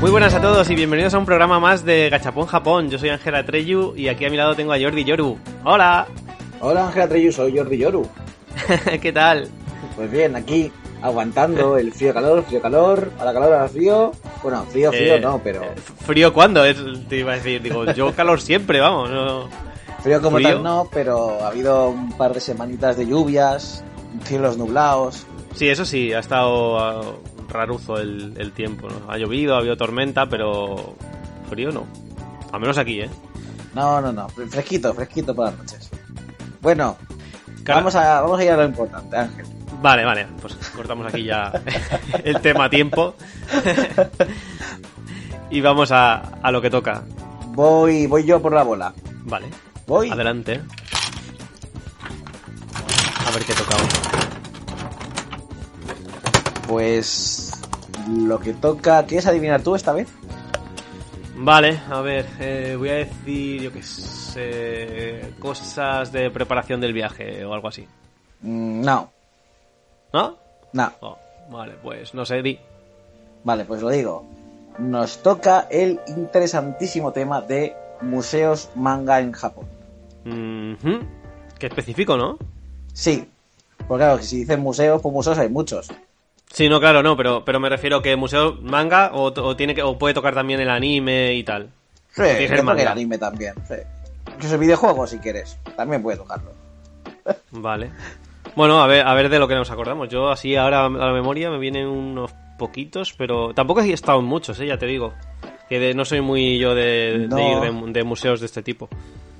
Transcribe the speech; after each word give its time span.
Muy 0.00 0.10
buenas 0.10 0.32
a 0.34 0.40
todos 0.40 0.70
y 0.70 0.74
bienvenidos 0.74 1.12
a 1.14 1.18
un 1.18 1.26
programa 1.26 1.60
más 1.60 1.84
de 1.84 2.08
Gachapón 2.08 2.46
Japón. 2.46 2.88
Yo 2.90 2.98
soy 2.98 3.10
Ángela 3.10 3.44
Treyu 3.44 3.94
y 3.96 4.08
aquí 4.08 4.24
a 4.24 4.30
mi 4.30 4.36
lado 4.36 4.54
tengo 4.54 4.72
a 4.72 4.78
Jordi 4.80 5.04
Yoru. 5.04 5.36
¡Hola! 5.64 6.06
Hola 6.60 6.86
Ángela 6.86 7.08
Treyu, 7.08 7.30
soy 7.32 7.56
Jordi 7.56 7.76
Yoru. 7.78 8.08
¿Qué 9.02 9.12
tal? 9.12 9.48
Pues 9.96 10.10
bien, 10.10 10.36
aquí 10.36 10.72
aguantando 11.02 11.76
el 11.76 11.92
frío 11.92 12.14
calor, 12.14 12.42
frío 12.44 12.62
calor, 12.62 13.10
a 13.18 13.24
la 13.26 13.32
calor 13.34 13.52
a 13.54 13.68
frío. 13.68 14.12
Bueno, 14.42 14.64
frío, 14.70 14.90
frío 14.90 15.16
Eh, 15.16 15.20
no, 15.20 15.40
pero 15.44 15.64
eh, 15.64 15.74
¿Frío 16.06 16.32
cuándo? 16.32 16.64
Es, 16.64 16.78
te 17.08 17.18
iba 17.18 17.32
a 17.32 17.36
decir, 17.36 17.60
digo, 17.60 17.84
yo 17.92 18.14
calor 18.14 18.40
siempre, 18.40 18.80
vamos. 18.80 19.10
no- 19.10 19.48
frío 20.02 20.22
como 20.22 20.36
frío. 20.38 20.48
tal 20.54 20.62
no, 20.62 20.88
pero 20.90 21.44
ha 21.44 21.48
habido 21.48 21.90
un 21.90 22.16
par 22.16 22.32
de 22.32 22.40
semanitas 22.40 22.96
de 22.96 23.06
lluvias, 23.06 23.84
cielos 24.24 24.56
nublados. 24.56 25.26
Sí, 25.54 25.68
eso 25.68 25.84
sí, 25.84 26.12
ha 26.14 26.20
estado 26.20 27.20
raruzo 27.50 27.98
el, 27.98 28.34
el 28.38 28.52
tiempo. 28.52 28.88
¿no? 28.88 29.10
Ha 29.12 29.18
llovido, 29.18 29.54
ha 29.54 29.58
habido 29.58 29.76
tormenta, 29.76 30.26
pero 30.26 30.94
frío 31.48 31.72
no. 31.72 31.86
Al 32.52 32.60
menos 32.60 32.78
aquí, 32.78 33.00
¿eh? 33.00 33.10
No, 33.74 34.00
no, 34.00 34.12
no, 34.12 34.28
fresquito, 34.28 34.92
fresquito 34.94 35.34
para 35.34 35.50
las 35.50 35.58
noches. 35.60 35.90
Bueno, 36.60 36.96
vamos 37.66 37.94
a, 37.94 38.20
vamos 38.20 38.40
a 38.40 38.44
ir 38.44 38.50
a 38.50 38.56
lo 38.56 38.64
importante, 38.64 39.16
Ángel. 39.16 39.46
Vale, 39.80 40.04
vale, 40.04 40.26
pues 40.40 40.54
cortamos 40.74 41.06
aquí 41.06 41.24
ya 41.24 41.52
el 42.24 42.40
tema 42.40 42.68
tiempo. 42.68 43.14
y 45.50 45.60
vamos 45.60 45.92
a, 45.92 46.16
a 46.42 46.50
lo 46.50 46.60
que 46.60 46.70
toca. 46.70 47.02
Voy, 47.48 48.06
voy 48.06 48.24
yo 48.24 48.42
por 48.42 48.52
la 48.52 48.62
bola. 48.62 48.92
Vale, 49.24 49.46
Voy. 49.86 50.10
adelante. 50.10 50.60
A 53.26 53.30
ver 53.32 53.44
qué 53.44 53.52
toca 53.54 53.76
hoy. 53.76 54.09
Pues 56.70 57.50
lo 58.08 58.38
que 58.38 58.54
toca, 58.54 59.04
¿quieres 59.04 59.26
adivinar 59.26 59.60
tú 59.60 59.74
esta 59.74 59.92
vez? 59.92 60.06
Vale, 61.34 61.80
a 61.90 62.00
ver, 62.00 62.26
eh, 62.38 62.76
voy 62.78 62.90
a 62.90 62.94
decir, 62.94 63.62
yo 63.62 63.72
qué 63.72 63.82
sé, 63.82 65.32
cosas 65.40 66.12
de 66.12 66.30
preparación 66.30 66.80
del 66.80 66.92
viaje 66.92 67.44
o 67.44 67.52
algo 67.54 67.66
así. 67.66 67.88
Mm, 68.42 68.82
no, 68.82 69.10
¿No? 70.12 70.38
no. 70.72 70.92
Oh, 71.00 71.18
vale, 71.50 71.74
pues 71.82 72.14
no 72.14 72.24
sé, 72.24 72.40
di. 72.40 72.56
Vale, 73.42 73.64
pues 73.64 73.82
lo 73.82 73.88
digo. 73.88 74.24
Nos 74.78 75.24
toca 75.24 75.66
el 75.72 75.98
interesantísimo 76.06 77.10
tema 77.10 77.40
de 77.40 77.74
museos 78.00 78.70
manga 78.76 79.18
en 79.18 79.32
Japón. 79.32 79.66
Mhm. 80.24 81.00
Qué 81.58 81.66
específico, 81.66 82.16
¿no? 82.16 82.38
Sí, 82.92 83.28
porque 83.88 84.04
claro, 84.04 84.22
si 84.22 84.38
dicen 84.38 84.60
museos, 84.60 85.02
pues 85.02 85.12
museos 85.12 85.36
hay 85.36 85.48
muchos. 85.48 85.90
Sí, 86.52 86.68
no, 86.68 86.80
claro, 86.80 87.02
no, 87.02 87.16
pero, 87.16 87.44
pero 87.44 87.60
me 87.60 87.68
refiero 87.68 88.02
que 88.02 88.16
museo 88.16 88.58
manga 88.62 89.10
o, 89.14 89.26
o 89.26 89.56
tiene 89.56 89.74
que, 89.74 89.82
o 89.82 89.96
puede 89.98 90.14
tocar 90.14 90.34
también 90.34 90.60
el 90.60 90.68
anime 90.70 91.34
y 91.34 91.44
tal. 91.44 91.70
Sí, 92.12 92.22
toque 92.48 92.62
manga. 92.62 92.82
el 92.82 92.88
anime 92.88 93.18
también. 93.18 93.54
Sí. 93.68 93.74
Incluso 94.34 94.58
videojuegos, 94.58 95.10
si 95.10 95.18
quieres. 95.18 95.56
También 95.76 96.02
puede 96.02 96.16
tocarlo. 96.18 96.50
Vale. 97.52 97.90
Bueno, 98.56 98.82
a 98.82 98.86
ver, 98.88 99.06
a 99.06 99.14
ver 99.14 99.28
de 99.28 99.38
lo 99.38 99.46
que 99.46 99.54
nos 99.54 99.70
acordamos. 99.70 100.08
Yo 100.08 100.28
así 100.28 100.56
ahora 100.56 100.86
a 100.86 100.88
la 100.90 101.12
memoria 101.12 101.50
me 101.50 101.58
vienen 101.58 101.86
unos 101.86 102.32
poquitos, 102.58 103.12
pero 103.16 103.54
tampoco 103.54 103.80
he 103.80 103.92
estado 103.92 104.18
en 104.18 104.24
muchos, 104.24 104.58
¿eh? 104.60 104.66
ya 104.66 104.76
te 104.78 104.86
digo. 104.86 105.14
Que 105.68 105.78
de- 105.78 105.94
no 105.94 106.04
soy 106.04 106.20
muy 106.20 106.58
yo 106.58 106.74
de, 106.74 107.28
de 107.30 107.42
ir 107.42 107.60
de, 107.60 107.92
de 107.92 108.04
museos 108.04 108.40
de 108.40 108.46
este 108.46 108.62
tipo. 108.62 108.88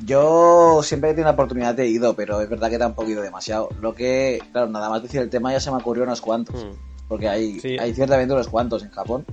Yo 0.04 0.80
siempre 0.82 1.10
que 1.10 1.16
tengo 1.16 1.26
la 1.28 1.32
oportunidad 1.34 1.78
he 1.80 1.86
ido, 1.88 2.14
pero 2.14 2.40
es 2.40 2.48
verdad 2.48 2.70
que 2.70 2.78
tampoco 2.78 3.08
he 3.08 3.12
ido 3.12 3.22
demasiado. 3.22 3.68
Lo 3.80 3.94
que, 3.94 4.40
claro, 4.52 4.68
nada 4.68 4.88
más 4.88 5.02
decir 5.02 5.20
el 5.20 5.28
tema 5.28 5.52
ya 5.52 5.60
se 5.60 5.70
me 5.72 5.78
ocurrió 5.78 6.04
unos 6.04 6.20
cuantos. 6.20 6.64
Mm. 6.64 6.89
Porque 7.10 7.28
hay, 7.28 7.58
Sí. 7.58 7.76
hay 7.78 7.92
ciertamente 7.92 8.32
unos 8.32 8.48
cuantos 8.48 8.84
en 8.84 8.90
Japón. 8.90 9.26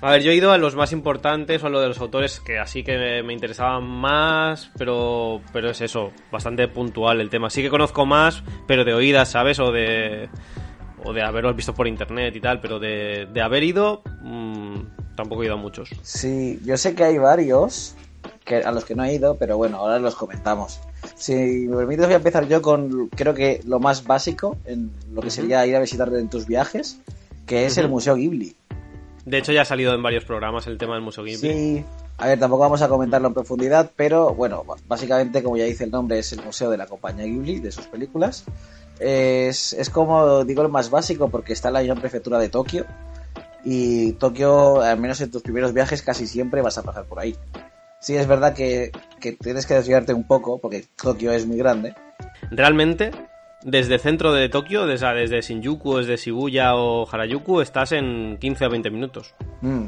A 0.00 0.10
ver, 0.10 0.22
yo 0.22 0.32
he 0.32 0.34
ido 0.34 0.50
a 0.50 0.58
los 0.58 0.74
más 0.74 0.90
importantes 0.90 1.62
o 1.62 1.68
a 1.68 1.70
los 1.70 1.80
de 1.80 1.86
los 1.86 2.00
autores 2.00 2.40
que 2.40 2.58
así 2.58 2.82
que 2.82 2.98
me, 2.98 3.22
me 3.22 3.32
interesaban 3.32 3.84
más, 3.84 4.72
pero, 4.76 5.40
pero 5.52 5.70
es 5.70 5.80
eso, 5.80 6.10
bastante 6.32 6.66
puntual 6.66 7.20
el 7.20 7.30
tema. 7.30 7.48
Sí 7.48 7.62
que 7.62 7.70
conozco 7.70 8.04
más, 8.04 8.42
pero 8.66 8.84
de 8.84 8.92
oídas, 8.94 9.28
¿sabes? 9.30 9.60
O 9.60 9.70
de, 9.70 10.28
o 11.04 11.12
de 11.12 11.22
haberlos 11.22 11.54
visto 11.54 11.72
por 11.72 11.86
internet 11.86 12.34
y 12.34 12.40
tal, 12.40 12.60
pero 12.60 12.80
de, 12.80 13.28
de 13.32 13.40
haber 13.40 13.62
ido, 13.62 14.02
mm, 14.22 15.14
tampoco 15.14 15.44
he 15.44 15.46
ido 15.46 15.54
a 15.54 15.58
muchos. 15.58 15.90
Sí, 16.02 16.58
yo 16.64 16.76
sé 16.76 16.96
que 16.96 17.04
hay 17.04 17.18
varios 17.18 17.94
que, 18.44 18.56
a 18.56 18.72
los 18.72 18.84
que 18.84 18.96
no 18.96 19.04
he 19.04 19.14
ido, 19.14 19.36
pero 19.38 19.56
bueno, 19.56 19.76
ahora 19.76 20.00
los 20.00 20.16
comentamos. 20.16 20.80
Si 21.14 21.34
me 21.34 21.76
permites, 21.76 22.06
voy 22.06 22.14
a 22.14 22.16
empezar 22.16 22.48
yo 22.48 22.62
con, 22.62 23.08
creo 23.08 23.34
que 23.34 23.60
lo 23.64 23.78
más 23.78 24.04
básico 24.04 24.56
en 24.64 24.90
lo 25.12 25.22
que 25.22 25.30
sería 25.30 25.66
ir 25.66 25.76
a 25.76 25.80
visitar 25.80 26.12
en 26.14 26.28
tus 26.28 26.46
viajes, 26.46 26.98
que 27.46 27.66
es 27.66 27.78
el. 27.78 27.88
Museo 27.88 28.16
Ghibli. 28.16 28.56
De 29.24 29.38
hecho, 29.38 29.52
ya 29.52 29.62
ha 29.62 29.64
salido 29.64 29.94
en 29.94 30.02
varios 30.02 30.24
programas 30.24 30.66
el 30.66 30.78
tema 30.78 30.94
del 30.94 31.02
Museo 31.02 31.24
Ghibli. 31.24 31.36
Sí, 31.36 31.84
a 32.18 32.26
ver, 32.26 32.38
tampoco 32.38 32.62
vamos 32.62 32.82
a 32.82 32.88
comentarlo 32.88 33.28
en 33.28 33.34
profundidad, 33.34 33.90
pero 33.94 34.34
bueno, 34.34 34.64
básicamente, 34.86 35.42
como 35.42 35.56
ya 35.56 35.64
dice 35.64 35.84
el 35.84 35.90
nombre, 35.90 36.18
es 36.18 36.32
el 36.32 36.42
museo 36.42 36.70
de 36.70 36.76
la 36.76 36.86
compañía 36.86 37.24
Ghibli, 37.24 37.60
de 37.60 37.70
sus 37.70 37.86
películas. 37.86 38.44
Es, 38.98 39.72
es 39.72 39.90
como 39.90 40.44
digo 40.44 40.62
el 40.62 40.68
más 40.68 40.90
básico 40.90 41.28
porque 41.28 41.52
está 41.52 41.68
en 41.68 41.74
la 41.74 41.80
misma 41.80 41.96
prefectura 41.96 42.38
de 42.38 42.48
Tokio. 42.48 42.86
Y 43.64 44.12
Tokio, 44.14 44.80
al 44.80 44.98
menos 44.98 45.20
en 45.20 45.30
tus 45.30 45.42
primeros 45.42 45.72
viajes, 45.72 46.02
casi 46.02 46.26
siempre 46.26 46.62
vas 46.62 46.78
a 46.78 46.82
pasar 46.82 47.04
por 47.04 47.20
ahí. 47.20 47.36
Sí, 48.02 48.16
es 48.16 48.26
verdad 48.26 48.52
que, 48.52 48.90
que 49.20 49.32
tienes 49.32 49.64
que 49.64 49.74
desviarte 49.74 50.12
un 50.12 50.26
poco 50.26 50.60
porque 50.60 50.84
Tokio 51.00 51.30
es 51.32 51.46
muy 51.46 51.56
grande. 51.56 51.94
Realmente, 52.50 53.12
desde 53.62 53.94
el 53.94 54.00
centro 54.00 54.32
de 54.32 54.48
Tokio, 54.48 54.86
desde, 54.86 55.14
desde 55.14 55.40
Shinjuku, 55.40 55.98
desde 55.98 56.16
Shibuya 56.16 56.74
o 56.74 57.08
Harajuku, 57.08 57.60
estás 57.60 57.92
en 57.92 58.38
15 58.40 58.66
o 58.66 58.70
20 58.70 58.90
minutos. 58.90 59.34
Mm, 59.60 59.86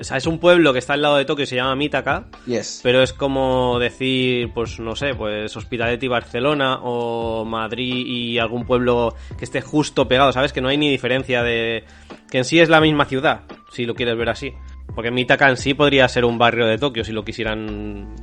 O 0.00 0.02
sea, 0.04 0.16
es 0.16 0.26
un 0.26 0.40
pueblo 0.40 0.72
que 0.72 0.80
está 0.80 0.94
al 0.94 1.02
lado 1.02 1.16
de 1.18 1.24
Tokio, 1.24 1.46
se 1.46 1.54
llama 1.54 1.76
Mitaka, 1.76 2.26
yes. 2.46 2.80
pero 2.82 3.00
es 3.00 3.12
como 3.12 3.78
decir, 3.78 4.52
pues 4.52 4.80
no 4.80 4.96
sé, 4.96 5.14
pues 5.14 5.56
Hospitalet 5.56 6.02
y 6.02 6.08
Barcelona 6.08 6.80
o 6.82 7.44
Madrid 7.44 8.04
y 8.04 8.38
algún 8.38 8.66
pueblo 8.66 9.14
que 9.38 9.44
esté 9.44 9.60
justo 9.60 10.08
pegado, 10.08 10.32
¿sabes? 10.32 10.52
Que 10.52 10.60
no 10.60 10.68
hay 10.68 10.78
ni 10.78 10.90
diferencia 10.90 11.44
de... 11.44 11.84
que 12.28 12.38
en 12.38 12.44
sí 12.44 12.58
es 12.58 12.68
la 12.68 12.80
misma 12.80 13.04
ciudad, 13.04 13.42
si 13.70 13.86
lo 13.86 13.94
quieres 13.94 14.16
ver 14.18 14.30
así. 14.30 14.52
Porque 14.96 15.12
Mitaka 15.12 15.48
en 15.48 15.56
sí 15.56 15.74
podría 15.74 16.08
ser 16.08 16.24
un 16.24 16.38
barrio 16.38 16.66
de 16.66 16.78
Tokio 16.78 17.04
si 17.04 17.12
lo 17.12 17.24
quisieran 17.24 18.16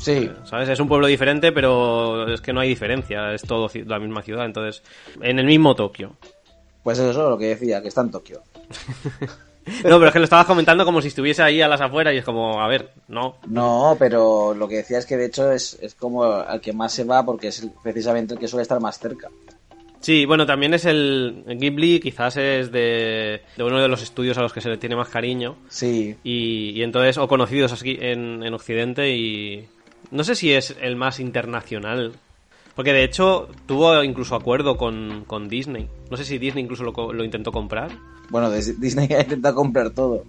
Sí, 0.00 0.30
¿Sabes? 0.44 0.68
Es 0.68 0.80
un 0.80 0.88
pueblo 0.88 1.06
diferente, 1.06 1.52
pero 1.52 2.32
es 2.32 2.40
que 2.40 2.52
no 2.52 2.60
hay 2.60 2.68
diferencia, 2.68 3.32
es 3.32 3.42
todo 3.42 3.70
la 3.86 3.98
misma 3.98 4.22
ciudad, 4.22 4.44
entonces, 4.44 4.82
en 5.20 5.38
el 5.38 5.46
mismo 5.46 5.74
Tokio. 5.74 6.16
pues 6.82 6.98
eso 6.98 7.10
es 7.10 7.16
lo 7.16 7.38
que 7.38 7.48
decía, 7.48 7.82
que 7.82 7.88
está 7.88 8.00
en 8.02 8.10
Tokio. 8.10 8.42
No, 9.82 9.98
pero 9.98 10.06
es 10.06 10.12
que 10.12 10.20
lo 10.20 10.26
estabas 10.26 10.46
comentando 10.46 10.84
como 10.84 11.02
si 11.02 11.08
estuviese 11.08 11.42
ahí 11.42 11.60
a 11.60 11.66
las 11.66 11.80
afueras 11.80 12.14
y 12.14 12.18
es 12.18 12.24
como, 12.24 12.62
a 12.62 12.68
ver, 12.68 12.92
no. 13.08 13.38
No, 13.48 13.96
pero 13.98 14.54
lo 14.54 14.68
que 14.68 14.76
decía 14.76 14.98
es 14.98 15.06
que 15.06 15.16
de 15.16 15.26
hecho 15.26 15.50
es, 15.50 15.76
es 15.82 15.96
como 15.96 16.22
al 16.22 16.60
que 16.60 16.72
más 16.72 16.92
se 16.92 17.02
va 17.02 17.24
porque 17.24 17.48
es 17.48 17.66
precisamente 17.82 18.34
el 18.34 18.38
que 18.38 18.46
suele 18.46 18.62
estar 18.62 18.78
más 18.78 19.00
cerca. 19.00 19.28
Sí, 20.06 20.24
bueno, 20.24 20.46
también 20.46 20.72
es 20.72 20.84
el 20.84 21.42
Ghibli, 21.48 21.98
quizás 21.98 22.36
es 22.36 22.70
de, 22.70 23.42
de 23.56 23.64
uno 23.64 23.80
de 23.80 23.88
los 23.88 24.04
estudios 24.04 24.38
a 24.38 24.42
los 24.42 24.52
que 24.52 24.60
se 24.60 24.68
le 24.68 24.76
tiene 24.76 24.94
más 24.94 25.08
cariño 25.08 25.56
Sí, 25.68 26.14
y, 26.22 26.70
y 26.78 26.82
entonces, 26.84 27.18
o 27.18 27.26
conocidos 27.26 27.72
aquí 27.72 27.98
en, 28.00 28.44
en 28.44 28.54
Occidente 28.54 29.10
y 29.16 29.66
no 30.12 30.22
sé 30.22 30.36
si 30.36 30.52
es 30.52 30.76
el 30.80 30.94
más 30.94 31.18
internacional. 31.18 32.12
Porque 32.76 32.92
de 32.92 33.02
hecho 33.02 33.48
tuvo 33.66 34.04
incluso 34.04 34.36
acuerdo 34.36 34.76
con, 34.76 35.24
con 35.26 35.48
Disney. 35.48 35.88
No 36.08 36.16
sé 36.16 36.24
si 36.24 36.38
Disney 36.38 36.62
incluso 36.62 36.84
lo, 36.84 37.12
lo 37.12 37.24
intentó 37.24 37.50
comprar. 37.50 37.90
bueno, 38.30 38.48
Disney 38.52 39.08
ha 39.12 39.22
intentado 39.22 39.56
comprar 39.56 39.90
todo. 39.90 40.22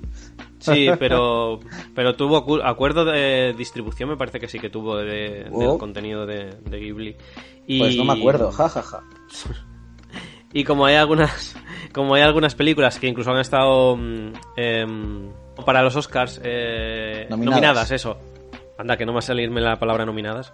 Sí, 0.59 0.88
pero, 0.97 1.59
pero 1.94 2.15
tuvo 2.15 2.44
acu- 2.44 2.62
acuerdo 2.63 3.06
de 3.06 3.53
distribución, 3.56 4.09
me 4.09 4.18
parece 4.18 4.39
que 4.39 4.47
sí 4.47 4.57
que 4.59 4.71
tuvo 4.71 4.97
de, 4.97 5.44
del 5.44 5.51
Oh. 5.53 5.77
contenido 5.77 6.25
de, 6.25 6.56
de 6.68 6.80
Ghibli. 6.80 7.15
Y, 7.68 7.77
Pues 7.80 7.95
no 7.95 8.06
me 8.06 8.13
acuerdo, 8.13 8.51
jajaja. 8.51 9.03
Y 10.53 10.63
como 10.63 10.85
hay 10.85 10.95
algunas, 10.95 11.55
como 11.94 12.15
hay 12.15 12.21
algunas 12.21 12.55
películas 12.55 12.99
que 12.99 13.07
incluso 13.07 13.31
han 13.31 13.39
estado 13.39 13.97
em, 14.55 15.31
para 15.65 15.81
los 15.81 15.95
Oscars 15.95 16.41
eh, 16.44 17.27
Nominadas. 17.29 17.55
nominadas. 17.55 17.91
eso. 17.91 18.17
Anda, 18.77 18.95
que 18.95 19.05
no 19.05 19.11
me 19.11 19.15
va 19.15 19.19
a 19.19 19.23
salirme 19.23 19.59
la 19.59 19.77
palabra 19.77 20.05
nominadas. 20.05 20.53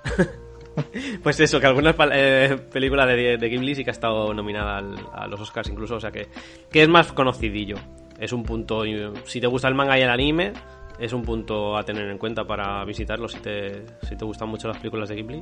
pues 1.23 1.39
eso, 1.39 1.59
que 1.59 1.67
algunas 1.67 1.95
eh, 2.13 2.57
películas 2.71 3.07
de, 3.07 3.37
de, 3.37 3.49
Ghibli 3.49 3.75
sí 3.75 3.83
que 3.83 3.89
ha 3.89 3.91
estado 3.91 4.33
nominada 4.33 4.81
a 5.13 5.27
los 5.27 5.41
Oscars 5.41 5.69
incluso, 5.69 5.95
o 5.95 5.99
sea 5.99 6.11
que, 6.11 6.29
que 6.71 6.83
es 6.83 6.89
más 6.89 7.11
conocidillo. 7.11 7.75
Es 8.19 8.31
un 8.31 8.43
punto, 8.43 8.83
si 9.25 9.41
te 9.41 9.47
gusta 9.47 9.67
el 9.67 9.75
manga 9.75 9.99
y 9.99 10.03
el 10.03 10.09
anime, 10.09 10.53
es 10.99 11.11
un 11.11 11.23
punto 11.23 11.75
a 11.75 11.83
tener 11.83 12.09
en 12.09 12.17
cuenta 12.17 12.45
para 12.45 12.83
visitarlo 12.85 13.27
si 13.27 13.39
te, 13.39 13.85
si 14.03 14.15
te 14.15 14.23
gustan 14.23 14.47
mucho 14.47 14.67
las 14.67 14.77
películas 14.77 15.09
de 15.09 15.15
Ghibli. 15.15 15.41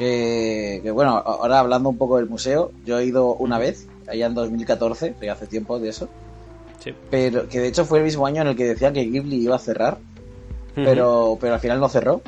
Que, 0.00 0.80
que, 0.82 0.90
bueno, 0.90 1.10
ahora 1.10 1.58
hablando 1.58 1.90
un 1.90 1.98
poco 1.98 2.16
del 2.16 2.26
museo, 2.26 2.72
yo 2.86 2.98
he 2.98 3.04
ido 3.04 3.34
una 3.34 3.58
vez, 3.58 3.86
allá 4.08 4.24
en 4.24 4.34
2014, 4.34 5.14
que 5.20 5.28
hace 5.28 5.46
tiempo 5.46 5.78
de 5.78 5.90
eso. 5.90 6.08
Sí. 6.78 6.94
Pero 7.10 7.50
que 7.50 7.60
de 7.60 7.68
hecho 7.68 7.84
fue 7.84 7.98
el 7.98 8.04
mismo 8.04 8.26
año 8.26 8.40
en 8.40 8.48
el 8.48 8.56
que 8.56 8.64
decían 8.64 8.94
que 8.94 9.04
Ghibli 9.04 9.36
iba 9.36 9.56
a 9.56 9.58
cerrar, 9.58 9.98
pero, 10.74 11.36
pero 11.38 11.52
al 11.52 11.60
final 11.60 11.80
no 11.80 11.90
cerró 11.90 12.22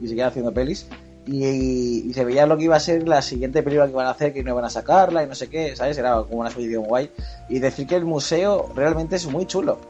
y 0.00 0.06
seguía 0.06 0.28
haciendo 0.28 0.54
pelis. 0.54 0.86
Y, 1.26 2.12
se 2.14 2.24
veía 2.24 2.46
lo 2.46 2.56
que 2.56 2.64
iba 2.64 2.76
a 2.76 2.80
ser 2.80 3.08
la 3.08 3.20
siguiente 3.20 3.64
película 3.64 3.86
que 3.86 3.92
iban 3.92 4.06
a 4.06 4.10
hacer, 4.10 4.32
que 4.32 4.44
no 4.44 4.52
iban 4.52 4.64
a 4.64 4.70
sacarla 4.70 5.24
y 5.24 5.26
no 5.26 5.34
sé 5.34 5.48
qué, 5.48 5.74
¿sabes? 5.74 5.98
Era 5.98 6.22
como 6.22 6.38
una 6.38 6.48
exposición 6.48 6.84
guay. 6.84 7.10
Y 7.48 7.58
decir 7.58 7.88
que 7.88 7.96
el 7.96 8.04
museo 8.04 8.70
realmente 8.76 9.16
es 9.16 9.26
muy 9.26 9.46
chulo. 9.46 9.80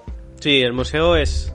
Sí, 0.40 0.62
el 0.62 0.72
museo 0.72 1.16
es. 1.16 1.52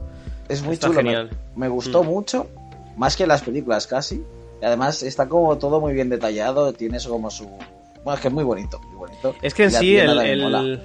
Es 0.47 0.61
muy 0.61 0.77
chulo. 0.77 0.93
Genial. 0.93 1.31
Me, 1.55 1.67
gustó 1.67 2.03
mm. 2.03 2.07
mucho, 2.07 2.47
más 2.95 3.15
que 3.15 3.25
las 3.25 3.41
películas 3.41 3.87
casi. 3.87 4.23
Y 4.61 4.65
además 4.65 5.01
está 5.03 5.27
como 5.27 5.57
todo 5.57 5.79
muy 5.79 5.93
bien 5.93 6.09
detallado, 6.09 6.71
tiene 6.73 6.97
eso 6.97 7.09
como 7.09 7.29
su. 7.31 7.45
Bueno, 8.03 8.15
es 8.15 8.19
que 8.19 8.27
es 8.27 8.33
muy 8.33 8.43
bonito, 8.43 8.79
muy 8.79 8.95
bonito. 8.95 9.35
Es 9.41 9.53
que 9.53 9.63
en 9.63 9.71
sí, 9.71 9.97
el, 9.97 10.17
el, 10.19 10.81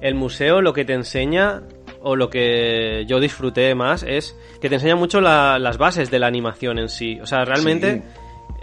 el 0.00 0.14
museo 0.14 0.60
lo 0.60 0.72
que 0.72 0.84
te 0.84 0.94
enseña 0.94 1.62
o 2.02 2.16
lo 2.16 2.30
que 2.30 3.04
yo 3.06 3.20
disfruté 3.20 3.74
más 3.74 4.02
es 4.02 4.36
que 4.60 4.68
te 4.68 4.76
enseña 4.76 4.96
mucho 4.96 5.20
las 5.20 5.78
bases 5.78 6.10
de 6.10 6.18
la 6.18 6.26
animación 6.26 6.78
en 6.78 6.88
sí. 6.88 7.20
O 7.20 7.26
sea, 7.26 7.44
realmente 7.44 8.02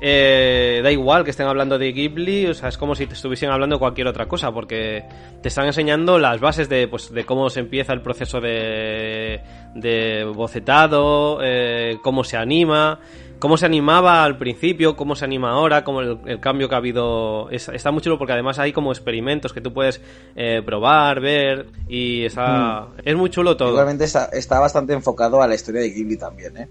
eh, 0.02 0.82
da 0.84 0.92
igual 0.92 1.24
que 1.24 1.32
estén 1.32 1.48
hablando 1.48 1.78
de 1.78 1.92
Ghibli, 1.92 2.48
o 2.48 2.54
sea, 2.54 2.70
es 2.70 2.78
como 2.78 2.96
si 2.96 3.06
te 3.08 3.14
estuviesen 3.14 3.50
hablando 3.50 3.76
de 3.76 3.80
cualquier 3.80 4.08
otra 4.08 4.28
cosa, 4.28 4.52
porque 4.52 5.04
te 5.42 5.48
están 5.48 5.66
enseñando 5.66 6.20
las 6.20 6.40
bases 6.40 6.68
de, 6.70 6.88
pues, 6.88 7.12
de 7.12 7.26
cómo 7.26 7.50
se 7.50 7.60
empieza 7.60 7.94
el 7.94 8.02
proceso 8.02 8.40
de, 8.40 9.42
de 9.76 10.24
bocetado, 10.24 11.40
eh, 11.44 11.98
cómo 12.02 12.24
se 12.24 12.38
anima 12.38 13.00
cómo 13.40 13.58
se 13.58 13.66
animaba 13.66 14.24
al 14.24 14.38
principio, 14.38 14.96
cómo 14.96 15.16
se 15.16 15.26
anima 15.26 15.52
ahora, 15.52 15.84
cómo 15.84 16.02
el, 16.02 16.40
cambio 16.40 16.70
que 16.70 16.76
ha 16.76 16.78
habido. 16.78 17.50
está 17.50 17.92
muy 17.92 18.02
chulo 18.02 18.18
porque 18.18 18.34
además 18.34 18.60
hay 18.60 18.74
como 18.74 18.92
experimentos 18.92 19.54
que 19.54 19.62
tú 19.62 19.74
puedes 19.74 20.02
eh, 20.36 20.62
probar, 20.66 21.20
ver 21.20 21.68
y 21.88 22.26
está, 22.26 22.82
mm. 22.82 23.02
es 23.06 23.16
muy 23.16 23.30
chulo 23.30 23.58
todo. 23.58 23.70
Igualmente 23.70 24.06
está, 24.06 24.26
está, 24.26 24.60
bastante 24.60 24.94
enfocado 24.94 25.42
a 25.42 25.48
la 25.48 25.56
historia 25.56 25.82
de 25.82 25.90
Ghibli 25.90 26.18
también, 26.18 26.58
¿eh? 26.58 26.68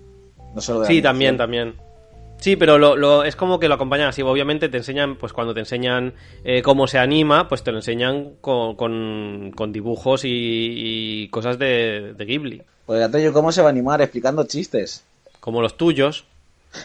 No 0.54 0.60
solo 0.60 0.80
de 0.80 0.86
Sí, 0.86 1.02
también, 1.02 1.36
también. 1.36 1.74
Sí, 2.38 2.56
pero 2.56 2.78
lo, 2.78 3.24
es 3.24 3.34
como 3.34 3.58
que 3.58 3.68
lo 3.68 3.74
acompañan 3.74 4.08
así. 4.08 4.22
Obviamente 4.22 4.68
te 4.68 4.76
enseñan, 4.76 5.16
pues 5.16 5.32
cuando 5.32 5.54
te 5.54 5.60
enseñan 5.60 6.14
eh, 6.44 6.62
cómo 6.62 6.86
se 6.86 6.98
anima, 6.98 7.48
pues 7.48 7.62
te 7.62 7.72
lo 7.72 7.78
enseñan 7.78 8.34
con, 8.40 8.76
con, 8.76 9.72
dibujos 9.72 10.22
y, 10.24 11.28
cosas 11.30 11.58
de, 11.58 12.14
de 12.16 12.24
Ghibli. 12.24 12.62
Pues 12.84 13.10
yo, 13.22 13.32
¿cómo 13.32 13.52
se 13.52 13.62
va 13.62 13.68
a 13.68 13.70
animar? 13.70 14.00
Explicando 14.02 14.44
chistes. 14.44 15.04
Como 15.40 15.62
los 15.62 15.76
tuyos. 15.76 16.26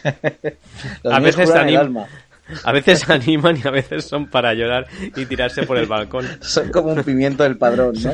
a 1.03 1.19
veces 1.19 1.51
animan, 1.51 2.07
a 2.63 2.71
veces 2.71 3.09
animan 3.09 3.57
y 3.63 3.67
a 3.67 3.71
veces 3.71 4.05
son 4.05 4.29
para 4.29 4.53
llorar 4.53 4.87
y 5.15 5.25
tirarse 5.25 5.63
por 5.63 5.77
el 5.77 5.85
balcón. 5.85 6.27
Son 6.41 6.69
como 6.69 6.93
un 6.93 7.03
pimiento 7.03 7.43
del 7.43 7.57
padrón, 7.57 7.95
¿no? 8.01 8.13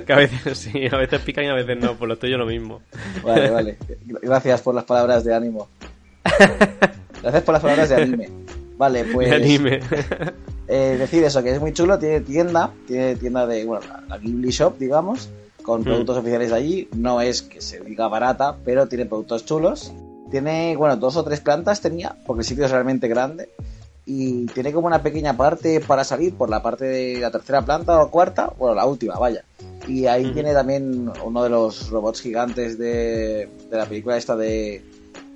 que 0.06 0.12
a 0.12 0.16
veces 0.16 0.58
sí, 0.58 0.86
a 0.90 0.96
veces 0.96 1.20
pican 1.20 1.44
y 1.44 1.48
a 1.48 1.54
veces 1.54 1.78
no, 1.78 1.96
por 1.96 2.08
lo 2.08 2.16
tuyo 2.16 2.38
lo 2.38 2.46
mismo. 2.46 2.82
Vale, 3.22 3.50
vale. 3.50 3.78
Gracias 4.22 4.60
por 4.62 4.74
las 4.74 4.84
palabras 4.84 5.24
de 5.24 5.34
ánimo. 5.34 5.68
Gracias 7.22 7.42
por 7.42 7.52
las 7.52 7.62
palabras 7.62 7.88
de 7.88 7.96
anime. 7.96 8.28
Vale, 8.76 9.04
pues. 9.04 9.30
De 9.30 9.36
anime. 9.36 9.80
Eh, 10.68 10.96
decir 10.98 11.22
eso, 11.24 11.42
que 11.42 11.50
es 11.50 11.60
muy 11.60 11.72
chulo, 11.72 11.98
tiene 11.98 12.20
tienda, 12.20 12.72
tiene 12.86 13.16
tienda 13.16 13.46
de, 13.46 13.64
bueno, 13.64 13.84
la 14.08 14.16
Ghibli 14.16 14.50
Shop, 14.50 14.78
digamos, 14.78 15.28
con 15.62 15.82
mm. 15.82 15.84
productos 15.84 16.18
oficiales 16.18 16.50
de 16.50 16.56
allí. 16.56 16.88
No 16.96 17.20
es 17.20 17.42
que 17.42 17.60
se 17.60 17.80
diga 17.80 18.08
barata, 18.08 18.56
pero 18.64 18.86
tiene 18.86 19.06
productos 19.06 19.44
chulos. 19.44 19.92
Tiene, 20.32 20.74
bueno, 20.76 20.96
dos 20.96 21.16
o 21.16 21.22
tres 21.22 21.40
plantas 21.40 21.82
tenía, 21.82 22.16
porque 22.26 22.40
el 22.40 22.46
sitio 22.46 22.64
es 22.64 22.70
realmente 22.70 23.06
grande. 23.06 23.50
Y 24.06 24.46
tiene 24.46 24.72
como 24.72 24.86
una 24.86 25.02
pequeña 25.02 25.36
parte 25.36 25.80
para 25.80 26.04
salir 26.04 26.34
por 26.34 26.48
la 26.48 26.62
parte 26.62 26.86
de 26.86 27.20
la 27.20 27.30
tercera 27.30 27.62
planta 27.62 28.02
o 28.02 28.10
cuarta, 28.10 28.50
bueno, 28.58 28.74
la 28.74 28.86
última, 28.86 29.18
vaya. 29.18 29.44
Y 29.86 30.06
ahí 30.06 30.32
tiene 30.32 30.54
también 30.54 31.12
uno 31.22 31.42
de 31.44 31.50
los 31.50 31.90
robots 31.90 32.22
gigantes 32.22 32.78
de, 32.78 33.50
de 33.70 33.76
la 33.76 33.84
película 33.84 34.16
esta 34.16 34.34
de, 34.34 34.82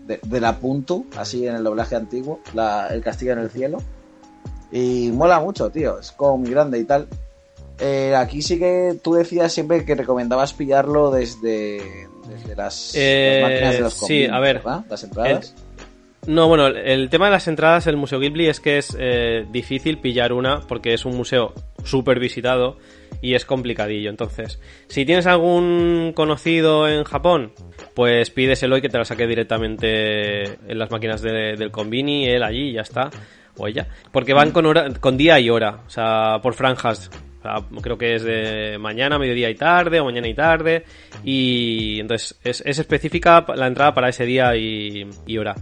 de, 0.06 0.40
la 0.40 0.58
Puntu, 0.58 1.04
así 1.19 1.46
en 1.46 1.56
el 1.56 1.64
doblaje 1.64 1.94
antiguo, 1.94 2.40
la, 2.54 2.88
el 2.88 3.02
castillo 3.02 3.34
en 3.34 3.40
el 3.40 3.50
cielo. 3.50 3.82
Y 4.72 5.10
mola 5.12 5.40
mucho, 5.40 5.69
tío, 5.69 5.98
es 5.98 6.10
como 6.12 6.38
muy 6.38 6.50
grande 6.50 6.78
y 6.78 6.84
tal. 6.84 7.06
Eh, 7.78 8.16
aquí 8.16 8.40
sí 8.40 8.58
que 8.58 8.98
tú 9.02 9.12
decías 9.12 9.52
siempre 9.52 9.84
que 9.84 9.94
recomendabas 9.94 10.54
pillarlo 10.54 11.10
desde, 11.10 12.08
desde 12.28 12.56
las, 12.56 12.93
eh, 12.96 13.40
máquinas 13.43 13.75
de 13.75 13.81
los 13.81 13.94
Sí, 13.94 14.26
a 14.26 14.38
ver. 14.38 14.62
Las 14.88 15.05
entradas. 15.05 15.55
no, 16.26 16.49
bueno, 16.49 16.67
el 16.67 17.08
tema 17.11 17.26
de 17.26 17.32
las 17.32 17.49
entradas 17.49 17.84
del 17.84 17.96
Museo 17.96 18.20
Ghibli 18.20 18.49
es 18.49 18.61
que 18.61 18.78
es 18.78 18.96
eh, 18.99 19.46
difícil 19.50 19.99
pillar 19.99 20.32
una 20.32 20.61
porque 20.61 20.94
es 20.94 21.05
un 21.05 21.17
museo 21.17 21.55
súper 21.84 22.19
visitado 22.19 22.78
y 23.20 23.34
es 23.34 23.44
complicadillo. 23.44 24.11
Entonces, 24.11 24.61
si 24.88 25.05
tienes 25.05 25.26
algún 25.26 26.12
conocido 26.14 26.88
en 26.88 27.05
Japón, 27.05 27.52
pues 27.94 28.31
pídeselo 28.31 28.76
y 28.76 28.82
que 28.82 28.88
te 28.88 28.99
lo 28.99 29.05
saque 29.05 29.26
directamente 29.26 30.44
en 30.44 30.79
las 30.79 30.90
máquinas 30.90 31.22
del 31.22 31.70
Convini, 31.70 32.29
él 32.29 32.43
allí 32.43 32.70
y 32.70 32.72
ya 32.75 32.82
está. 32.82 33.11
O 33.58 33.67
ella. 33.67 33.88
Porque 34.12 34.34
van 34.34 34.50
con, 34.50 34.67
hora, 34.67 34.90
con 35.00 35.17
día 35.17 35.40
y 35.40 35.49
hora, 35.49 35.81
o 35.87 35.90
sea, 35.90 36.40
por 36.43 36.52
franjas 36.52 37.11
creo 37.82 37.98
que 37.98 38.14
es 38.14 38.22
de 38.22 38.78
mañana, 38.78 39.19
mediodía 39.19 39.50
y 39.50 39.54
tarde, 39.54 40.00
o 40.00 40.04
mañana 40.04 40.28
y 40.28 40.34
tarde. 40.34 40.84
Y 41.25 42.00
entonces 42.00 42.38
es, 42.44 42.60
específica 42.60 43.44
la 43.54 43.66
entrada 43.66 43.94
para 43.94 44.08
ese 44.08 44.25
día 44.25 44.54
y, 44.56 45.38
hora. 45.38 45.54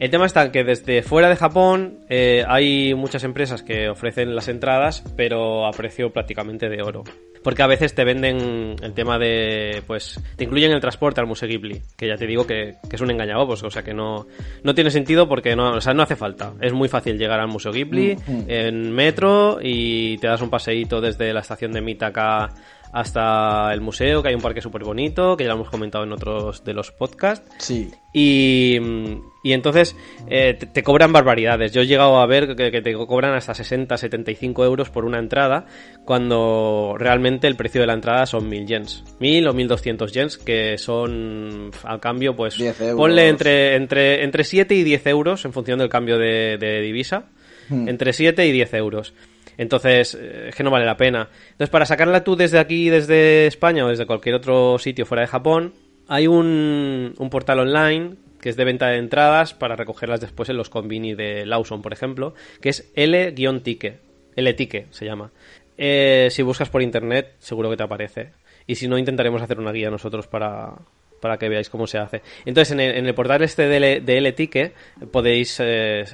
El 0.00 0.08
tema 0.08 0.24
está 0.24 0.50
que 0.50 0.64
desde 0.64 1.02
fuera 1.02 1.28
de 1.28 1.36
Japón 1.36 1.98
eh, 2.08 2.42
hay 2.48 2.94
muchas 2.94 3.22
empresas 3.22 3.62
que 3.62 3.90
ofrecen 3.90 4.34
las 4.34 4.48
entradas, 4.48 5.04
pero 5.14 5.66
a 5.66 5.72
precio 5.72 6.10
prácticamente 6.10 6.70
de 6.70 6.82
oro. 6.82 7.04
Porque 7.44 7.62
a 7.62 7.66
veces 7.66 7.94
te 7.94 8.04
venden 8.04 8.76
el 8.82 8.94
tema 8.94 9.18
de, 9.18 9.82
pues, 9.86 10.18
te 10.36 10.44
incluyen 10.44 10.72
el 10.72 10.80
transporte 10.80 11.20
al 11.20 11.26
Museo 11.26 11.48
Ghibli, 11.48 11.82
que 11.98 12.08
ya 12.08 12.16
te 12.16 12.26
digo 12.26 12.46
que, 12.46 12.76
es 12.90 13.00
un 13.02 13.10
engañabobos, 13.10 13.62
o 13.62 13.70
sea 13.70 13.82
que 13.82 13.92
no, 13.92 14.26
no 14.62 14.74
tiene 14.74 14.90
sentido 14.90 15.28
porque 15.28 15.54
no, 15.54 15.72
o 15.72 15.80
sea, 15.82 15.92
no 15.92 16.02
hace 16.02 16.16
falta. 16.16 16.54
Es 16.62 16.72
muy 16.72 16.88
fácil 16.88 17.18
llegar 17.18 17.38
al 17.38 17.48
Museo 17.48 17.70
Ghibli 17.70 18.16
mm, 18.16 18.32
mm. 18.32 18.44
en 18.48 18.92
metro 18.92 19.58
y 19.62 20.16
te 20.16 20.28
das 20.28 20.40
un 20.40 20.48
paseíto 20.48 21.02
desde 21.02 21.34
la 21.34 21.40
estación 21.40 21.72
de 21.72 21.82
Mitaka 21.82 22.54
hasta 22.92 23.72
el 23.72 23.82
museo, 23.82 24.22
que 24.22 24.30
hay 24.30 24.34
un 24.34 24.40
parque 24.40 24.62
súper 24.62 24.82
bonito, 24.82 25.36
que 25.36 25.44
ya 25.44 25.50
lo 25.50 25.56
hemos 25.56 25.70
comentado 25.70 26.04
en 26.04 26.12
otros 26.12 26.64
de 26.64 26.72
los 26.72 26.90
podcasts. 26.90 27.48
Sí. 27.58 27.90
Y, 28.12 28.78
y 29.42 29.52
entonces 29.52 29.96
eh, 30.28 30.54
te, 30.54 30.82
cobran 30.82 31.12
barbaridades. 31.12 31.72
Yo 31.72 31.82
he 31.82 31.86
llegado 31.86 32.20
a 32.20 32.26
ver 32.26 32.54
que, 32.56 32.82
te 32.82 32.92
cobran 32.94 33.34
hasta 33.34 33.54
60, 33.54 33.96
75 33.96 34.64
euros 34.64 34.90
por 34.90 35.04
una 35.04 35.18
entrada, 35.18 35.66
cuando 36.04 36.94
realmente 36.98 37.46
el 37.46 37.56
precio 37.56 37.80
de 37.80 37.86
la 37.86 37.94
entrada 37.94 38.26
son 38.26 38.48
1000 38.48 38.66
yens. 38.66 39.04
1000 39.18 39.48
o 39.48 39.54
1200 39.54 40.12
yens, 40.12 40.38
que 40.38 40.76
son 40.76 41.70
al 41.84 42.00
cambio, 42.00 42.36
pues 42.36 42.62
ponle 42.96 43.28
entre, 43.28 43.76
entre, 43.76 44.24
entre 44.24 44.44
7 44.44 44.74
y 44.74 44.82
10 44.84 45.06
euros 45.06 45.44
en 45.44 45.52
función 45.52 45.78
del 45.78 45.88
cambio 45.88 46.18
de, 46.18 46.80
divisa. 46.82 47.24
Hmm. 47.68 47.88
Entre 47.88 48.12
7 48.12 48.46
y 48.46 48.52
10 48.52 48.74
euros. 48.74 49.14
Entonces, 49.56 50.18
eh, 50.20 50.46
es 50.48 50.54
que 50.54 50.64
no 50.64 50.70
vale 50.70 50.84
la 50.84 50.96
pena. 50.96 51.28
Entonces, 51.52 51.70
para 51.70 51.86
sacarla 51.86 52.24
tú 52.24 52.34
desde 52.34 52.58
aquí, 52.58 52.90
desde 52.90 53.46
España 53.46 53.84
o 53.84 53.88
desde 53.88 54.06
cualquier 54.06 54.34
otro 54.34 54.78
sitio 54.78 55.06
fuera 55.06 55.22
de 55.22 55.28
Japón, 55.28 55.72
hay 56.08 56.26
un, 56.26 57.14
un 57.16 57.30
portal 57.30 57.60
online 57.60 58.16
que 58.40 58.48
es 58.48 58.56
de 58.56 58.64
venta 58.64 58.88
de 58.88 58.98
entradas 58.98 59.54
para 59.54 59.76
recogerlas 59.76 60.20
después 60.20 60.48
en 60.48 60.56
los 60.56 60.70
convini 60.70 61.14
de 61.14 61.46
Lawson, 61.46 61.82
por 61.82 61.92
ejemplo, 61.92 62.34
que 62.60 62.70
es 62.70 62.90
L-Tique. 62.94 63.98
L-Tique 64.36 64.86
se 64.90 65.04
llama. 65.04 65.30
Eh, 65.76 66.28
si 66.30 66.42
buscas 66.42 66.68
por 66.68 66.82
internet, 66.82 67.34
seguro 67.38 67.70
que 67.70 67.76
te 67.76 67.82
aparece. 67.82 68.32
Y 68.66 68.76
si 68.76 68.88
no, 68.88 68.98
intentaremos 68.98 69.42
hacer 69.42 69.58
una 69.58 69.72
guía 69.72 69.90
nosotros 69.90 70.26
para, 70.26 70.74
para 71.20 71.38
que 71.38 71.48
veáis 71.48 71.70
cómo 71.70 71.86
se 71.86 71.98
hace. 71.98 72.22
Entonces, 72.44 72.72
en 72.72 72.80
el, 72.80 73.14
portal 73.14 73.42
este 73.42 73.68
de 73.68 74.18
L-Tique 74.18 74.72
podéis... 75.10 75.58
Eh, 75.60 76.04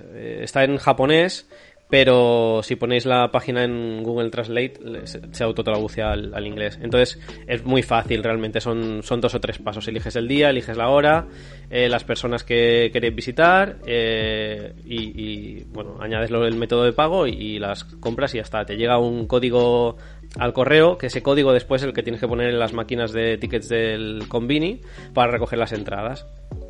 está 0.42 0.64
en 0.64 0.76
japonés 0.78 1.48
pero 1.88 2.60
si 2.62 2.76
ponéis 2.76 3.06
la 3.06 3.30
página 3.30 3.64
en 3.64 4.02
Google 4.02 4.30
Translate 4.30 4.74
se 5.06 5.44
autotraduce 5.44 6.02
al, 6.02 6.34
al, 6.34 6.46
inglés. 6.46 6.78
Entonces 6.82 7.20
es 7.46 7.64
muy 7.64 7.82
fácil 7.82 8.24
realmente, 8.24 8.60
son, 8.60 9.02
son 9.02 9.20
dos 9.20 9.34
o 9.34 9.40
tres 9.40 9.58
pasos. 9.58 9.86
Eliges 9.86 10.16
el 10.16 10.26
día, 10.26 10.50
eliges 10.50 10.76
la 10.76 10.88
hora, 10.88 11.26
eh, 11.70 11.88
las 11.88 12.04
personas 12.04 12.44
que 12.44 12.90
queréis 12.92 13.14
visitar 13.14 13.76
eh, 13.86 14.74
y, 14.84 15.64
bueno, 15.64 15.96
añades 16.00 16.30
el 16.30 16.56
método 16.56 16.84
de 16.84 16.92
pago 16.92 17.26
y, 17.26 17.58
las 17.58 17.84
compras 17.84 18.34
y 18.34 18.38
ya 18.38 18.42
está. 18.42 18.64
Te 18.64 18.76
llega 18.76 18.98
un 18.98 19.26
código 19.26 19.96
al 20.38 20.52
correo, 20.52 20.98
que 20.98 21.06
ese 21.06 21.22
código 21.22 21.52
después 21.52 21.82
es 21.82 21.88
el 21.88 21.94
que 21.94 22.02
tienes 22.02 22.20
que 22.20 22.28
poner 22.28 22.50
en 22.50 22.58
las 22.58 22.72
máquinas 22.72 23.12
de 23.12 23.38
tickets 23.38 23.68
del 23.68 24.24
Convini 24.28 24.80
para 25.14 25.32
recoger 25.32 25.58
las 25.58 25.72
entradas. 25.72 26.26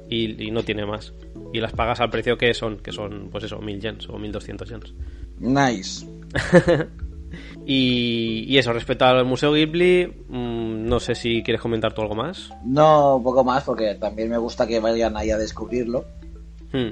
Y, 0.09 0.47
y 0.47 0.51
no 0.51 0.63
tiene 0.63 0.87
más. 0.87 1.13
Y 1.53 1.61
las 1.61 1.73
pagas 1.73 2.01
al 2.01 2.11
precio 2.11 2.37
que 2.37 2.53
son, 2.55 2.79
que 2.79 2.93
son, 2.93 3.29
pues 3.31 3.45
eso, 3.45 3.59
1000 3.59 3.81
yens 3.81 4.09
o 4.09 4.19
1200 4.19 4.69
yens. 4.69 4.95
Nice. 5.39 6.07
Y, 7.69 8.45
y 8.47 8.59
eso, 8.59 8.73
respecto 8.73 9.05
al 9.05 9.25
Museo 9.25 9.53
Ghibli, 9.53 10.07
mm, 10.29 10.87
no 10.87 11.01
sé 11.01 11.17
si 11.17 11.43
quieres 11.43 11.61
comentar 11.61 11.93
tú 11.93 12.03
algo 12.03 12.15
más. 12.15 12.51
No, 12.65 13.17
un 13.17 13.25
poco 13.25 13.43
más, 13.43 13.65
porque 13.65 13.97
también 13.97 14.31
me 14.31 14.39
gusta 14.39 14.67
que 14.67 14.79
vayan 14.79 15.17
ahí 15.17 15.31
a 15.31 15.39
descubrirlo. 15.39 16.05
Hmm. 16.73 16.91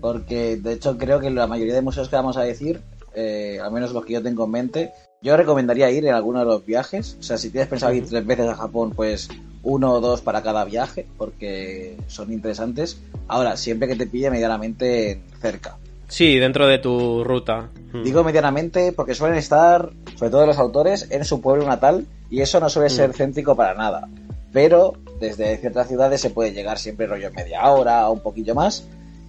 Porque 0.00 0.56
de 0.56 0.74
hecho 0.74 0.96
creo 0.96 1.18
que 1.18 1.30
la 1.30 1.46
mayoría 1.46 1.74
de 1.74 1.82
museos 1.82 2.08
que 2.08 2.16
vamos 2.16 2.36
a 2.36 2.42
decir, 2.42 2.80
eh, 3.14 3.58
al 3.62 3.72
menos 3.72 3.92
los 3.92 4.04
que 4.04 4.12
yo 4.14 4.22
tengo 4.22 4.44
en 4.44 4.50
mente, 4.52 4.92
yo 5.22 5.36
recomendaría 5.36 5.90
ir 5.90 6.06
en 6.06 6.14
alguno 6.14 6.40
de 6.40 6.44
los 6.44 6.64
viajes. 6.64 7.16
O 7.18 7.22
sea, 7.22 7.36
si 7.36 7.50
tienes 7.50 7.68
pensado 7.68 7.92
ir 7.92 8.06
tres 8.06 8.24
veces 8.24 8.48
a 8.48 8.54
Japón, 8.54 8.92
pues 8.94 9.28
uno 9.62 9.92
o 9.92 10.00
dos 10.00 10.20
para 10.22 10.42
cada 10.42 10.64
viaje, 10.64 11.06
porque 11.16 11.96
son 12.08 12.32
interesantes. 12.32 12.98
Ahora, 13.28 13.56
siempre 13.56 13.88
que 13.88 13.96
te 13.96 14.06
pille 14.06 14.30
medianamente 14.30 15.20
cerca. 15.40 15.76
Sí, 16.08 16.38
dentro 16.38 16.66
de 16.66 16.78
tu 16.78 17.24
ruta. 17.24 17.70
Hmm. 17.92 18.02
Digo 18.02 18.22
medianamente 18.22 18.92
porque 18.92 19.14
suelen 19.14 19.38
estar, 19.38 19.90
sobre 20.16 20.30
todo 20.30 20.46
los 20.46 20.58
autores, 20.58 21.08
en 21.10 21.24
su 21.24 21.40
pueblo 21.40 21.66
natal 21.66 22.06
y 22.30 22.40
eso 22.40 22.60
no 22.60 22.68
suele 22.68 22.90
ser 22.90 23.10
Mm. 23.10 23.14
céntrico 23.14 23.56
para 23.56 23.74
nada. 23.74 24.08
Pero 24.52 24.92
desde 25.20 25.56
ciertas 25.56 25.88
ciudades 25.88 26.20
se 26.20 26.28
puede 26.30 26.52
llegar 26.52 26.78
siempre 26.78 27.06
rollo 27.06 27.30
media 27.32 27.62
hora 27.70 28.08
o 28.08 28.12
un 28.12 28.20
poquillo 28.20 28.54
más 28.54 28.84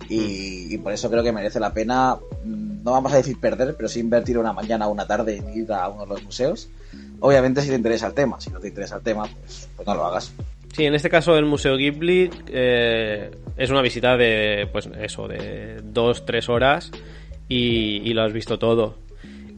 y, 0.09 0.73
y 0.73 0.77
por 0.79 0.91
eso 0.91 1.09
creo 1.09 1.23
que 1.23 1.31
merece 1.31 1.59
la 1.61 1.73
pena, 1.73 2.15
mm, 2.43 2.83
no 2.83 2.91
vamos 2.91 3.13
a 3.13 3.17
decir 3.17 3.39
perder, 3.39 3.75
pero 3.77 3.87
sí 3.87 4.01
invertir 4.01 4.37
una 4.37 4.51
mañana 4.51 4.87
o 4.87 4.91
una 4.91 5.07
tarde 5.07 5.37
en 5.37 5.53
ir 5.57 5.71
a 5.71 5.87
uno 5.87 6.01
de 6.03 6.09
los 6.09 6.23
museos. 6.23 6.67
Obviamente 7.19 7.61
si 7.61 7.69
te 7.69 7.75
interesa 7.75 8.07
el 8.07 8.13
tema, 8.13 8.39
si 8.39 8.49
no 8.49 8.59
te 8.59 8.67
interesa 8.67 8.97
el 8.97 9.03
tema, 9.03 9.27
pues, 9.27 9.69
pues 9.75 9.87
no 9.87 9.95
lo 9.95 10.05
hagas. 10.05 10.33
Sí, 10.73 10.85
en 10.85 10.95
este 10.95 11.09
caso 11.09 11.37
el 11.37 11.45
Museo 11.45 11.77
Ghibli 11.77 12.29
eh, 12.47 13.31
es 13.55 13.69
una 13.69 13.81
visita 13.81 14.17
de, 14.17 14.67
pues 14.71 14.89
eso, 14.99 15.27
de 15.27 15.81
dos, 15.83 16.25
tres 16.25 16.49
horas 16.49 16.91
y, 17.47 18.01
y 18.03 18.13
lo 18.13 18.23
has 18.23 18.33
visto 18.33 18.57
todo. 18.57 18.95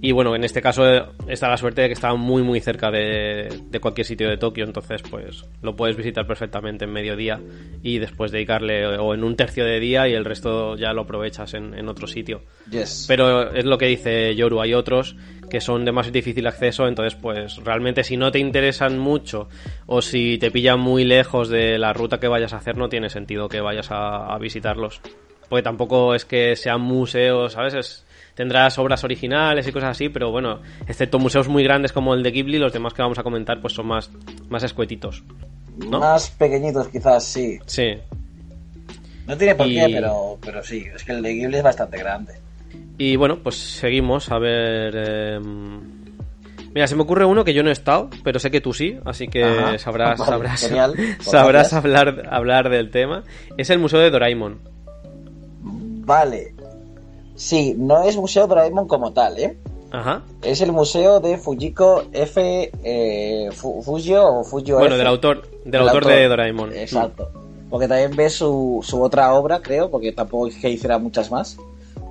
Y 0.01 0.11
bueno, 0.11 0.35
en 0.35 0.43
este 0.43 0.61
caso 0.61 0.87
eh, 0.87 1.03
está 1.27 1.49
la 1.49 1.57
suerte 1.57 1.81
de 1.81 1.87
que 1.87 1.93
está 1.93 2.13
muy 2.13 2.43
muy 2.43 2.59
cerca 2.59 2.91
de, 2.91 3.49
de 3.71 3.79
cualquier 3.79 4.05
sitio 4.05 4.29
de 4.29 4.37
Tokio, 4.37 4.63
entonces 4.65 5.01
pues 5.09 5.45
lo 5.63 5.75
puedes 5.75 5.95
visitar 5.95 6.27
perfectamente 6.27 6.85
en 6.85 6.91
mediodía 6.91 7.39
y 7.81 7.97
después 7.97 8.31
dedicarle 8.31 8.85
o 8.85 9.13
en 9.15 9.23
un 9.23 9.35
tercio 9.35 9.65
de 9.65 9.79
día 9.79 10.07
y 10.07 10.13
el 10.13 10.25
resto 10.25 10.75
ya 10.75 10.93
lo 10.93 11.03
aprovechas 11.03 11.53
en, 11.55 11.73
en 11.73 11.87
otro 11.87 12.05
sitio. 12.07 12.41
Yes. 12.69 13.05
Pero 13.07 13.51
es 13.53 13.65
lo 13.65 13.77
que 13.77 13.87
dice 13.87 14.35
Yoru, 14.35 14.61
hay 14.61 14.73
otros 14.75 15.15
que 15.49 15.61
son 15.61 15.85
de 15.85 15.91
más 15.91 16.11
difícil 16.11 16.45
acceso, 16.45 16.87
entonces 16.87 17.15
pues 17.19 17.57
realmente 17.63 18.03
si 18.03 18.17
no 18.17 18.31
te 18.31 18.39
interesan 18.39 18.99
mucho 18.99 19.47
o 19.87 20.01
si 20.01 20.37
te 20.37 20.51
pillan 20.51 20.79
muy 20.79 21.03
lejos 21.03 21.49
de 21.49 21.79
la 21.79 21.93
ruta 21.93 22.19
que 22.19 22.27
vayas 22.27 22.53
a 22.53 22.57
hacer 22.57 22.77
no 22.77 22.89
tiene 22.89 23.09
sentido 23.09 23.47
que 23.49 23.61
vayas 23.61 23.89
a, 23.91 24.33
a 24.33 24.37
visitarlos. 24.37 25.01
Porque 25.49 25.63
tampoco 25.63 26.15
es 26.15 26.25
que 26.25 26.55
sean 26.55 26.81
museos, 26.81 27.53
¿sabes? 27.53 27.73
Es- 27.75 28.04
tendrás 28.35 28.77
obras 28.77 29.03
originales 29.03 29.67
y 29.67 29.71
cosas 29.71 29.91
así, 29.91 30.09
pero 30.09 30.29
bueno, 30.29 30.59
excepto 30.87 31.17
museos 31.19 31.47
muy 31.47 31.63
grandes 31.63 31.91
como 31.93 32.13
el 32.13 32.21
de 32.21 32.31
Ghibli, 32.31 32.59
los 32.59 32.73
demás 32.73 32.93
que 32.93 33.01
vamos 33.01 33.17
a 33.17 33.23
comentar 33.23 33.59
pues 33.61 33.73
son 33.73 33.87
más, 33.87 34.11
más 34.49 34.61
escuetitos. 34.63 35.23
¿no? 35.89 35.99
Más 35.99 36.29
pequeñitos 36.31 36.87
quizás, 36.89 37.23
sí. 37.23 37.57
Sí. 37.65 37.93
No 39.27 39.35
tiene 39.37 39.55
por 39.55 39.67
Y- 39.67 39.75
qué, 39.75 39.89
pero, 39.91 40.37
pero 40.41 40.63
sí, 40.63 40.85
es 40.95 41.03
que 41.03 41.13
el 41.13 41.21
de 41.23 41.33
Ghibli 41.33 41.57
es 41.57 41.63
bastante 41.63 41.97
grande. 41.97 42.33
Y 42.97 43.15
bueno, 43.15 43.39
pues 43.41 43.55
seguimos 43.55 44.29
a 44.31 44.37
ver. 44.39 44.95
em, 44.95 45.81
Mira, 46.73 46.87
se 46.87 46.95
me 46.97 47.03
ocurre 47.03 47.23
uno 47.23 47.45
que 47.45 47.53
yo 47.53 47.63
no 47.63 47.69
he 47.69 47.73
estado, 47.73 48.09
pero 48.21 48.37
sé 48.37 48.51
que 48.51 48.59
tú 48.59 48.73
sí, 48.73 48.97
así 49.05 49.29
que 49.29 49.43
Ajá. 49.45 49.77
sabrás, 49.79 50.19
Vale, 50.19 50.31
sabrás, 50.31 50.61
genial. 50.61 50.93
Pues 51.17 51.23
sabrás 51.29 51.71
hablar, 51.73 52.27
hablar 52.29 52.69
del 52.69 52.91
tema. 52.91 53.23
Es 53.57 53.69
el 53.69 53.79
Museo 53.79 53.99
de 53.99 54.11
Doraemon. 54.11 54.59
Vale. 55.61 56.53
Sí, 57.35 57.75
no 57.77 58.03
es 58.03 58.15
Museo 58.17 58.47
Doraemon 58.47 58.87
como 58.87 59.11
tal, 59.13 59.37
¿eh? 59.39 59.57
Ajá. 59.91 60.23
Es 60.41 60.61
el 60.61 60.71
museo 60.71 61.19
de 61.19 61.37
Fujiko 61.37 62.03
F. 62.11 62.71
Eh, 62.83 63.49
Fu- 63.53 63.79
o 63.79 63.81
Fujio 63.81 64.77
Bueno, 64.77 64.95
F. 64.95 64.97
del 64.97 65.07
autor, 65.07 65.41
del 65.63 65.71
Del 65.71 65.81
autor, 65.81 65.95
autor. 66.03 66.11
de 66.13 66.27
Doraemon. 66.27 66.73
Exacto. 66.75 67.29
Porque 67.69 67.87
también 67.87 68.15
ves 68.15 68.33
su, 68.33 68.79
su 68.83 69.01
otra 69.01 69.33
obra, 69.33 69.61
creo, 69.61 69.89
porque 69.89 70.11
tampoco 70.11 70.47
es 70.47 70.55
que 70.55 70.69
hiciera 70.69 70.97
muchas 70.97 71.31
más. 71.31 71.57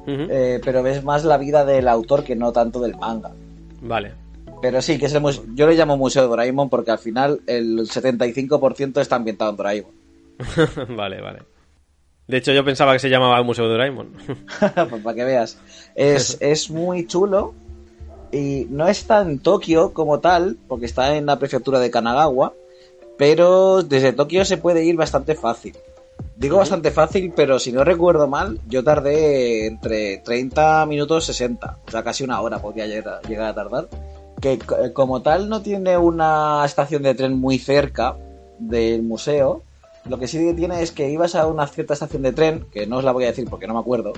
Eh, 0.06 0.60
pero 0.62 0.82
ves 0.82 1.02
más 1.02 1.24
la 1.24 1.38
vida 1.38 1.64
del 1.64 1.88
autor 1.88 2.24
que 2.24 2.36
no 2.36 2.52
tanto 2.52 2.80
del 2.80 2.96
manga. 2.96 3.32
Vale. 3.80 4.12
Pero 4.60 4.82
sí, 4.82 4.98
que 4.98 5.06
es 5.06 5.14
el 5.14 5.22
muse- 5.22 5.42
yo 5.54 5.66
le 5.66 5.74
llamo 5.74 5.96
Museo 5.96 6.22
de 6.22 6.28
Doraemon 6.28 6.68
porque 6.68 6.90
al 6.90 6.98
final 6.98 7.40
el 7.46 7.80
75% 7.88 9.00
está 9.00 9.16
ambientado 9.16 9.50
en 9.50 9.56
Doraemon. 9.56 9.90
vale, 10.96 11.20
vale. 11.20 11.38
De 12.26 12.38
hecho, 12.38 12.52
yo 12.52 12.64
pensaba 12.64 12.92
que 12.94 12.98
se 12.98 13.10
llamaba 13.10 13.38
el 13.38 13.44
Museo 13.44 13.64
de 13.66 13.70
Doraemon. 13.72 14.12
Pues 14.90 15.02
para 15.02 15.14
que 15.14 15.24
veas. 15.24 15.58
Es, 15.94 16.38
es 16.40 16.70
muy 16.70 17.06
chulo 17.06 17.54
y 18.32 18.66
no 18.70 18.88
está 18.88 19.20
en 19.22 19.38
Tokio 19.38 19.92
como 19.92 20.20
tal, 20.20 20.56
porque 20.68 20.86
está 20.86 21.16
en 21.16 21.26
la 21.26 21.38
prefectura 21.38 21.78
de 21.78 21.90
Kanagawa, 21.90 22.52
pero 23.16 23.82
desde 23.82 24.12
Tokio 24.12 24.44
se 24.44 24.56
puede 24.56 24.84
ir 24.84 24.96
bastante 24.96 25.34
fácil. 25.34 25.76
Digo 26.36 26.56
bastante 26.58 26.90
fácil, 26.90 27.32
pero 27.34 27.58
si 27.58 27.70
no 27.72 27.84
recuerdo 27.84 28.26
mal, 28.26 28.58
yo 28.68 28.82
tardé 28.82 29.66
entre 29.66 30.18
30 30.18 30.84
minutos 30.86 31.26
60, 31.26 31.78
o 31.86 31.90
sea, 31.90 32.02
casi 32.02 32.24
una 32.24 32.40
hora 32.40 32.58
podría 32.60 32.86
llegar 32.86 33.20
llegar 33.28 33.46
a 33.50 33.54
tardar. 33.54 33.88
Que 34.40 34.58
co- 34.58 34.76
como 34.92 35.22
tal 35.22 35.48
no 35.48 35.62
tiene 35.62 35.96
una 35.96 36.62
estación 36.64 37.02
de 37.02 37.14
tren 37.14 37.38
muy 37.38 37.58
cerca 37.58 38.16
del 38.58 39.02
museo, 39.02 39.62
lo 40.06 40.18
que 40.18 40.26
sí 40.26 40.52
tiene 40.54 40.82
es 40.82 40.92
que 40.92 41.10
ibas 41.10 41.34
a 41.34 41.46
una 41.46 41.66
cierta 41.66 41.94
estación 41.94 42.22
de 42.22 42.32
tren, 42.32 42.66
que 42.70 42.86
no 42.86 42.98
os 42.98 43.04
la 43.04 43.12
voy 43.12 43.24
a 43.24 43.28
decir 43.28 43.48
porque 43.48 43.66
no 43.66 43.74
me 43.74 43.80
acuerdo, 43.80 44.12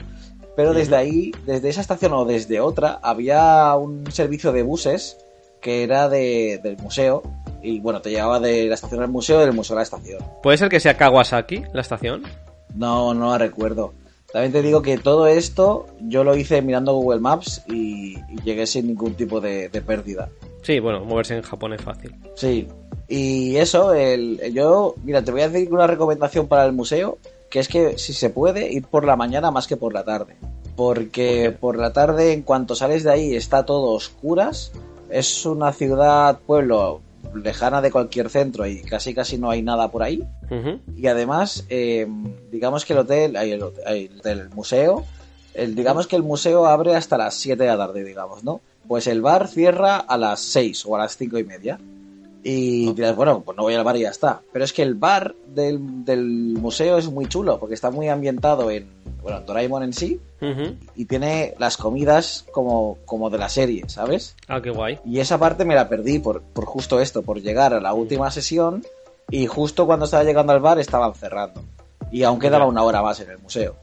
pero 0.56 0.72
desde 0.72 0.96
ahí, 0.96 1.32
desde 1.44 1.68
esa 1.68 1.80
estación 1.80 2.12
o 2.14 2.24
desde 2.24 2.60
otra, 2.60 2.98
había 3.02 3.74
un 3.76 4.10
servicio 4.10 4.52
de 4.52 4.62
buses 4.62 5.18
que 5.60 5.82
era 5.82 6.08
de, 6.08 6.60
del 6.62 6.76
museo 6.78 7.22
y 7.62 7.80
bueno, 7.80 8.00
te 8.00 8.10
llevaba 8.10 8.40
de 8.40 8.66
la 8.66 8.74
estación 8.74 9.02
al 9.02 9.08
museo 9.08 9.42
y 9.42 9.44
del 9.44 9.54
museo 9.54 9.76
a 9.76 9.78
la 9.80 9.82
estación. 9.82 10.20
¿Puede 10.42 10.58
ser 10.58 10.68
que 10.68 10.80
sea 10.80 10.96
Kawasaki, 10.96 11.64
la 11.72 11.80
estación? 11.80 12.22
No, 12.74 13.14
no 13.14 13.30
la 13.30 13.38
recuerdo. 13.38 13.92
También 14.32 14.52
te 14.52 14.62
digo 14.62 14.82
que 14.82 14.98
todo 14.98 15.26
esto 15.26 15.86
yo 16.00 16.24
lo 16.24 16.36
hice 16.36 16.62
mirando 16.62 16.94
Google 16.94 17.20
Maps 17.20 17.62
y, 17.68 18.16
y 18.18 18.42
llegué 18.44 18.66
sin 18.66 18.86
ningún 18.86 19.14
tipo 19.14 19.40
de, 19.40 19.68
de 19.68 19.82
pérdida. 19.82 20.28
Sí, 20.66 20.80
bueno, 20.80 21.04
moverse 21.04 21.36
en 21.36 21.42
Japón 21.42 21.74
es 21.74 21.80
fácil. 21.80 22.12
Sí. 22.34 22.66
Y 23.06 23.54
eso, 23.54 23.94
el, 23.94 24.52
yo, 24.52 24.96
mira, 25.04 25.22
te 25.22 25.30
voy 25.30 25.42
a 25.42 25.48
decir 25.48 25.72
una 25.72 25.86
recomendación 25.86 26.48
para 26.48 26.66
el 26.66 26.72
museo, 26.72 27.18
que 27.48 27.60
es 27.60 27.68
que 27.68 27.98
si 27.98 28.12
se 28.12 28.30
puede, 28.30 28.72
ir 28.72 28.82
por 28.82 29.04
la 29.04 29.14
mañana 29.14 29.52
más 29.52 29.68
que 29.68 29.76
por 29.76 29.94
la 29.94 30.02
tarde. 30.02 30.34
Porque 30.74 31.52
por 31.52 31.78
la 31.78 31.92
tarde, 31.92 32.32
en 32.32 32.42
cuanto 32.42 32.74
sales 32.74 33.04
de 33.04 33.12
ahí, 33.12 33.36
está 33.36 33.64
todo 33.64 33.92
oscuras. 33.92 34.72
Es 35.08 35.46
una 35.46 35.72
ciudad, 35.72 36.40
pueblo, 36.44 37.00
lejana 37.32 37.80
de 37.80 37.92
cualquier 37.92 38.28
centro 38.28 38.66
y 38.66 38.82
casi 38.82 39.14
casi 39.14 39.38
no 39.38 39.50
hay 39.50 39.62
nada 39.62 39.92
por 39.92 40.02
ahí. 40.02 40.26
Y 40.96 41.06
además, 41.06 41.64
eh, 41.68 42.08
digamos 42.50 42.84
que 42.84 42.92
el 42.92 42.98
hotel, 42.98 43.36
el, 43.36 43.62
hotel, 43.62 43.84
ay, 43.86 44.06
el 44.06 44.18
hotel, 44.18 44.40
el 44.40 44.50
museo, 44.50 45.04
el, 45.56 45.74
digamos 45.74 46.06
que 46.06 46.16
el 46.16 46.22
museo 46.22 46.66
abre 46.66 46.94
hasta 46.94 47.16
las 47.18 47.34
7 47.34 47.62
de 47.62 47.68
la 47.68 47.76
tarde, 47.76 48.04
digamos, 48.04 48.44
¿no? 48.44 48.60
Pues 48.86 49.06
el 49.06 49.20
bar 49.22 49.48
cierra 49.48 49.96
a 49.96 50.16
las 50.16 50.40
6 50.40 50.84
o 50.86 50.94
a 50.96 50.98
las 51.00 51.16
5 51.16 51.38
y 51.38 51.44
media. 51.44 51.78
Y 52.48 52.92
dirás, 52.92 53.16
bueno, 53.16 53.40
pues 53.40 53.56
no 53.56 53.64
voy 53.64 53.74
al 53.74 53.82
bar 53.82 53.96
y 53.96 54.02
ya 54.02 54.10
está. 54.10 54.40
Pero 54.52 54.64
es 54.64 54.72
que 54.72 54.82
el 54.82 54.94
bar 54.94 55.34
del, 55.48 56.04
del 56.04 56.54
museo 56.60 56.96
es 56.96 57.08
muy 57.10 57.26
chulo, 57.26 57.58
porque 57.58 57.74
está 57.74 57.90
muy 57.90 58.08
ambientado 58.08 58.70
en, 58.70 58.86
bueno, 59.20 59.38
en 59.38 59.46
Doraemon 59.46 59.82
en 59.82 59.92
sí, 59.92 60.20
y 60.94 61.04
tiene 61.06 61.54
las 61.58 61.76
comidas 61.76 62.44
como, 62.52 62.98
como 63.04 63.30
de 63.30 63.38
la 63.38 63.48
serie, 63.48 63.82
¿sabes? 63.88 64.36
Ah, 64.46 64.60
qué 64.62 64.70
guay. 64.70 65.00
Y 65.04 65.18
esa 65.18 65.38
parte 65.38 65.64
me 65.64 65.74
la 65.74 65.88
perdí 65.88 66.20
por, 66.20 66.40
por 66.42 66.66
justo 66.66 67.00
esto, 67.00 67.22
por 67.22 67.40
llegar 67.42 67.74
a 67.74 67.80
la 67.80 67.92
última 67.94 68.30
sesión 68.30 68.84
y 69.28 69.46
justo 69.46 69.84
cuando 69.86 70.04
estaba 70.04 70.22
llegando 70.22 70.52
al 70.52 70.60
bar 70.60 70.78
estaban 70.78 71.14
cerrando. 71.14 71.64
Y 72.12 72.22
aún 72.22 72.38
quedaba 72.38 72.64
Ya. 72.66 72.68
una 72.70 72.84
hora 72.84 73.02
más 73.02 73.18
en 73.18 73.30
el 73.30 73.38
museo. 73.38 73.74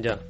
Ya. 0.00 0.20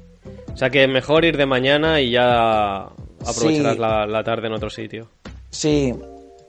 O 0.53 0.57
sea 0.57 0.69
que 0.69 0.87
mejor 0.87 1.25
ir 1.25 1.37
de 1.37 1.45
mañana 1.45 2.01
y 2.01 2.11
ya 2.11 2.83
aprovecharás 3.25 3.73
Sí. 3.75 3.79
la, 3.79 4.05
la 4.05 4.23
tarde 4.23 4.47
en 4.47 4.53
otro 4.53 4.69
sitio. 4.69 5.07
Sí, 5.49 5.93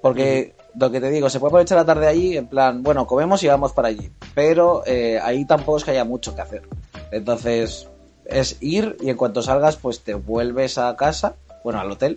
porque 0.02 0.54
lo 0.78 0.90
que 0.90 1.00
te 1.00 1.10
digo, 1.10 1.28
se 1.30 1.40
puede 1.40 1.50
aprovechar 1.50 1.78
la 1.78 1.84
tarde 1.84 2.06
allí 2.06 2.36
en 2.36 2.46
plan, 2.46 2.82
bueno, 2.82 3.06
comemos 3.06 3.42
y 3.42 3.48
vamos 3.48 3.72
para 3.72 3.88
allí. 3.88 4.10
Pero 4.34 4.82
eh, 4.86 5.18
ahí 5.22 5.44
tampoco 5.44 5.78
es 5.78 5.84
que 5.84 5.90
haya 5.92 6.04
mucho 6.04 6.34
que 6.34 6.40
hacer. 6.42 6.62
Entonces, 7.12 7.88
es 8.24 8.56
ir 8.60 8.96
y 9.00 9.10
en 9.10 9.16
cuanto 9.16 9.42
salgas, 9.42 9.76
pues 9.76 10.00
te 10.02 10.14
vuelves 10.14 10.78
a 10.78 10.94
casa, 10.96 11.34
bueno, 11.64 11.80
al 11.80 11.90
hotel. 11.90 12.16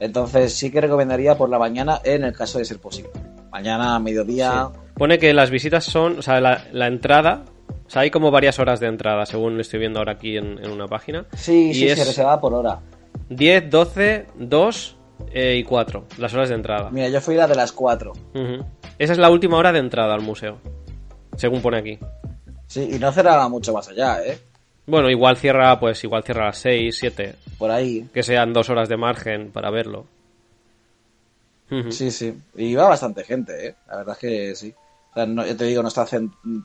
Entonces 0.00 0.54
sí 0.54 0.70
que 0.70 0.80
recomendaría 0.80 1.36
por 1.38 1.48
la 1.48 1.58
mañana 1.58 2.00
en 2.04 2.24
el 2.24 2.34
caso 2.34 2.58
de 2.58 2.64
ser 2.64 2.78
posible. 2.78 3.10
Mañana, 3.50 3.98
mediodía. 4.00 4.68
Sí. 4.72 4.78
Pone 4.94 5.18
que 5.18 5.32
las 5.32 5.50
visitas 5.50 5.84
son, 5.84 6.18
o 6.18 6.22
sea, 6.22 6.40
la, 6.40 6.64
la 6.72 6.88
entrada, 6.88 7.42
o 7.86 7.90
sea, 7.90 8.02
hay 8.02 8.10
como 8.10 8.30
varias 8.30 8.58
horas 8.58 8.80
de 8.80 8.86
entrada, 8.88 9.26
según 9.26 9.54
lo 9.56 9.60
estoy 9.60 9.78
viendo 9.80 9.98
ahora 9.98 10.12
aquí 10.12 10.36
en, 10.36 10.58
en 10.64 10.70
una 10.70 10.86
página. 10.88 11.26
Sí, 11.36 11.70
Y 11.70 11.74
sí, 11.74 11.88
es- 11.88 11.98
se 11.98 12.04
reserva 12.04 12.40
por 12.40 12.54
hora. 12.54 12.80
10, 13.28 13.70
12, 13.70 14.26
2 14.36 14.96
eh, 15.32 15.56
y 15.58 15.64
4, 15.64 16.04
las 16.18 16.34
horas 16.34 16.48
de 16.48 16.54
entrada. 16.56 16.90
Mira, 16.90 17.08
yo 17.08 17.20
fui 17.20 17.34
la 17.36 17.46
de 17.46 17.54
las 17.54 17.72
4. 17.72 18.12
Ujú. 18.12 18.64
Esa 18.98 19.12
es 19.12 19.18
la 19.18 19.30
última 19.30 19.56
hora 19.56 19.72
de 19.72 19.78
entrada 19.78 20.14
al 20.14 20.20
museo, 20.22 20.58
según 21.36 21.60
pone 21.62 21.78
aquí. 21.78 21.98
Sí, 22.66 22.88
y 22.92 22.98
no 22.98 23.12
cerraba 23.12 23.48
mucho 23.48 23.72
más 23.72 23.88
allá, 23.88 24.24
¿eh? 24.24 24.38
Bueno, 24.86 25.08
igual 25.10 25.36
cierra, 25.36 25.78
pues 25.80 26.02
igual 26.04 26.24
cierra 26.24 26.42
a 26.42 26.46
las 26.48 26.58
6, 26.58 26.96
7. 26.98 27.34
Por 27.58 27.70
ahí. 27.70 28.08
Que 28.12 28.22
sean 28.22 28.52
dos 28.52 28.68
horas 28.68 28.88
de 28.88 28.96
margen 28.96 29.50
para 29.50 29.70
verlo. 29.70 30.06
Sí, 31.90 32.10
sí. 32.10 32.32
Y 32.56 32.66
iba 32.66 32.88
bastante 32.88 33.24
gente, 33.24 33.68
¿eh? 33.68 33.74
La 33.88 33.96
verdad 33.98 34.12
es 34.14 34.18
que 34.18 34.54
sí. 34.54 34.74
O 35.14 35.16
sea, 35.16 35.26
no, 35.26 35.46
yo 35.46 35.56
te 35.56 35.64
digo, 35.64 35.80
no 35.80 35.88
está 35.88 36.06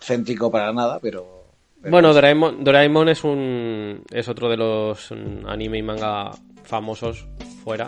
céntrico 0.02 0.52
para 0.52 0.74
nada, 0.74 1.00
pero... 1.00 1.46
pero 1.80 1.92
Bueno. 1.92 2.14
Doraemon, 2.14 2.64
Doraemon 2.64 3.10
es 3.10 3.24
un 3.24 4.04
es 4.12 4.28
otro 4.28 4.50
de 4.50 4.58
los 4.58 5.12
mm, 5.12 5.48
anime 5.48 5.78
y 5.78 5.84
manga 5.84 6.32
famosos 6.64 7.28
fuera. 7.64 7.88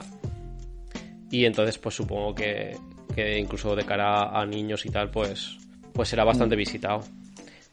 Y 1.31 1.45
entonces 1.45 1.79
pues 1.79 1.95
supongo 1.95 2.35
que, 2.35 2.77
que 3.15 3.39
incluso 3.39 3.75
de 3.75 3.85
cara 3.85 4.39
a 4.39 4.45
niños 4.45 4.85
y 4.85 4.89
tal 4.89 5.09
pues 5.09 5.57
pues 5.93 6.09
será 6.09 6.23
bastante 6.23 6.55
visitado. 6.55 6.99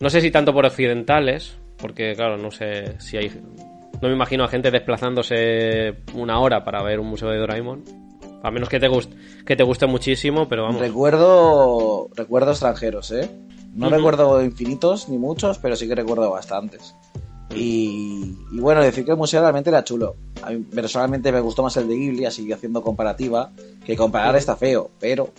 No 0.01 0.09
sé 0.09 0.23
si 0.23 0.31
tanto 0.31 0.55
por 0.55 0.65
occidentales, 0.65 1.59
porque 1.77 2.15
claro, 2.15 2.39
no 2.39 2.51
sé 2.51 2.99
si 3.01 3.19
hay 3.19 3.31
no 4.01 4.09
me 4.09 4.15
imagino 4.15 4.45
a 4.45 4.49
gente 4.49 4.71
desplazándose 4.71 5.97
una 6.15 6.39
hora 6.41 6.65
para 6.65 6.83
ver 6.83 7.01
un 7.01 7.09
museo 7.09 7.29
de 7.29 7.39
Doraemon. 7.39 8.08
A 8.43 8.51
menos 8.51 8.69
que 8.69 8.79
te 8.79 8.89
guste 8.89 9.17
que 9.45 9.57
te 9.57 9.63
guste 9.63 9.87
muchísimo, 9.87 10.49
pero 10.49 10.65
vamos. 10.65 10.81
Recuerdo, 10.81 12.09
recuerdo 12.15 12.51
extranjeros, 12.53 13.11
¿eh? 13.11 13.29
No 13.75 13.91
recuerdo 13.91 14.43
infinitos 14.43 15.09
ni 15.09 15.19
muchos, 15.19 15.59
pero 15.59 15.77
sí 15.77 15.87
que 15.87 15.95
recuerdo 15.95 16.31
bastantes. 16.31 16.95
Y, 17.55 18.37
y 18.53 18.61
bueno, 18.61 18.83
decir 18.83 19.05
que 19.05 19.13
el 19.13 19.17
museo 19.17 19.41
realmente 19.41 19.71
era 19.71 19.85
chulo. 19.85 20.17
A 20.43 20.51
mí 20.51 20.59
personalmente 20.59 21.33
me 21.33 21.41
gustó 21.41 21.63
más 21.63 21.77
el 21.77 21.89
de 21.89 21.97
Ghibli, 21.97 22.25
así 22.25 22.51
haciendo 22.53 22.83
comparativa, 22.83 23.53
que 23.85 23.97
comparar 23.97 24.37
está 24.37 24.57
feo, 24.57 24.91
pero 25.01 25.31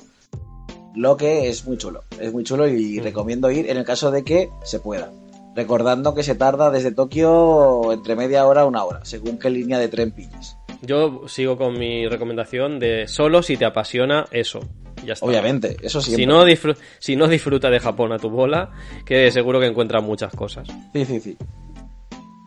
lo 0.96 1.18
que 1.18 1.50
es 1.50 1.66
muy 1.66 1.78
chulo. 1.78 2.04
Es 2.20 2.34
muy 2.34 2.44
chulo 2.44 2.68
y 2.68 3.00
recomiendo 3.00 3.52
ir 3.52 3.70
en 3.70 3.78
el 3.78 3.86
caso 3.86 4.12
de 4.12 4.24
que 4.24 4.50
se 4.64 4.80
pueda. 4.80 5.12
Recordando 5.56 6.14
que 6.14 6.24
se 6.24 6.36
tarda 6.36 6.72
desde 6.72 6.92
Tokio 6.92 7.92
entre 7.92 8.16
media 8.16 8.46
hora 8.46 8.62
a 8.62 8.66
una 8.66 8.84
hora, 8.84 9.06
según 9.06 9.38
qué 9.38 9.50
línea 9.50 9.78
de 9.78 9.88
tren 9.88 10.12
pilles. 10.12 10.56
Yo 10.82 11.24
sigo 11.28 11.58
con 11.58 11.78
mi 11.78 12.08
recomendación 12.08 12.80
de 12.80 13.08
solo 13.08 13.42
si 13.44 13.58
te 13.58 13.66
apasiona 13.66 14.26
eso. 14.32 14.60
Ya 15.06 15.14
está. 15.14 15.26
Obviamente, 15.26 15.78
eso 15.82 16.02
siempre. 16.02 16.24
Si 16.24 16.28
no, 16.28 16.46
disfru- 16.46 16.78
si 17.00 17.16
no 17.16 17.28
disfruta 17.28 17.70
de 17.70 17.80
Japón 17.80 18.12
a 18.12 18.18
tu 18.20 18.30
bola, 18.30 18.72
que 19.06 19.32
seguro 19.32 19.60
que 19.60 19.68
encuentra 19.68 20.02
muchas 20.02 20.34
cosas. 20.34 20.68
Sí, 20.94 21.06
sí, 21.06 21.20
sí. 21.20 21.38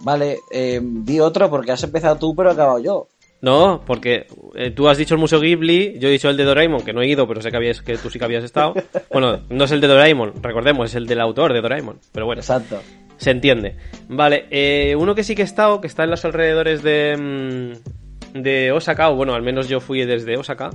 Vale, 0.04 0.38
eh, 0.50 0.80
di 0.82 1.20
otro 1.20 1.48
porque 1.48 1.72
has 1.72 1.82
empezado 1.84 2.16
tú, 2.16 2.34
pero 2.34 2.50
he 2.50 2.52
acabado 2.52 2.78
yo. 2.80 3.08
No, 3.40 3.82
porque 3.86 4.26
eh, 4.54 4.70
tú 4.70 4.88
has 4.88 4.98
dicho 4.98 5.14
el 5.14 5.20
Museo 5.20 5.40
Ghibli, 5.40 5.98
yo 5.98 6.08
he 6.08 6.12
dicho 6.12 6.28
el 6.30 6.36
de 6.36 6.44
Doraemon, 6.44 6.82
que 6.84 6.92
no 6.92 7.02
he 7.02 7.08
ido, 7.08 7.26
pero 7.26 7.40
sé 7.42 7.50
que, 7.50 7.56
habías, 7.56 7.80
que 7.82 7.96
tú 7.96 8.08
sí 8.08 8.18
que 8.18 8.24
habías 8.24 8.44
estado. 8.44 8.74
Bueno, 9.12 9.40
no 9.50 9.64
es 9.64 9.70
el 9.72 9.80
de 9.80 9.88
Doraemon, 9.88 10.42
recordemos, 10.42 10.90
es 10.90 10.94
el 10.94 11.06
del 11.06 11.20
autor 11.20 11.52
de 11.52 11.60
Doraemon. 11.60 11.98
Pero 12.12 12.26
bueno, 12.26 12.40
Exacto. 12.40 12.80
se 13.16 13.30
entiende. 13.30 13.76
Vale, 14.08 14.46
eh, 14.50 14.94
uno 14.96 15.14
que 15.14 15.24
sí 15.24 15.34
que 15.34 15.42
he 15.42 15.44
estado, 15.44 15.80
que 15.80 15.86
está 15.88 16.04
en 16.04 16.10
los 16.10 16.24
alrededores 16.24 16.82
de, 16.82 17.16
mm, 17.16 18.01
de 18.34 18.72
Osaka, 18.72 19.10
o 19.10 19.16
bueno, 19.16 19.34
al 19.34 19.42
menos 19.42 19.68
yo 19.68 19.80
fui 19.80 20.04
desde 20.04 20.36
Osaka, 20.36 20.70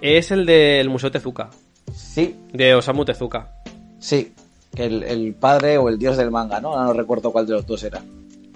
es 0.00 0.30
el 0.30 0.46
del 0.46 0.88
Museo 0.90 1.10
Tezuka, 1.10 1.50
Sí, 1.94 2.36
de 2.52 2.74
Osamu 2.74 3.04
Tezuka. 3.04 3.52
sí. 3.98 4.32
El, 4.74 5.02
el 5.02 5.34
padre 5.34 5.76
o 5.76 5.90
el 5.90 5.98
dios 5.98 6.16
del 6.16 6.30
manga, 6.30 6.58
¿no? 6.58 6.70
Ahora 6.70 6.84
no 6.86 6.92
recuerdo 6.94 7.30
cuál 7.30 7.46
de 7.46 7.52
los 7.52 7.66
dos 7.66 7.82
era. 7.84 8.00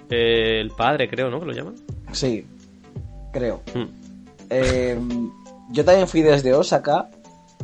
Eh, 0.09 0.61
el 0.63 0.71
padre, 0.71 1.11
creo, 1.11 1.29
¿no? 1.29 1.39
Que 1.41 1.45
lo 1.45 1.53
llaman. 1.53 1.75
Sí, 2.13 2.43
creo. 3.35 3.61
Hmm. 3.75 3.85
Eh, 4.49 4.99
yo 5.73 5.85
también 5.85 6.09
fui 6.09 6.23
desde 6.23 6.55
Osaka. 6.55 7.11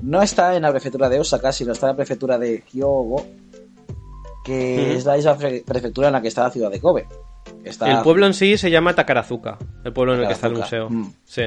No 0.02 0.20
está 0.20 0.54
en 0.54 0.62
la 0.64 0.70
prefectura 0.70 1.08
de 1.08 1.18
Osaka, 1.18 1.50
sino 1.50 1.72
está 1.72 1.86
en 1.86 1.92
la 1.92 1.96
prefectura 1.96 2.36
de 2.38 2.62
Hyogo, 2.74 3.24
que 4.44 4.96
es 4.96 5.04
la 5.06 5.16
misma 5.16 5.36
pre- 5.38 5.62
prefectura 5.64 6.08
en 6.08 6.12
la 6.12 6.20
que 6.20 6.28
está 6.28 6.42
la 6.42 6.50
ciudad 6.50 6.70
de 6.70 6.78
Kobe. 6.80 7.06
Está 7.64 7.90
El 7.90 8.02
pueblo 8.02 8.26
en 8.26 8.34
sí 8.34 8.56
se 8.56 8.70
llama 8.70 8.94
Takarazuka, 8.94 9.58
el 9.84 9.92
pueblo 9.92 10.14
en 10.14 10.20
el 10.22 10.26
que 10.26 10.32
está 10.32 10.46
el 10.48 10.54
museo. 10.54 10.88
mm. 10.90 11.12
Sí. 11.24 11.42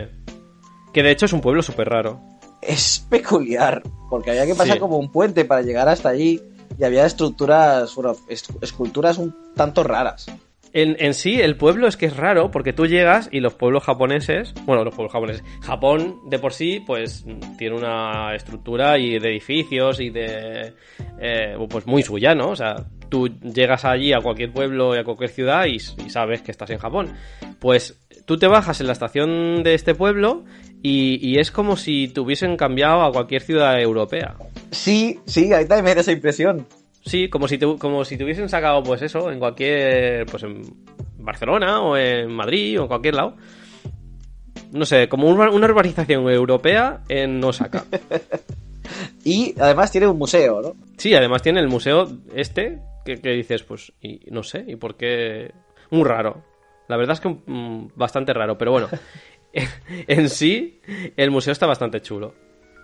Que 0.93 1.03
de 1.03 1.11
hecho 1.11 1.25
es 1.25 1.33
un 1.33 1.41
pueblo 1.41 1.61
súper 1.61 1.89
raro. 1.89 2.19
es 2.61 3.05
peculiar, 3.11 3.83
porque 4.09 4.31
había 4.31 4.45
que 4.47 4.55
pasar 4.55 4.75
Sí. 4.75 4.79
como 4.79 4.97
un 4.97 5.11
puente 5.11 5.45
para 5.45 5.61
llegar 5.61 5.87
hasta 5.87 6.09
allí 6.09 6.41
y 6.79 6.83
había 6.83 7.05
estructuras, 7.05 7.93
bueno, 7.95 8.15
es- 8.27 8.45
esculturas 8.61 9.19
un 9.19 9.35
tanto 9.55 9.83
raras. 9.83 10.25
En, 10.73 10.95
en 10.99 11.13
sí, 11.13 11.39
el 11.39 11.55
pueblo 11.57 11.87
es 11.87 11.95
que 11.95 12.07
es 12.07 12.17
raro 12.17 12.49
porque 12.51 12.73
tú 12.73 12.85
llegas 12.87 13.29
y 13.31 13.39
los 13.39 13.53
pueblos 13.53 13.83
japoneses, 13.83 14.53
bueno, 14.65 14.83
los 14.83 14.93
pueblos 14.95 15.13
japoneses, 15.13 15.43
Japón 15.61 16.19
de 16.27 16.39
por 16.39 16.53
sí, 16.53 16.81
pues 16.85 17.23
tiene 17.57 17.75
una 17.77 18.33
estructura 18.35 18.97
y 18.97 19.19
de 19.19 19.29
edificios 19.29 19.99
y 20.01 20.09
de, 20.09 20.73
eh, 21.21 21.55
pues 21.69 21.85
muy 21.85 22.01
suya, 22.03 22.33
¿no? 22.35 22.49
O 22.49 22.55
sea, 22.55 22.75
tú 23.09 23.29
llegas 23.39 23.85
allí 23.85 24.13
a 24.13 24.21
cualquier 24.21 24.51
pueblo 24.51 24.95
y 24.95 24.99
a 24.99 25.03
cualquier 25.03 25.29
ciudad 25.29 25.65
y, 25.65 25.75
y 25.75 26.09
sabes 26.09 26.41
que 26.41 26.51
estás 26.51 26.69
en 26.69 26.79
Japón. 26.79 27.13
Pues 27.59 27.99
tú 28.25 28.37
te 28.37 28.47
bajas 28.47 28.81
en 28.81 28.87
la 28.87 28.93
estación 28.93 29.63
de 29.63 29.73
este 29.73 29.95
pueblo 29.95 30.43
y, 30.81 31.19
y 31.21 31.39
es 31.39 31.51
como 31.51 31.77
si 31.77 32.07
te 32.07 32.19
hubiesen 32.19 32.57
cambiado 32.57 33.03
a 33.03 33.11
cualquier 33.11 33.41
ciudad 33.41 33.79
europea. 33.79 34.35
Sí, 34.71 35.19
sí, 35.25 35.53
ahí 35.53 35.65
también 35.65 35.85
me 35.85 35.95
da 35.95 36.01
esa 36.01 36.11
impresión. 36.11 36.67
Sí, 37.05 37.29
como 37.29 37.47
si 37.47 37.57
te, 37.57 37.65
como 37.77 38.03
si 38.03 38.17
te 38.17 38.23
hubiesen 38.23 38.49
sacado, 38.49 38.83
pues 38.83 39.01
eso, 39.01 39.31
en 39.31 39.39
cualquier. 39.39 40.25
Pues 40.25 40.43
en 40.43 40.63
Barcelona 41.19 41.81
o 41.81 41.95
en 41.97 42.31
Madrid 42.31 42.79
o 42.79 42.83
en 42.83 42.87
cualquier 42.87 43.15
lado. 43.15 43.35
No 44.71 44.85
sé, 44.85 45.07
como 45.07 45.27
una, 45.29 45.49
una 45.51 45.67
urbanización 45.67 46.27
europea 46.29 47.01
en 47.07 47.43
Osaka. 47.43 47.85
Y 49.23 49.55
además 49.59 49.91
tiene 49.91 50.07
un 50.07 50.17
museo, 50.17 50.61
¿no? 50.61 50.75
Sí, 50.97 51.15
además 51.15 51.41
tiene 51.41 51.59
el 51.59 51.67
museo 51.67 52.07
este, 52.35 52.79
que, 53.05 53.21
que 53.21 53.29
dices, 53.29 53.63
pues, 53.63 53.93
y 54.01 54.19
no 54.31 54.43
sé, 54.43 54.65
y 54.67 54.75
por 54.75 54.95
qué. 54.97 55.53
Muy 55.91 56.03
raro. 56.03 56.43
La 56.87 56.97
verdad 56.97 57.13
es 57.13 57.19
que 57.21 57.29
mm, 57.29 57.91
bastante 57.95 58.33
raro, 58.33 58.57
pero 58.57 58.71
bueno. 58.71 58.89
en 60.07 60.29
sí, 60.29 60.81
el 61.15 61.31
museo 61.31 61.53
está 61.53 61.65
bastante 61.65 62.01
chulo. 62.01 62.33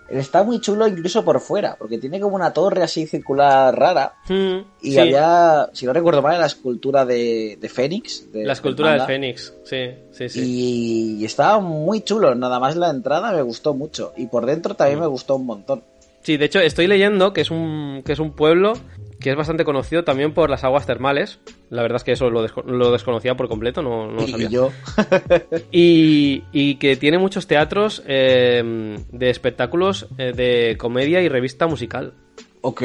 Está 0.10 0.44
muy 0.44 0.60
chulo 0.60 0.88
incluso 0.88 1.24
por 1.24 1.40
fuera, 1.40 1.76
porque 1.78 1.98
tiene 1.98 2.20
como 2.20 2.36
una 2.36 2.52
torre 2.52 2.84
así 2.84 3.06
circular 3.08 3.78
rara. 3.78 4.16
Mm, 4.30 4.58
Y 4.82 4.92
sí, 4.92 5.00
había, 5.00 5.70
si 5.74 5.86
no 5.86 5.94
recuerdo 5.94 6.22
mal, 6.22 6.38
la 6.40 6.48
escultura 6.48 7.06
de, 7.06 7.58
de 7.60 7.70
Fénix. 7.70 8.30
de- 8.32 8.44
la 8.46 8.54
escultura 8.54 8.92
manga. 8.92 9.06
Fénix, 9.06 9.54
sí, 9.64 9.90
sí, 10.12 10.28
sí. 10.30 11.18
Y 11.22 11.26
estaba 11.26 11.60
muy 11.60 12.02
chulo, 12.02 12.36
nada 12.36 12.60
más 12.60 12.76
la 12.76 12.90
entrada 12.90 13.32
me 13.32 13.42
gustó 13.42 13.74
mucho. 13.74 14.12
Y 14.18 14.28
por 14.28 14.46
dentro 14.46 14.74
también 14.76 15.00
Mm. 15.00 15.02
me 15.04 15.08
gustó 15.08 15.36
un 15.36 15.46
montón. 15.46 15.84
Sí, 16.24 16.36
de 16.38 16.46
hecho 16.46 16.60
estoy 16.60 16.88
leyendo 16.88 17.32
que 17.34 17.42
es 17.42 17.50
un 17.52 18.02
que 18.06 18.12
es 18.14 18.20
un 18.20 18.32
pueblo 18.34 18.74
que 19.22 19.30
es 19.30 19.36
bastante 19.36 19.64
conocido 19.64 20.04
también 20.04 20.34
por 20.34 20.50
las 20.50 20.64
aguas 20.64 20.86
termales. 20.86 21.40
La 21.70 21.82
verdad 21.82 21.98
es 21.98 22.04
que 22.04 22.12
eso 22.12 22.30
lo, 22.30 22.46
desco- 22.46 22.66
lo 22.66 22.92
desconocía 22.92 23.36
por 23.36 23.48
completo, 23.48 23.82
no, 23.82 24.08
no 24.08 24.22
lo 24.22 24.28
y 24.28 24.32
sabía. 24.32 24.50
yo, 24.50 24.72
Y, 25.72 26.44
y 26.52 26.76
que 26.76 26.96
tiene 26.98 27.18
muchos 27.18 27.48
teatros 27.48 28.04
eh, 28.08 28.98
de 29.12 29.30
espectáculos 29.30 30.08
eh, 30.18 30.34
de 30.34 30.76
comedia 30.78 31.22
y 31.22 31.30
revista 31.30 31.68
musical. 31.68 32.14
ok. 32.62 32.84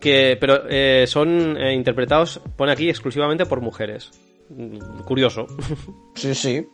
Que, 0.00 0.38
pero 0.40 0.62
eh, 0.70 1.04
son 1.06 1.58
eh, 1.58 1.74
interpretados, 1.74 2.40
pone 2.56 2.72
aquí, 2.72 2.88
exclusivamente 2.88 3.44
por 3.44 3.60
mujeres. 3.60 4.10
Mm, 4.48 5.00
Curioso. 5.04 5.46
Sí, 6.14 6.34
sí. 6.34 6.66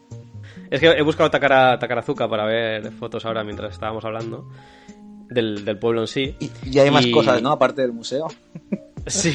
es 0.71 0.81
que 0.81 0.87
he 0.89 1.03
buscado 1.03 1.31
Takara, 1.31 1.79
Takarazuka 1.79 2.29
para 2.29 2.45
ver 2.47 2.91
fotos 2.93 3.25
ahora 3.27 3.43
mientras 3.45 3.73
estábamos 3.73 4.05
hablando 4.05 4.49
del, 5.29 5.65
del 5.65 5.79
pueblo 5.79 6.03
en 6.03 6.07
sí. 6.07 6.35
Y, 6.41 6.51
y 6.71 6.79
hay 6.79 6.91
más 6.91 7.07
Y- 7.07 7.11
cosas, 7.11 7.41
¿no? 7.43 7.51
Aparte 7.51 7.83
del 7.83 7.93
museo. 7.93 8.29
Sí. 9.09 9.33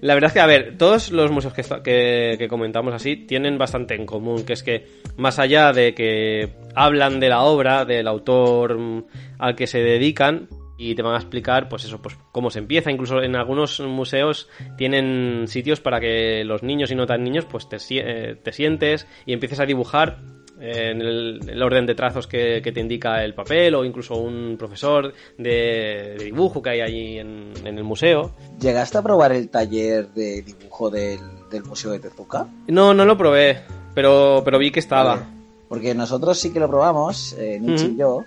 La 0.00 0.14
verdad 0.14 0.28
es 0.28 0.32
que, 0.32 0.40
a 0.40 0.46
ver, 0.46 0.76
todos 0.78 1.12
los 1.12 1.30
museos 1.30 1.52
que, 1.54 1.62
que, 1.84 2.34
que 2.38 2.48
comentamos 2.48 2.94
así 2.94 3.14
tienen 3.16 3.58
bastante 3.58 3.94
en 3.94 4.06
común, 4.06 4.44
que 4.44 4.54
es 4.54 4.62
que 4.62 4.86
más 5.18 5.38
allá 5.38 5.72
de 5.72 5.94
que 5.94 6.48
hablan 6.74 7.20
de 7.20 7.28
la 7.28 7.42
obra, 7.42 7.84
del 7.84 8.08
autor 8.08 8.76
mm, 8.78 9.04
al 9.38 9.54
que 9.54 9.66
se 9.68 9.78
dedican, 9.78 10.48
y 10.78 10.96
te 10.96 11.02
van 11.02 11.14
a 11.14 11.18
explicar, 11.18 11.68
pues 11.68 11.84
eso, 11.84 12.02
pues 12.02 12.16
cómo 12.32 12.50
se 12.50 12.58
empieza. 12.58 12.90
Incluso 12.90 13.22
en 13.22 13.36
algunos 13.36 13.78
museos 13.80 14.48
tienen 14.76 15.44
sitios 15.46 15.80
para 15.80 16.00
que 16.00 16.42
los 16.44 16.64
niños 16.64 16.90
y 16.90 16.96
no 16.96 17.06
tan 17.06 17.22
niños, 17.22 17.44
pues 17.44 17.68
te, 17.68 17.76
eh, 17.90 18.34
te 18.42 18.52
sientes 18.52 19.06
y 19.26 19.32
empieces 19.32 19.60
a 19.60 19.66
dibujar 19.66 20.18
en 20.62 21.00
el, 21.00 21.40
el 21.48 21.62
orden 21.62 21.86
de 21.86 21.94
trazos 21.96 22.26
que, 22.28 22.60
que 22.62 22.70
te 22.70 22.80
indica 22.80 23.24
el 23.24 23.34
papel 23.34 23.74
o 23.74 23.84
incluso 23.84 24.14
un 24.14 24.54
profesor 24.56 25.12
de, 25.36 26.14
de 26.18 26.24
dibujo 26.26 26.62
que 26.62 26.70
hay 26.70 26.80
allí 26.80 27.18
en, 27.18 27.52
en 27.64 27.76
el 27.78 27.84
museo. 27.84 28.30
¿Llegaste 28.60 28.98
a 28.98 29.02
probar 29.02 29.32
el 29.32 29.48
taller 29.48 30.08
de 30.14 30.42
dibujo 30.42 30.88
del, 30.88 31.18
del 31.50 31.64
Museo 31.64 31.90
de 31.90 31.98
Tezuka? 31.98 32.46
No, 32.68 32.94
no 32.94 33.04
lo 33.04 33.18
probé, 33.18 33.58
pero, 33.94 34.42
pero 34.44 34.58
vi 34.58 34.70
que 34.70 34.80
estaba. 34.80 35.16
Vale. 35.16 35.26
Porque 35.68 35.94
nosotros 35.94 36.38
sí 36.38 36.52
que 36.52 36.60
lo 36.60 36.68
probamos, 36.68 37.34
eh, 37.38 37.58
Nietzsche 37.60 37.86
y 37.88 37.96
yo. 37.96 38.24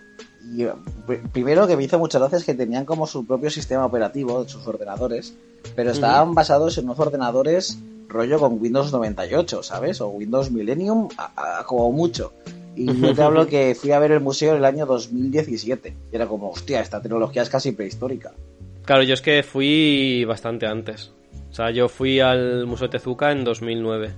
Y 0.56 0.63
eh, 0.63 0.71
pr- 1.08 1.32
primero 1.32 1.67
que 1.67 1.78
me 1.78 1.84
hizo 1.84 1.98
muchas 2.00 2.19
gracias 2.21 2.43
que 2.43 2.54
tenían 2.54 2.86
como 2.86 3.08
su 3.08 3.26
propio 3.26 3.50
sistema 3.50 3.86
operativo 3.86 4.48
sus 4.48 4.67
ordenadores, 4.67 5.36
pero 5.76 5.91
estaban 5.91 6.34
basados 6.36 6.78
en 6.78 6.86
unos 6.86 7.00
ordenadores 7.00 7.80
rollo 8.15 8.39
con 8.39 8.60
Windows 8.62 8.91
98, 8.91 9.62
¿sabes? 9.63 10.01
O 10.01 10.08
Windows 10.08 10.49
Millennium, 10.51 11.08
a- 11.17 11.60
a- 11.60 11.63
como 11.65 11.91
mucho. 11.91 12.34
Y 12.75 12.99
yo 12.99 13.13
te 13.13 13.21
hablo 13.21 13.47
que 13.47 13.75
fui 13.80 13.91
a 13.91 13.99
ver 13.99 14.12
el 14.12 14.19
museo 14.21 14.51
en 14.51 14.58
el 14.58 14.65
año 14.65 14.86
2017. 14.86 15.93
Y 16.12 16.15
era 16.15 16.25
como, 16.28 16.49
hostia, 16.51 16.82
esta 16.82 17.01
tecnología 17.01 17.41
es 17.41 17.49
casi 17.49 17.71
prehistórica. 17.71 18.34
Claro, 18.84 19.04
yo 19.04 19.13
es 19.13 19.21
que 19.21 19.43
fui 19.43 20.25
bastante 20.25 20.65
antes. 20.65 21.12
O 21.51 21.54
sea, 21.56 21.71
yo 21.71 21.88
fui 21.88 22.19
al 22.19 22.65
Museo 22.67 22.89
Tezuka 22.89 23.32
en 23.32 23.43
2009. 23.45 24.12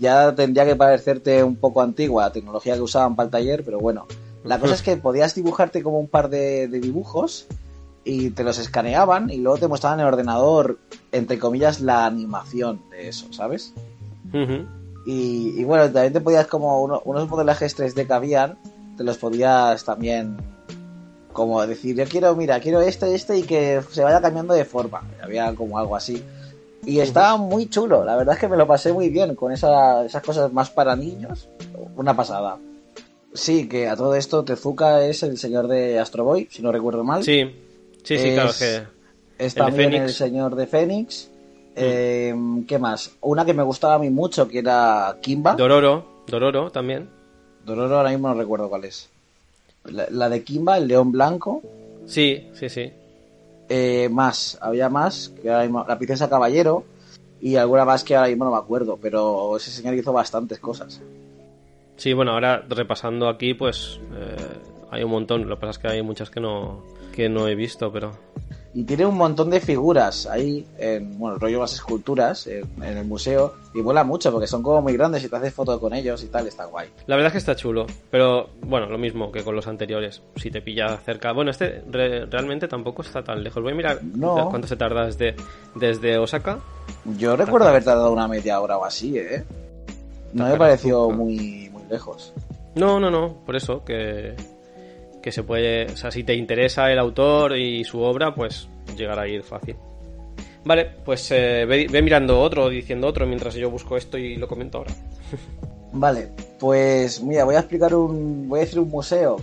Ya 0.00 0.34
tendría 0.34 0.64
que 0.64 0.74
parecerte 0.76 1.42
un 1.44 1.56
poco 1.56 1.80
antigua 1.82 2.24
la 2.24 2.32
tecnología 2.32 2.74
que 2.74 2.80
usaban 2.80 3.14
para 3.16 3.26
el 3.26 3.30
taller, 3.30 3.64
pero 3.64 3.78
bueno. 3.78 4.06
La 4.44 4.58
cosa 4.58 4.74
es 4.74 4.82
que 4.82 4.96
podías 4.96 5.34
dibujarte 5.36 5.82
como 5.84 6.00
un 6.00 6.08
par 6.08 6.28
de, 6.28 6.66
de 6.66 6.80
dibujos 6.80 7.46
y 8.04 8.30
te 8.30 8.42
los 8.44 8.58
escaneaban 8.58 9.30
y 9.30 9.36
luego 9.38 9.58
te 9.58 9.68
mostraban 9.68 10.00
en 10.00 10.06
el 10.06 10.12
ordenador, 10.12 10.78
entre 11.12 11.38
comillas, 11.38 11.80
la 11.80 12.06
animación 12.06 12.80
de 12.90 13.08
eso, 13.08 13.32
¿sabes? 13.32 13.72
Y, 15.06 15.54
y 15.60 15.64
bueno, 15.64 15.84
también 15.90 16.12
te 16.12 16.20
podías 16.20 16.46
como 16.46 16.82
uno- 16.82 17.02
unos 17.04 17.28
modelajes 17.28 17.76
3D 17.76 18.06
que 18.06 18.12
habían, 18.12 18.58
te 18.96 19.04
los 19.04 19.18
podías 19.18 19.84
también 19.84 20.36
como 21.32 21.64
decir, 21.66 21.96
yo 21.96 22.04
quiero, 22.04 22.36
mira, 22.36 22.60
quiero 22.60 22.80
este, 22.82 23.14
este 23.14 23.38
y 23.38 23.42
que 23.42 23.80
se 23.90 24.02
vaya 24.04 24.20
cambiando 24.20 24.52
de 24.52 24.64
forma. 24.66 25.02
Había 25.22 25.54
como 25.54 25.78
algo 25.78 25.96
así. 25.96 26.22
Y 26.84 26.98
estaba 27.00 27.36
muy 27.38 27.68
chulo, 27.70 28.04
la 28.04 28.16
verdad 28.16 28.34
es 28.34 28.40
que 28.40 28.48
me 28.48 28.56
lo 28.56 28.66
pasé 28.66 28.92
muy 28.92 29.08
bien 29.08 29.34
con 29.34 29.50
esa- 29.52 30.04
esas 30.04 30.22
cosas 30.22 30.52
más 30.52 30.68
para 30.70 30.94
niños. 30.94 31.48
Una 31.96 32.14
pasada. 32.14 32.58
Sí, 33.32 33.66
que 33.66 33.88
a 33.88 33.96
todo 33.96 34.14
esto 34.14 34.44
Tezuka 34.44 35.02
es 35.06 35.22
el 35.22 35.38
señor 35.38 35.68
de 35.68 35.98
Astro 35.98 36.24
Boy, 36.24 36.48
si 36.50 36.60
no 36.62 36.70
recuerdo 36.70 37.02
mal. 37.02 37.22
Sí, 37.24 37.50
sí, 38.02 38.18
sí, 38.18 38.28
Es- 38.28 38.34
claro, 38.34 38.50
que... 38.58 39.02
Es 39.38 39.54
también 39.54 39.92
el 39.94 40.10
señor 40.10 40.54
de 40.54 40.66
Fénix. 40.66 41.30
Eh, 41.74 42.34
¿Qué 42.68 42.78
más? 42.78 43.16
Una 43.22 43.44
que 43.44 43.54
me 43.54 43.62
gustaba 43.62 43.94
a 43.94 43.98
mí 43.98 44.10
mucho, 44.10 44.46
que 44.46 44.58
era 44.60 45.16
Kimba. 45.20 45.54
Dororo, 45.54 46.22
Dororo 46.26 46.70
también. 46.70 47.08
Dororo 47.64 47.96
ahora 47.96 48.10
mismo 48.10 48.28
no 48.28 48.34
recuerdo 48.34 48.68
cuál 48.68 48.84
es. 48.84 49.08
La, 49.84 50.06
la 50.10 50.28
de 50.28 50.44
Kimba, 50.44 50.76
el 50.78 50.86
león 50.86 51.10
blanco. 51.10 51.62
Sí, 52.06 52.46
sí, 52.52 52.68
sí. 52.68 52.92
Eh, 53.68 54.08
más, 54.10 54.58
había 54.60 54.88
más, 54.88 55.32
que 55.40 55.50
ahora 55.50 55.62
mismo- 55.64 55.84
la 55.88 55.96
princesa 55.96 56.28
caballero. 56.28 56.84
Y 57.40 57.56
alguna 57.56 57.84
más 57.84 58.04
que 58.04 58.14
ahora 58.14 58.28
mismo 58.28 58.44
no 58.44 58.52
me 58.52 58.58
acuerdo, 58.58 58.98
pero 59.02 59.56
ese 59.56 59.70
señor 59.72 59.94
hizo 59.94 60.12
bastantes 60.12 60.60
cosas. 60.60 61.00
Sí, 61.96 62.12
bueno, 62.12 62.32
ahora 62.32 62.64
repasando 62.68 63.28
aquí, 63.28 63.54
pues 63.54 63.98
eh, 64.14 64.36
hay 64.92 65.02
un 65.02 65.10
montón. 65.10 65.48
Lo 65.48 65.56
que 65.56 65.60
pasa 65.62 65.70
es 65.72 65.78
que 65.78 65.88
hay 65.88 66.02
muchas 66.02 66.30
que 66.30 66.40
no, 66.40 66.84
que 67.12 67.28
no 67.28 67.48
he 67.48 67.54
visto, 67.56 67.90
pero... 67.92 68.12
Y 68.74 68.84
tiene 68.84 69.04
un 69.04 69.18
montón 69.18 69.50
de 69.50 69.60
figuras 69.60 70.24
ahí, 70.26 70.66
en, 70.78 71.18
bueno, 71.18 71.36
rollo 71.36 71.60
las 71.60 71.74
esculturas, 71.74 72.46
en, 72.46 72.62
en 72.82 72.96
el 72.96 73.04
museo. 73.04 73.52
Y 73.74 73.82
vuela 73.82 74.02
mucho 74.02 74.32
porque 74.32 74.46
son 74.46 74.62
como 74.62 74.80
muy 74.80 74.94
grandes 74.94 75.22
y 75.22 75.28
te 75.28 75.36
haces 75.36 75.52
foto 75.52 75.78
con 75.78 75.92
ellos 75.92 76.24
y 76.24 76.28
tal, 76.28 76.46
está 76.46 76.64
guay. 76.64 76.88
La 77.06 77.16
verdad 77.16 77.26
es 77.26 77.32
que 77.32 77.38
está 77.38 77.54
chulo, 77.54 77.84
pero 78.10 78.48
bueno, 78.62 78.86
lo 78.86 78.96
mismo 78.96 79.30
que 79.30 79.42
con 79.44 79.54
los 79.56 79.66
anteriores. 79.66 80.22
Si 80.36 80.50
te 80.50 80.62
pilla 80.62 80.96
cerca. 81.04 81.32
Bueno, 81.32 81.50
este 81.50 81.82
re- 81.90 82.24
realmente 82.24 82.66
tampoco 82.66 83.02
está 83.02 83.22
tan 83.22 83.42
lejos. 83.44 83.62
Voy 83.62 83.72
a 83.72 83.76
mirar 83.76 84.02
No. 84.02 84.48
cuánto 84.48 84.66
se 84.66 84.76
tarda 84.76 85.04
desde, 85.04 85.36
desde 85.74 86.16
Osaka. 86.16 86.58
Yo 87.18 87.36
recuerdo 87.36 87.68
haber 87.68 87.84
tardado 87.84 88.10
una 88.10 88.26
media 88.26 88.58
hora 88.58 88.78
o 88.78 88.84
así, 88.86 89.18
¿eh? 89.18 89.44
No 90.32 90.48
me 90.48 90.56
pareció 90.56 91.10
muy, 91.10 91.68
muy 91.70 91.82
lejos. 91.90 92.32
No, 92.74 92.98
no, 92.98 93.10
no, 93.10 93.34
por 93.44 93.54
eso 93.54 93.84
que, 93.84 94.34
que 95.22 95.32
se 95.32 95.42
puede. 95.42 95.86
O 95.86 95.96
sea, 95.96 96.10
si 96.10 96.24
te 96.24 96.34
interesa 96.34 96.90
el 96.90 96.98
autor 96.98 97.56
y 97.56 97.84
su 97.84 98.00
obra, 98.00 98.34
pues 98.34 98.68
llegar 98.96 99.18
a 99.18 99.28
ir 99.28 99.42
fácil. 99.42 99.76
Vale, 100.64 100.90
pues 101.04 101.30
eh, 101.30 101.64
ve, 101.66 101.86
ve 101.90 102.02
mirando 102.02 102.40
otro, 102.40 102.68
diciendo 102.68 103.08
otro, 103.08 103.26
mientras 103.26 103.54
yo 103.54 103.70
busco 103.70 103.96
esto 103.96 104.18
y 104.18 104.36
lo 104.36 104.46
comento 104.46 104.78
ahora. 104.78 104.92
Vale, 105.92 106.30
pues 106.58 107.22
mira, 107.22 107.44
voy 107.44 107.54
a 107.54 107.60
explicar 107.60 107.94
un. 107.94 108.48
Voy 108.48 108.60
a 108.60 108.62
decir 108.62 108.80
un 108.80 108.88
museo 108.88 109.36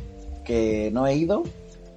que 0.43 0.89
no 0.91 1.05
he 1.05 1.15
ido. 1.15 1.43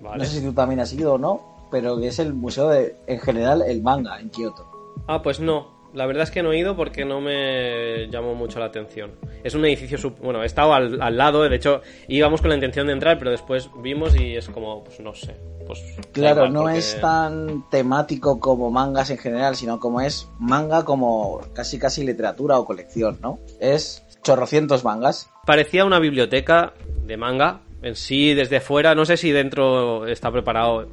Vale. 0.00 0.18
No 0.18 0.24
sé 0.24 0.40
si 0.40 0.44
tú 0.44 0.52
también 0.52 0.80
has 0.80 0.92
ido 0.92 1.14
o 1.14 1.18
no, 1.18 1.68
pero 1.70 1.98
que 1.98 2.08
es 2.08 2.18
el 2.18 2.34
museo 2.34 2.68
de, 2.68 2.94
en 3.06 3.18
general, 3.20 3.62
el 3.62 3.82
manga 3.82 4.20
en 4.20 4.28
Kioto. 4.28 4.66
Ah, 5.06 5.22
pues 5.22 5.40
no. 5.40 5.71
La 5.94 6.06
verdad 6.06 6.22
es 6.22 6.30
que 6.30 6.42
no 6.42 6.52
he 6.52 6.58
ido 6.58 6.74
porque 6.76 7.04
no 7.04 7.20
me 7.20 8.08
llamó 8.10 8.34
mucho 8.34 8.58
la 8.58 8.66
atención. 8.66 9.12
Es 9.44 9.54
un 9.54 9.64
edificio, 9.66 9.98
sub- 9.98 10.18
bueno, 10.20 10.42
he 10.42 10.46
estado 10.46 10.72
al, 10.72 11.00
al 11.02 11.16
lado, 11.18 11.42
de 11.42 11.54
hecho 11.54 11.82
íbamos 12.08 12.40
con 12.40 12.48
la 12.50 12.54
intención 12.56 12.86
de 12.86 12.94
entrar, 12.94 13.18
pero 13.18 13.30
después 13.30 13.68
vimos 13.82 14.18
y 14.18 14.36
es 14.36 14.48
como, 14.48 14.82
pues 14.84 15.00
no 15.00 15.14
sé. 15.14 15.36
Pues, 15.66 15.80
Claro, 16.12 16.48
no 16.48 16.62
porque- 16.62 16.78
es 16.78 17.00
tan 17.00 17.68
temático 17.70 18.40
como 18.40 18.70
mangas 18.70 19.10
en 19.10 19.18
general, 19.18 19.54
sino 19.54 19.78
como 19.78 20.00
es 20.00 20.28
manga 20.38 20.84
como 20.84 21.40
casi 21.52 21.78
casi 21.78 22.04
literatura 22.04 22.58
o 22.58 22.64
colección, 22.64 23.18
¿no? 23.20 23.38
Es 23.60 24.02
chorrocientos 24.22 24.84
mangas. 24.84 25.28
Parecía 25.46 25.84
una 25.84 25.98
biblioteca 25.98 26.72
de 27.04 27.16
manga 27.16 27.60
en 27.82 27.96
sí 27.96 28.32
desde 28.34 28.60
fuera. 28.60 28.94
No 28.94 29.04
sé 29.04 29.16
si 29.16 29.30
dentro 29.32 30.06
está 30.06 30.30
preparado 30.30 30.88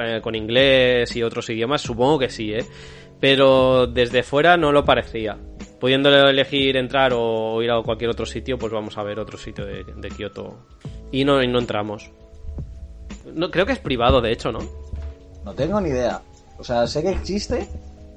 eh, 0.00 0.20
con 0.22 0.34
inglés 0.34 1.14
y 1.16 1.22
otros 1.22 1.48
idiomas. 1.50 1.80
Supongo 1.80 2.18
que 2.18 2.28
sí, 2.28 2.52
¿eh? 2.52 2.64
Pero 3.20 3.86
desde 3.86 4.22
fuera 4.22 4.56
no 4.56 4.72
lo 4.72 4.84
parecía. 4.84 5.36
Pudiendo 5.80 6.08
elegir 6.28 6.76
entrar 6.76 7.12
o 7.14 7.62
ir 7.62 7.70
a 7.70 7.82
cualquier 7.82 8.10
otro 8.10 8.26
sitio, 8.26 8.58
pues 8.58 8.72
vamos 8.72 8.96
a 8.98 9.02
ver 9.02 9.18
otro 9.18 9.36
sitio 9.38 9.64
de, 9.66 9.84
de 9.84 10.08
Kioto. 10.10 10.56
Y 11.12 11.24
no, 11.24 11.42
y 11.42 11.48
no 11.48 11.58
entramos. 11.58 12.10
No, 13.34 13.50
creo 13.50 13.66
que 13.66 13.72
es 13.72 13.78
privado, 13.78 14.20
de 14.20 14.32
hecho, 14.32 14.52
¿no? 14.52 14.60
No 15.44 15.52
tengo 15.54 15.80
ni 15.80 15.90
idea. 15.90 16.20
O 16.58 16.64
sea, 16.64 16.86
sé 16.86 17.02
que 17.02 17.10
existe, 17.10 17.68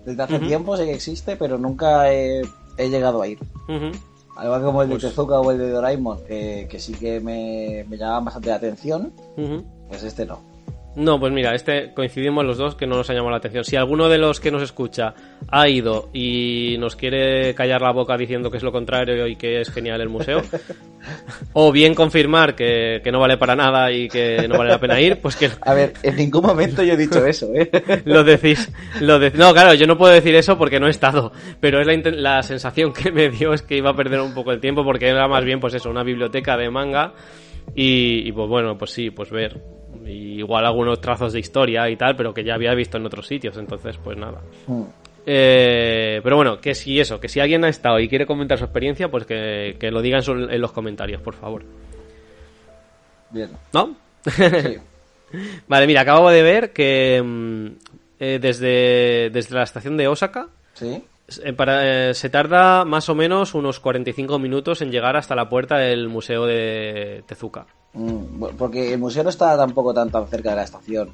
desde 0.06 0.24
hace 0.24 0.40
tiempo 0.40 0.78
sé 0.78 0.86
que 0.86 0.94
existe, 0.94 1.36
pero 1.36 1.58
nunca 1.58 2.12
he, 2.12 2.42
he 2.78 2.90
llegado 2.90 3.22
a 3.22 3.28
ir. 3.28 3.40
Ujú. 3.68 3.92
Al 4.38 4.46
igual 4.46 4.62
como 4.64 4.82
el 4.84 4.90
de 4.90 4.96
Pues- 4.96 5.04
Tezuka 5.10 5.40
o 5.40 5.52
el 5.52 5.58
de 5.58 5.70
Doraemon, 5.72 6.24
que, 6.26 6.68
que 6.70 6.80
sí 6.80 6.94
que 6.94 7.20
me, 7.20 7.84
me 7.90 7.98
llamaban 7.98 8.26
bastante 8.26 8.50
la 8.50 8.56
atención, 8.56 9.12
pues 9.90 10.04
este 10.04 10.26
no. 10.26 10.40
No, 10.98 11.20
pues 11.20 11.32
mira, 11.32 11.54
este 11.54 11.94
coincidimos 11.94 12.44
los 12.44 12.58
dos 12.58 12.74
que 12.74 12.88
no 12.88 12.96
nos 12.96 13.08
ha 13.10 13.14
llamado 13.14 13.30
la 13.30 13.38
atención. 13.38 13.64
Si 13.64 13.76
alguno 13.76 14.10
de 14.10 14.18
los 14.18 14.40
que 14.40 14.50
nos 14.50 14.64
escucha 14.64 15.14
ha 15.48 15.70
ido 15.70 16.10
y 16.12 16.76
nos 16.80 16.96
quiere 16.96 17.54
callar 17.54 17.82
la 17.84 17.92
boca 17.92 18.18
diciendo 18.18 18.50
que 18.50 18.58
es 18.58 18.64
lo 18.64 18.72
contrario 18.72 19.28
y 19.28 19.36
que 19.36 19.62
es 19.62 19.70
genial 19.72 20.02
el 20.02 20.10
museo, 20.10 20.42
o 21.54 21.72
bien 21.72 21.94
confirmar 21.94 22.56
que, 22.56 23.02
que 23.04 23.12
no 23.12 23.20
vale 23.20 23.38
para 23.38 23.56
nada 23.56 23.92
y 23.92 24.08
que 24.08 24.48
no 24.48 24.58
vale 24.58 24.72
la 24.72 24.80
pena 24.80 25.00
ir, 25.00 25.20
pues 25.22 25.36
que 25.36 25.52
A 25.62 25.76
ver, 25.76 25.94
en 26.02 26.16
ningún 26.16 26.42
momento 26.42 26.82
yo 26.82 26.94
he 26.94 26.98
dicho 26.98 27.24
eso, 27.28 27.54
¿eh? 27.54 27.70
lo 28.06 28.24
decís. 28.24 28.72
Lo 29.00 29.20
de- 29.20 29.30
No, 29.32 29.54
claro, 29.54 29.76
yo 29.76 29.86
no 29.86 30.00
puedo 30.00 30.12
decir 30.14 30.34
eso 30.34 30.58
porque 30.58 30.80
no 30.80 30.88
he 30.88 30.92
estado, 30.92 31.32
pero 31.60 31.80
es 31.80 31.86
la, 31.86 32.12
la 32.12 32.42
sensación 32.42 32.92
que 32.92 33.12
me 33.12 33.30
dio 33.30 33.54
es 33.54 33.62
que 33.62 33.78
iba 33.78 33.92
a 33.92 33.96
perder 33.96 34.20
un 34.22 34.34
poco 34.34 34.52
el 34.52 34.60
tiempo 34.60 34.84
porque 34.84 35.08
era 35.10 35.28
más 35.28 35.46
bien, 35.46 35.60
pues 35.60 35.76
eso, 35.76 35.92
una 35.92 36.02
biblioteca 36.04 36.58
de 36.58 36.72
manga 36.72 37.14
y, 37.76 38.28
y, 38.28 38.32
pues 38.32 38.50
bueno, 38.50 38.80
pues 38.80 38.90
sí, 38.90 39.12
pues 39.12 39.30
ver. 39.30 39.62
Y 40.08 40.40
igual 40.40 40.66
algunos 40.66 41.02
trazos 41.02 41.34
de 41.34 41.40
historia 41.40 41.90
y 41.90 41.96
tal, 41.96 42.16
pero 42.16 42.34
que 42.34 42.44
ya 42.44 42.56
había 42.56 42.74
visto 42.74 42.98
en 42.98 43.06
otros 43.06 43.28
sitios, 43.28 43.58
entonces 43.58 43.98
pues 44.04 44.18
nada. 44.18 44.42
Mm. 44.68 44.84
Eh, 45.26 46.22
pero 46.24 46.38
bueno, 46.38 46.60
que 46.62 46.74
si 46.74 47.00
eso, 47.00 47.20
que 47.20 47.28
si 47.28 47.40
alguien 47.42 47.66
ha 47.66 47.70
estado 47.70 48.00
y 48.00 48.08
quiere 48.08 48.26
comentar 48.26 48.58
su 48.58 48.64
experiencia, 48.64 49.10
pues 49.12 49.26
que, 49.26 49.76
que 49.80 49.92
lo 49.92 50.02
digan 50.02 50.22
en, 50.26 50.50
en 50.52 50.62
los 50.62 50.72
comentarios, 50.72 51.22
por 51.22 51.34
favor. 51.36 51.64
Bien. 53.32 53.50
¿No? 53.74 53.96
Sí. 54.26 54.78
Vale, 55.68 55.88
mira, 55.88 56.02
acabo 56.02 56.30
de 56.30 56.42
ver 56.42 56.72
que 56.72 57.22
mm, 57.22 57.68
eh, 58.20 58.40
desde, 58.42 59.30
desde 59.32 59.56
la 59.56 59.64
estación 59.64 59.98
de 59.98 60.08
Osaka 60.08 60.48
Sí. 60.74 61.04
eh, 61.44 61.54
para, 61.54 62.10
eh, 62.10 62.14
se 62.14 62.30
tarda 62.30 62.86
más 62.86 63.10
o 63.10 63.16
menos 63.16 63.54
unos 63.54 63.80
45 63.82 64.40
minutos 64.40 64.82
en 64.82 64.92
llegar 64.92 65.18
hasta 65.18 65.36
la 65.36 65.50
puerta 65.50 65.78
del 65.78 66.08
museo 66.08 66.46
de 66.46 67.24
Tezuka. 67.28 67.66
Mm, 67.98 68.56
porque 68.58 68.94
el 68.94 69.00
museo 69.00 69.24
no 69.24 69.30
está 69.30 69.58
tampoco 69.58 69.94
tan, 69.94 70.12
tan 70.12 70.28
cerca 70.28 70.52
de 70.52 70.56
la 70.58 70.64
estación. 70.64 71.10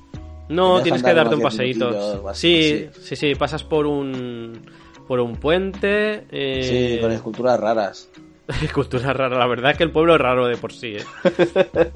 No, 0.50 0.82
tienes 0.82 1.02
que 1.02 1.08
dar 1.08 1.18
darte 1.18 1.36
un 1.36 1.42
paseíto. 1.42 2.28
así, 2.28 2.90
Sí, 2.92 3.02
sí, 3.02 3.16
sí, 3.16 3.36
pasas 3.36 3.64
por 3.64 3.86
un 3.86 4.60
por 5.08 5.20
un 5.20 5.38
puente. 5.38 6.26
Eh... 6.32 6.96
Sí, 6.98 7.02
con 7.02 7.12
esculturas 7.12 7.60
raras. 7.60 8.10
Cultura 8.74 9.14
rara, 9.14 9.38
la 9.38 9.48
verdad 9.48 9.72
es 9.72 9.78
que 9.78 9.84
el 9.84 9.92
pueblo 9.92 10.16
es 10.16 10.22
raro 10.22 10.48
de 10.48 10.58
por 10.58 10.74
sí, 10.74 10.98
¿eh? 10.98 11.06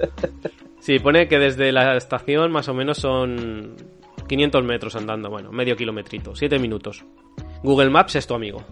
Sí, 0.80 1.00
pone 1.00 1.28
que 1.28 1.38
desde 1.38 1.74
la 1.74 1.98
estación 1.98 2.50
más 2.50 2.70
o 2.70 2.74
menos 2.74 3.00
son 3.00 3.76
500 4.28 4.64
metros 4.64 4.96
andando, 4.96 5.30
bueno, 5.30 5.52
medio 5.52 5.76
kilometrito, 5.76 6.34
7 6.34 6.60
minutos. 6.60 7.04
Google 7.62 7.90
Maps 7.90 8.16
es 8.16 8.26
tu 8.26 8.36
amigo. 8.36 8.64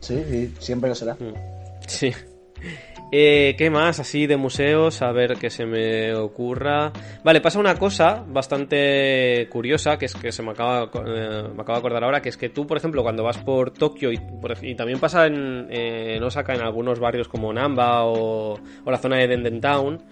Sí, 0.00 0.22
sí, 0.28 0.54
siempre 0.58 0.90
lo 0.90 0.94
será. 0.94 1.16
Sí. 1.86 2.12
Eh, 3.12 3.54
¿Qué 3.56 3.70
más 3.70 4.00
así 4.00 4.26
de 4.26 4.36
museos? 4.36 5.00
A 5.02 5.12
ver 5.12 5.36
qué 5.38 5.50
se 5.50 5.66
me 5.66 6.14
ocurra. 6.14 6.92
Vale, 7.22 7.40
pasa 7.40 7.60
una 7.60 7.76
cosa 7.76 8.24
bastante 8.26 9.48
curiosa, 9.50 9.96
que 9.98 10.06
es 10.06 10.14
que 10.14 10.32
se 10.32 10.42
me 10.42 10.50
acaba, 10.50 10.90
eh, 11.06 11.44
me 11.54 11.62
acabo 11.62 11.74
de 11.74 11.78
acordar 11.78 12.04
ahora, 12.04 12.20
que 12.20 12.28
es 12.28 12.36
que 12.36 12.48
tú, 12.48 12.66
por 12.66 12.76
ejemplo, 12.76 13.02
cuando 13.02 13.22
vas 13.22 13.38
por 13.38 13.70
Tokio 13.70 14.10
y, 14.10 14.18
también 14.74 14.98
pasa 14.98 15.26
en, 15.26 15.68
en 15.70 16.22
Osaka, 16.22 16.54
en 16.54 16.62
algunos 16.62 16.98
barrios 16.98 17.28
como 17.28 17.52
Namba 17.52 18.04
o, 18.04 18.58
o 18.84 18.90
la 18.90 18.98
zona 18.98 19.18
de 19.18 19.28
Denden 19.28 19.60
Town, 19.60 20.02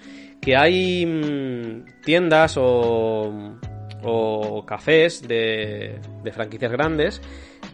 que 0.40 0.56
hay 0.56 1.04
mm, 1.04 2.02
tiendas 2.04 2.56
o, 2.56 3.58
o 4.04 4.64
cafés 4.66 5.26
de, 5.26 5.98
de 6.22 6.32
franquicias 6.32 6.70
grandes 6.70 7.22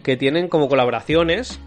que 0.03 0.17
tienen 0.17 0.47
como 0.47 0.67
colaboraciones 0.67 1.59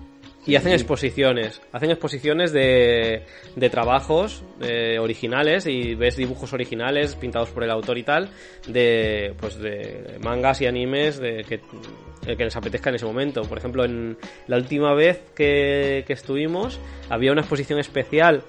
y 0.46 0.56
hacen 0.56 0.72
exposiciones. 0.72 1.60
Hacen 1.72 1.90
exposiciones 1.90 2.52
de, 2.52 3.24
de 3.54 3.70
trabajos 3.70 4.42
eh, 4.60 4.98
originales 4.98 5.66
y 5.66 5.94
ves 5.94 6.16
dibujos 6.16 6.52
originales 6.52 7.14
pintados 7.14 7.50
por 7.50 7.62
el 7.64 7.70
autor 7.70 7.98
y 7.98 8.02
tal 8.02 8.30
de 8.66 9.34
pues 9.38 9.58
de 9.58 10.18
mangas 10.20 10.60
y 10.60 10.66
animes 10.66 11.18
de 11.18 11.44
que, 11.44 11.60
eh, 12.26 12.36
que 12.36 12.44
les 12.44 12.56
apetezca 12.56 12.90
en 12.90 12.96
ese 12.96 13.06
momento. 13.06 13.42
Por 13.42 13.58
ejemplo, 13.58 13.84
en 13.84 14.16
la 14.48 14.56
última 14.56 14.94
vez 14.94 15.22
que, 15.34 16.04
que 16.06 16.12
estuvimos 16.12 16.80
había 17.08 17.32
una 17.32 17.42
exposición 17.42 17.78
especial 17.78 18.42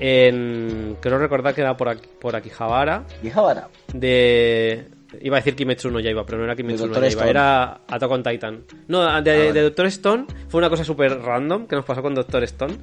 en 0.00 0.96
creo 1.00 1.18
recordar 1.18 1.54
que 1.54 1.62
era 1.62 1.76
por 1.76 1.88
aquí, 1.88 2.08
por 2.20 2.36
Akihabara 2.36 3.04
Akihabara. 3.20 3.68
de 3.92 4.86
Iba 5.20 5.36
a 5.36 5.40
decir 5.40 5.54
Kimetsu 5.56 5.90
no 5.90 6.00
Yaiba, 6.00 6.24
pero 6.26 6.38
no 6.38 6.44
era 6.44 6.54
Kimetsu 6.54 6.86
no. 6.86 6.92
Yaiba, 6.94 7.08
Stone. 7.08 7.30
era 7.30 7.80
Attack 7.88 8.10
on 8.10 8.22
Titan. 8.22 8.64
No, 8.88 9.00
de, 9.00 9.06
Ah, 9.08 9.12
vale. 9.14 9.52
de 9.52 9.62
Doctor 9.62 9.86
Stone 9.86 10.26
fue 10.48 10.58
una 10.58 10.68
cosa 10.68 10.84
súper 10.84 11.18
random 11.20 11.66
que 11.66 11.76
nos 11.76 11.84
pasó 11.84 12.02
con 12.02 12.14
Doctor 12.14 12.42
Stone. 12.44 12.76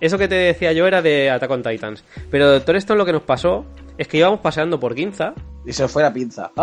Eso 0.00 0.18
que 0.18 0.28
te 0.28 0.34
decía 0.34 0.72
yo 0.72 0.86
era 0.86 1.02
de 1.02 1.30
Attack 1.30 1.50
on 1.50 1.62
Titans. 1.62 2.04
Pero 2.30 2.50
Doctor 2.50 2.76
Stone 2.76 2.98
lo 2.98 3.04
que 3.06 3.12
nos 3.12 3.22
pasó 3.22 3.66
es 3.98 4.08
que 4.08 4.18
íbamos 4.18 4.40
paseando 4.40 4.78
por 4.80 4.94
Ginza. 4.94 5.34
Y 5.64 5.72
se 5.72 5.86
fue 5.88 6.02
la 6.02 6.12
pinza. 6.12 6.50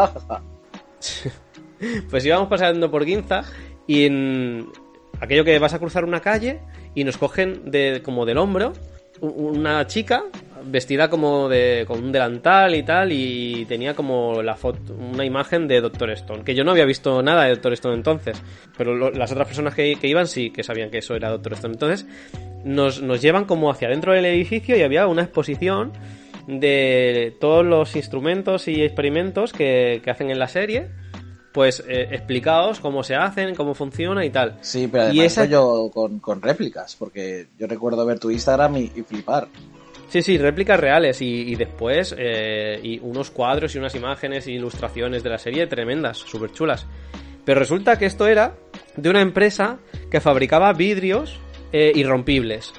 Pues 2.10 2.26
íbamos 2.26 2.47
paseando 2.47 2.89
por 2.89 3.04
Ginza 3.04 3.43
y 3.88 4.06
en 4.06 4.69
aquello 5.19 5.43
que 5.43 5.60
vas 5.60 5.73
a 5.73 5.80
cruzar 5.80 6.06
una 6.06 6.21
calle 6.21 6.62
y 6.95 7.04
nos 7.04 7.17
cogen 7.17 7.69
de, 7.69 8.02
como 8.04 8.26
del 8.26 8.38
hombro 8.38 8.71
una 9.19 9.86
chica 9.88 10.23
vestida 10.65 11.10
como 11.10 11.49
de 11.49 11.84
con 11.88 12.04
un 12.04 12.12
delantal 12.12 12.76
y 12.76 12.84
tal 12.84 13.12
y 13.12 13.65
tenía 13.65 13.93
como 13.95 14.41
la 14.41 14.56
foto 14.56 14.93
una 14.93 15.26
imagen 15.26 15.67
de 15.67 15.82
Doctor 15.82 16.10
Stone 16.12 16.43
que 16.43 16.56
yo 16.56 16.63
no 16.63 16.71
había 16.71 16.86
visto 16.86 17.21
nada 17.21 17.43
de 17.43 17.52
Doctor 17.52 17.73
Stone 17.73 17.95
entonces 17.95 18.41
pero 18.78 18.95
lo- 18.95 19.12
las 19.12 19.32
otras 19.32 19.47
personas 19.47 19.76
que, 19.76 19.95
que 19.99 20.08
iban 20.08 20.28
sí 20.28 20.52
que 20.52 20.63
sabían 20.63 20.89
que 20.89 20.99
eso 20.99 21.15
era 21.15 21.30
Doctor 21.30 21.54
Stone 21.54 21.73
entonces 21.73 22.06
nos, 22.63 23.02
nos 23.02 23.21
llevan 23.21 23.45
como 23.45 23.69
hacia 23.69 23.89
dentro 23.89 24.13
del 24.13 24.26
edificio 24.26 24.76
y 24.78 24.82
había 24.84 25.06
una 25.08 25.23
exposición 25.23 25.91
de 26.47 27.36
todos 27.39 27.65
los 27.65 27.95
instrumentos 27.95 28.67
y 28.67 28.82
experimentos 28.84 29.54
que, 29.54 30.02
que 30.04 30.12
hacen 30.12 30.30
en 30.30 30.39
la 30.39 30.47
serie 30.47 30.88
pues 31.54 31.84
eh, 31.88 32.08
explicados 32.12 32.80
cómo 32.80 33.04
se 33.04 33.13
hacen, 33.15 33.54
cómo 33.54 33.76
funciona 33.76 34.26
y 34.26 34.32
tal. 34.32 34.58
Sí, 34.62 34.89
pero 34.91 35.04
Y 35.04 35.08
además 35.19 35.26
esa- 35.28 35.45
yo 35.45 35.91
con, 35.93 36.17
con 36.19 36.41
réplicas, 36.41 36.95
porque 36.95 37.45
yo 37.60 37.67
recuerdo 37.67 38.04
ver 38.08 38.17
tu 38.17 38.32
Instagram 38.32 38.76
y, 38.78 38.91
y 38.95 39.04
flipar. 39.04 39.47
Sí, 40.09 40.21
sí, 40.21 40.37
réplicas 40.37 40.79
reales 40.79 41.21
y, 41.21 41.51
y 41.51 41.55
después 41.55 42.15
eh, 42.17 42.79
y 42.83 42.99
unos 42.99 43.31
cuadros 43.31 43.73
y 43.75 43.79
unas 43.79 43.95
imágenes 43.95 44.45
e 44.47 44.51
ilustraciones 44.51 45.23
de 45.23 45.29
la 45.29 45.37
serie 45.37 45.65
tremendas, 45.67 46.17
súper 46.17 46.51
chulas. 46.51 46.85
Pero 47.45 47.59
resulta 47.59 47.97
que 47.97 48.05
esto 48.05 48.27
era 48.27 48.55
de 48.95 49.09
una 49.09 49.21
empresa 49.21 49.79
que 50.09 50.21
fabricaba 50.21 50.71
vidrios 50.73 51.39
eh, 51.71 51.91
irrompibles. 51.95 52.73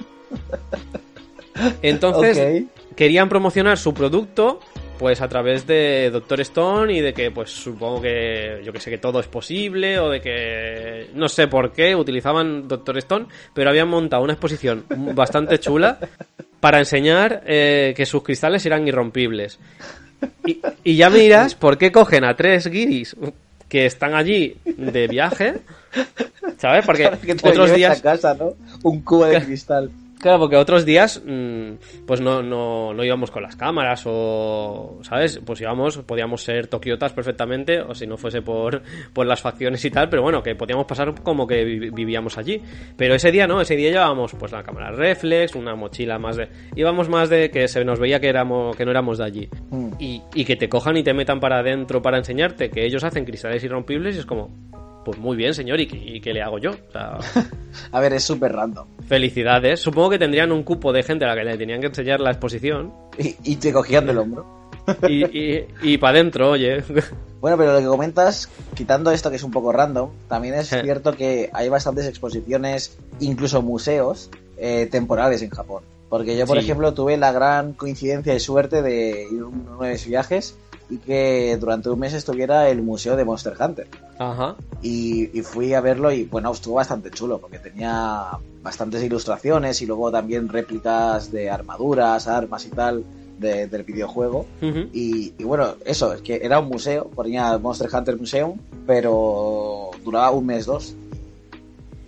Entonces 1.81 2.63
querían 2.95 3.29
promocionar 3.29 3.77
su 3.77 3.93
producto 3.93 4.59
pues 4.97 5.19
a 5.21 5.27
través 5.27 5.67
de 5.67 6.09
Doctor 6.09 6.39
Stone 6.39 6.93
y 6.93 7.01
de 7.01 7.13
que 7.13 7.29
pues 7.29 7.49
supongo 7.49 8.01
que 8.01 8.61
yo 8.63 8.71
que 8.71 8.79
sé 8.79 8.89
que 8.89 8.97
todo 8.97 9.19
es 9.19 9.27
posible 9.27 9.99
o 9.99 10.09
de 10.09 10.21
que 10.21 11.09
no 11.13 11.27
sé 11.27 11.47
por 11.47 11.73
qué 11.73 11.93
utilizaban 11.95 12.67
Doctor 12.69 12.97
Stone 12.99 13.27
pero 13.53 13.69
habían 13.69 13.89
montado 13.89 14.23
una 14.23 14.31
exposición 14.33 14.85
bastante 15.13 15.59
chula 15.59 15.99
para 16.65 16.79
enseñar 16.79 17.43
eh, 17.45 17.93
que 17.95 18.07
sus 18.07 18.23
cristales 18.23 18.65
eran 18.65 18.87
irrompibles 18.87 19.59
y, 20.47 20.59
y 20.83 20.95
ya 20.95 21.11
me 21.11 21.19
dirás 21.19 21.53
por 21.53 21.77
qué 21.77 21.91
cogen 21.91 22.23
a 22.23 22.35
tres 22.35 22.65
guiris 22.65 23.15
que 23.69 23.85
están 23.85 24.15
allí 24.15 24.57
de 24.65 25.07
viaje 25.07 25.57
¿sabes? 26.57 26.83
porque 26.83 27.11
Que 27.21 27.35
te 27.35 27.45
lo 27.45 27.51
otros 27.51 27.75
días 27.75 27.99
a 27.99 28.01
casa, 28.01 28.33
¿no? 28.33 28.55
Un 28.81 29.01
cubo 29.01 29.25
de 29.25 29.43
cristal. 29.43 29.91
Claro, 30.25 30.39
porque 30.39 30.55
otros 30.55 30.85
días, 30.85 31.21
mm, 31.23 31.73
pues 32.07 32.19
no, 32.19 32.41
no, 32.41 32.95
no 32.95 33.03
íbamos 33.03 33.29
con 33.29 33.43
las 33.43 33.55
cámaras 33.55 34.05
o, 34.07 34.97
¿sabes? 35.03 35.39
Pues 35.45 35.61
íbamos, 35.61 35.99
podíamos 35.99 36.41
ser 36.41 36.65
tokiotas 36.65 37.13
perfectamente, 37.13 37.79
o 37.79 37.93
si 37.93 38.07
no 38.07 38.17
fuese 38.17 38.41
por, 38.41 38.81
por 39.13 39.27
las 39.27 39.39
facciones 39.39 39.85
y 39.85 39.91
tal, 39.91 40.09
pero 40.09 40.23
bueno, 40.23 40.41
que 40.41 40.55
podíamos 40.55 40.87
pasar 40.87 41.13
como 41.21 41.45
que 41.45 41.63
vi- 41.63 41.91
vivíamos 41.91 42.39
allí. 42.39 42.59
Pero 42.97 43.13
ese 43.13 43.31
día 43.31 43.45
no, 43.45 43.61
ese 43.61 43.75
día 43.75 43.91
llevábamos 43.91 44.33
pues 44.33 44.51
la 44.51 44.63
cámara 44.63 44.89
reflex, 44.89 45.53
una 45.53 45.75
mochila 45.75 46.17
más 46.17 46.37
de... 46.37 46.49
Íbamos 46.75 47.07
más 47.07 47.29
de 47.29 47.51
que 47.51 47.67
se 47.67 47.85
nos 47.85 47.99
veía 47.99 48.19
que, 48.19 48.29
éramos, 48.29 48.75
que 48.75 48.83
no 48.83 48.89
éramos 48.89 49.19
de 49.19 49.25
allí. 49.25 49.49
Mm. 49.69 49.89
Y, 49.99 50.23
y 50.33 50.43
que 50.43 50.55
te 50.55 50.67
cojan 50.67 50.97
y 50.97 51.03
te 51.03 51.13
metan 51.13 51.39
para 51.39 51.59
adentro 51.59 52.01
para 52.01 52.17
enseñarte 52.17 52.71
que 52.71 52.83
ellos 52.83 53.03
hacen 53.03 53.25
cristales 53.25 53.63
irrompibles 53.63 54.15
y 54.15 54.19
es 54.21 54.25
como... 54.25 54.49
Pues 55.05 55.17
muy 55.19 55.37
bien, 55.37 55.53
señor, 55.53 55.79
¿y 55.79 55.87
qué, 55.87 55.97
y 55.97 56.19
qué 56.19 56.33
le 56.33 56.41
hago 56.41 56.57
yo? 56.57 56.71
O 56.71 56.91
sea, 56.91 57.19
A 57.91 57.99
ver, 58.01 58.13
es 58.13 58.23
súper 58.23 58.51
random. 58.53 58.87
Felicidades. 59.07 59.79
Supongo 59.79 60.09
que 60.09 60.19
tendrían 60.19 60.51
un 60.51 60.63
cupo 60.63 60.91
de 60.91 61.03
gente 61.03 61.23
a 61.25 61.29
la 61.29 61.35
que 61.35 61.43
le 61.43 61.57
tenían 61.57 61.79
que 61.79 61.87
enseñar 61.87 62.19
la 62.19 62.31
exposición. 62.31 62.91
Y, 63.17 63.35
y 63.43 63.55
te 63.57 63.71
cogían 63.71 64.05
del 64.07 64.17
hombro. 64.17 64.45
Y, 65.07 65.23
y, 65.25 65.67
y 65.83 65.97
para 65.97 66.17
adentro, 66.17 66.51
oye. 66.51 66.83
Bueno, 67.39 67.57
pero 67.57 67.73
lo 67.73 67.79
que 67.79 67.85
comentas, 67.85 68.49
quitando 68.75 69.11
esto 69.11 69.29
que 69.29 69.35
es 69.35 69.43
un 69.43 69.51
poco 69.51 69.71
random, 69.71 70.09
también 70.27 70.55
es 70.55 70.73
Eh. 70.73 70.81
cierto 70.83 71.13
que 71.15 71.49
hay 71.53 71.69
bastantes 71.69 72.07
exposiciones, 72.07 72.97
incluso 73.19 73.61
museos, 73.61 74.29
eh, 74.57 74.87
temporales 74.89 75.41
en 75.43 75.49
Japón. 75.51 75.83
Porque 76.09 76.37
yo, 76.37 76.45
por 76.47 76.57
Sí. 76.57 76.63
ejemplo, 76.65 76.93
tuve 76.93 77.17
la 77.17 77.31
gran 77.31 77.73
coincidencia 77.73 78.33
y 78.33 78.39
suerte 78.39 78.81
de 78.81 79.27
ir 79.31 79.41
a 79.41 79.45
uno 79.45 79.77
de 79.81 79.91
mis 79.91 80.07
viajes 80.07 80.55
y 80.89 80.97
que 80.97 81.57
durante 81.59 81.89
un 81.89 81.99
mes 81.99 82.13
estuviera 82.13 82.69
el 82.69 82.81
museo 82.81 83.15
de 83.15 83.25
Monster 83.25 83.53
Hunter. 83.59 83.87
Ajá. 84.19 84.55
Y, 84.81 85.37
y 85.37 85.41
fui 85.41 85.73
a 85.73 85.81
verlo 85.81 86.11
y 86.11 86.25
bueno, 86.25 86.51
estuvo 86.51 86.75
bastante 86.75 87.09
chulo 87.11 87.39
porque 87.39 87.59
tenía 87.59 88.27
bastantes 88.61 89.03
ilustraciones 89.03 89.81
y 89.81 89.85
luego 89.85 90.11
también 90.11 90.47
réplicas 90.49 91.31
de 91.31 91.49
armaduras, 91.49 92.27
armas 92.27 92.65
y 92.65 92.69
tal 92.69 93.03
de- 93.39 93.67
del 93.67 93.83
videojuego. 93.83 94.45
Y 94.93 95.31
bueno, 95.43 95.75
eso, 95.85 96.13
es 96.13 96.21
que 96.21 96.39
era 96.43 96.59
un 96.59 96.69
museo, 96.69 97.05
ponía 97.09 97.57
Monster 97.57 97.89
Hunter 97.93 98.17
Museum, 98.17 98.57
pero 98.85 99.89
duraba 100.03 100.31
un 100.31 100.45
mes, 100.45 100.65
dos. 100.65 100.93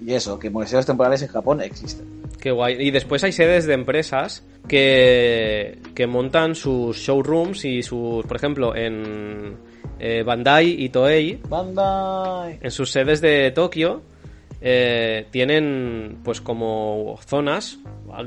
Y 0.06 0.14
eso, 0.14 0.38
que 0.40 0.50
museos 0.50 0.86
temporales 0.86 1.22
en 1.24 1.28
Japón 1.30 1.62
existen. 1.62 2.06
Qué 2.40 2.52
guay. 2.52 2.76
Y 2.80 2.92
después 2.92 3.24
hay 3.24 3.32
sedes 3.32 3.66
de 3.66 3.74
empresas 3.74 4.46
que, 4.68 5.80
que 5.96 6.08
montan 6.08 6.56
sus 6.56 6.98
showrooms 6.98 7.66
y 7.66 7.82
sus, 7.82 8.26
por 8.26 8.38
ejemplo, 8.38 8.76
en 8.76 9.58
eh, 10.00 10.24
Bandai 10.24 10.76
y 10.84 10.90
Toei, 10.90 11.40
Bandai. 11.48 12.60
en 12.62 12.72
sus 12.72 12.92
sedes 12.92 13.22
de 13.22 13.52
Tokio, 13.52 14.04
eh, 14.62 15.26
tienen 15.32 16.18
pues 16.24 16.42
como 16.42 17.18
zonas, 17.26 17.80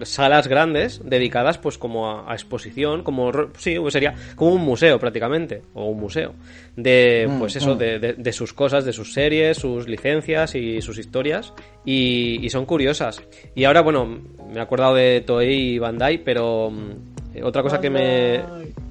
salas 0.05 0.47
grandes 0.49 1.01
dedicadas 1.05 1.59
pues 1.59 1.77
como 1.79 2.11
a, 2.11 2.31
a 2.31 2.35
exposición, 2.35 3.03
como 3.03 3.31
sí, 3.59 3.77
pues 3.79 3.93
sería 3.93 4.15
como 4.37 4.53
un 4.53 4.63
museo 4.63 4.99
prácticamente, 4.99 5.63
o 5.75 5.87
un 5.87 5.99
museo 6.01 6.35
de 6.77 7.27
Mm, 7.29 7.39
pues 7.39 7.57
eso, 7.57 7.75
mm. 7.75 7.79
de, 7.79 7.99
de- 7.99 8.13
de 8.15 8.33
sus 8.33 8.53
cosas, 8.53 8.85
de 8.85 8.93
sus 8.93 9.13
series, 9.13 9.57
sus 9.59 9.89
licencias 9.89 10.55
y 10.55 10.81
sus 10.81 10.99
historias 10.99 11.53
y, 11.85 12.39
y 12.45 12.51
son 12.51 12.65
curiosas. 12.67 13.23
Y 13.55 13.65
ahora 13.65 13.81
bueno, 13.83 14.07
me 14.07 14.59
he 14.59 14.61
acordado 14.61 14.95
de 14.95 15.21
Toei 15.27 15.75
y 15.75 15.79
Bandai, 15.79 16.19
pero 16.25 16.71
mm, 16.71 17.37
eh, 17.37 17.43
otra 17.43 17.63
cosa 17.63 17.81
que 17.81 17.91
me, 17.91 18.41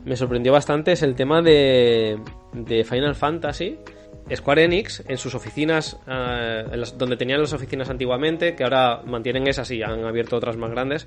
me 0.06 0.16
sorprendió 0.16 0.52
bastante 0.52 0.92
es 0.92 1.04
el 1.04 1.16
tema 1.16 1.42
de, 1.42 2.18
de 2.54 2.84
Final 2.84 3.16
Fantasy. 3.16 3.78
Square 4.36 4.64
Enix, 4.66 5.04
en 5.08 5.18
sus 5.18 5.36
oficinas, 5.36 5.98
eh, 6.08 6.66
en 6.72 6.80
las- 6.80 6.98
donde 6.98 7.18
tenían 7.18 7.42
las 7.42 7.54
oficinas 7.54 7.90
antiguamente, 7.90 8.56
que 8.56 8.64
ahora 8.64 9.02
mantienen 9.06 9.48
esas 9.48 9.70
y 9.72 9.82
han 9.84 10.04
abierto 10.06 10.36
otras 10.38 10.58
más 10.58 10.72
grandes, 10.72 11.06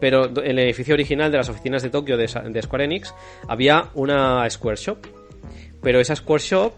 pero 0.00 0.26
en 0.26 0.50
el 0.50 0.58
edificio 0.60 0.94
original 0.94 1.30
de 1.30 1.38
las 1.38 1.48
oficinas 1.48 1.82
de 1.82 1.90
Tokio 1.90 2.16
de, 2.16 2.26
Square 2.28 2.84
Enix 2.84 3.14
había 3.48 3.90
una 3.94 4.48
Square 4.50 4.76
Shop. 4.76 4.98
Pero 5.82 6.00
esa 6.00 6.16
Square 6.16 6.42
Shop, 6.42 6.72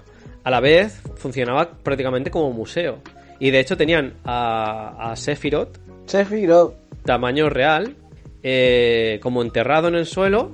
a 0.44 0.50
la 0.50 0.60
vez, 0.60 1.00
funcionaba 1.16 1.70
prácticamente 1.82 2.30
como 2.30 2.50
museo. 2.52 2.98
Y 3.40 3.50
de 3.50 3.60
hecho 3.60 3.76
tenían 3.76 4.14
a, 4.24 5.10
a 5.12 5.16
Sephiroth, 5.16 5.78
Sephiroth. 6.06 6.74
tamaño 7.04 7.48
real, 7.48 7.94
eh, 8.42 9.18
como 9.22 9.42
enterrado 9.42 9.88
en 9.88 9.94
el 9.94 10.06
suelo, 10.06 10.50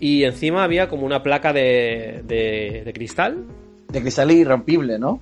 y 0.00 0.24
encima 0.24 0.64
había 0.64 0.88
como 0.88 1.04
una 1.06 1.22
placa 1.22 1.52
de, 1.52 2.22
de, 2.24 2.82
de 2.84 2.92
cristal. 2.92 3.44
De 3.92 4.00
cristal 4.00 4.30
irrompible, 4.30 4.98
¿no? 4.98 5.20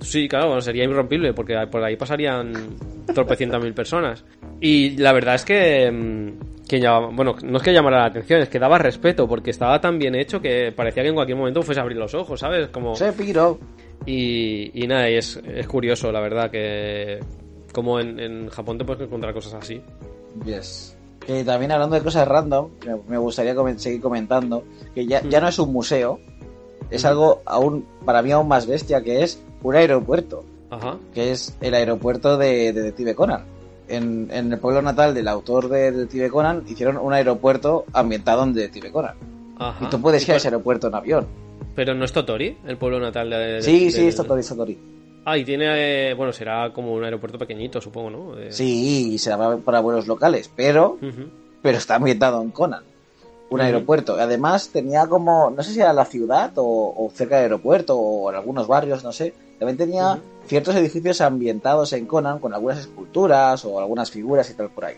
Sí, 0.00 0.28
claro, 0.28 0.48
bueno, 0.48 0.60
sería 0.60 0.84
irrompible, 0.84 1.32
porque 1.32 1.56
por 1.70 1.82
ahí 1.82 1.96
pasarían 1.96 2.52
tropecientas 3.14 3.62
mil 3.62 3.72
personas. 3.72 4.24
Y 4.60 4.96
la 4.98 5.12
verdad 5.12 5.36
es 5.36 5.44
que, 5.44 5.90
mm, 5.90 6.66
que 6.68 6.78
bueno, 7.12 7.36
no 7.42 7.56
es 7.56 7.62
que 7.62 7.72
llamara 7.72 8.00
la 8.00 8.06
atención, 8.06 8.42
es 8.42 8.48
que 8.48 8.58
daba 8.58 8.76
respeto, 8.78 9.26
porque 9.26 9.50
estaba 9.50 9.80
tan 9.80 9.98
bien 9.98 10.14
hecho 10.14 10.40
que 10.40 10.72
parecía 10.72 11.02
que 11.02 11.08
en 11.08 11.14
cualquier 11.14 11.38
momento 11.38 11.62
fuese 11.62 11.80
a 11.80 11.84
abrir 11.84 11.96
los 11.96 12.14
ojos, 12.14 12.40
¿sabes? 12.40 12.68
Como... 12.68 12.94
Sephiroth. 12.94 13.58
Y, 14.04 14.70
y 14.74 14.86
nada, 14.86 15.08
y 15.08 15.14
es, 15.14 15.40
es 15.42 15.66
curioso, 15.66 16.12
la 16.12 16.20
verdad, 16.20 16.50
que 16.50 17.20
como 17.72 17.98
en, 17.98 18.20
en 18.20 18.48
Japón 18.48 18.76
te 18.78 18.84
puedes 18.84 19.02
encontrar 19.02 19.32
cosas 19.32 19.54
así. 19.54 19.80
Yes. 20.44 20.96
Que 21.26 21.42
también 21.42 21.72
hablando 21.72 21.96
de 21.96 22.02
cosas 22.02 22.28
random, 22.28 22.68
me, 23.08 23.16
gustaría 23.16 23.54
seguir 23.78 24.00
comentando 24.00 24.64
que 24.94 25.06
ya, 25.06 25.22
Mm. 25.22 25.28
ya 25.30 25.40
no 25.40 25.48
es 25.48 25.58
un 25.58 25.72
museo, 25.72 26.20
es 26.94 27.04
algo 27.04 27.42
aún, 27.46 27.84
para 28.04 28.22
mí 28.22 28.30
aún 28.32 28.48
más 28.48 28.66
bestia, 28.66 29.02
que 29.02 29.22
es 29.22 29.40
un 29.62 29.74
aeropuerto, 29.74 30.44
Ajá. 30.70 30.96
que 31.12 31.30
es 31.32 31.56
el 31.60 31.74
aeropuerto 31.74 32.36
de, 32.36 32.72
de 32.72 32.82
Detective 32.82 33.14
Conan. 33.14 33.44
en, 33.88 34.28
en 34.32 34.52
el 34.52 34.58
pueblo 34.58 34.80
natal 34.82 35.12
del 35.14 35.28
autor 35.28 35.68
de 35.68 35.92
Detective 35.92 36.30
Conan 36.30 36.64
hicieron 36.66 36.96
un 36.96 37.12
aeropuerto 37.12 37.84
ambientado 37.92 38.42
en 38.44 38.54
Detective 38.54 38.90
Conan. 38.92 39.14
Ajá. 39.58 39.84
Y 39.84 39.90
tú 39.90 40.00
puedes 40.00 40.22
ir 40.24 40.30
a 40.32 40.34
¿Y 40.34 40.36
ese 40.38 40.48
aeropuerto 40.48 40.88
en 40.88 40.94
avión. 40.94 41.26
Pero 41.74 41.94
no 41.94 42.04
es 42.04 42.12
Totori, 42.12 42.56
el 42.66 42.76
pueblo 42.76 42.98
natal 43.00 43.30
de. 43.30 43.36
de- 43.36 43.62
Sí, 43.62 43.90
sí, 43.90 44.06
es 44.06 44.16
Totori, 44.16 44.40
es 44.40 44.48
Totori. 44.48 44.78
Ah, 45.24 45.36
y 45.38 45.44
tiene. 45.44 46.10
eh, 46.10 46.14
bueno, 46.14 46.32
será 46.32 46.72
como 46.72 46.92
un 46.94 47.02
aeropuerto 47.04 47.38
pequeñito, 47.38 47.80
supongo, 47.80 48.10
¿no? 48.10 48.38
Eh, 48.38 48.52
Sí, 48.52 49.14
y 49.14 49.18
se 49.18 49.34
va 49.34 49.56
para 49.58 49.80
vuelos 49.80 50.06
locales, 50.06 50.50
pero, 50.54 50.98
pero 51.62 51.78
está 51.78 51.96
ambientado 51.96 52.40
en 52.42 52.50
Conan. 52.50 52.82
Un 53.50 53.60
aeropuerto. 53.60 54.14
Además 54.18 54.70
tenía 54.70 55.06
como, 55.06 55.50
no 55.50 55.62
sé 55.62 55.72
si 55.72 55.80
era 55.80 55.92
la 55.92 56.04
ciudad 56.04 56.52
o, 56.56 56.94
o 56.96 57.10
cerca 57.10 57.36
del 57.36 57.44
aeropuerto 57.44 57.96
o 57.96 58.30
en 58.30 58.36
algunos 58.36 58.66
barrios, 58.66 59.04
no 59.04 59.12
sé. 59.12 59.34
También 59.58 59.76
tenía 59.76 60.20
ciertos 60.46 60.74
edificios 60.74 61.20
ambientados 61.20 61.92
en 61.92 62.06
Conan 62.06 62.38
con 62.38 62.54
algunas 62.54 62.78
esculturas 62.78 63.64
o 63.64 63.78
algunas 63.78 64.10
figuras 64.10 64.50
y 64.50 64.54
tal 64.54 64.70
por 64.70 64.86
ahí. 64.86 64.96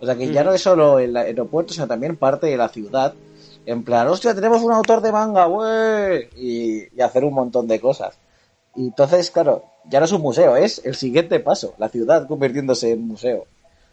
O 0.00 0.06
sea 0.06 0.16
que 0.16 0.32
ya 0.32 0.42
no 0.42 0.52
es 0.52 0.62
solo 0.62 0.98
el 0.98 1.14
aeropuerto, 1.16 1.74
sino 1.74 1.86
también 1.86 2.16
parte 2.16 2.46
de 2.46 2.56
la 2.56 2.70
ciudad. 2.70 3.14
En 3.66 3.84
plan, 3.84 4.08
hostia, 4.08 4.34
tenemos 4.34 4.62
un 4.62 4.72
autor 4.72 5.02
de 5.02 5.12
manga, 5.12 5.44
güey. 5.44 6.28
Y, 6.36 6.96
y 6.96 7.00
hacer 7.02 7.24
un 7.24 7.34
montón 7.34 7.68
de 7.68 7.80
cosas. 7.80 8.18
Y 8.74 8.86
entonces, 8.86 9.30
claro, 9.30 9.64
ya 9.88 9.98
no 9.98 10.06
es 10.06 10.12
un 10.12 10.22
museo, 10.22 10.56
es 10.56 10.80
el 10.84 10.94
siguiente 10.94 11.40
paso, 11.40 11.74
la 11.76 11.88
ciudad 11.88 12.26
convirtiéndose 12.26 12.92
en 12.92 13.06
museo. 13.06 13.46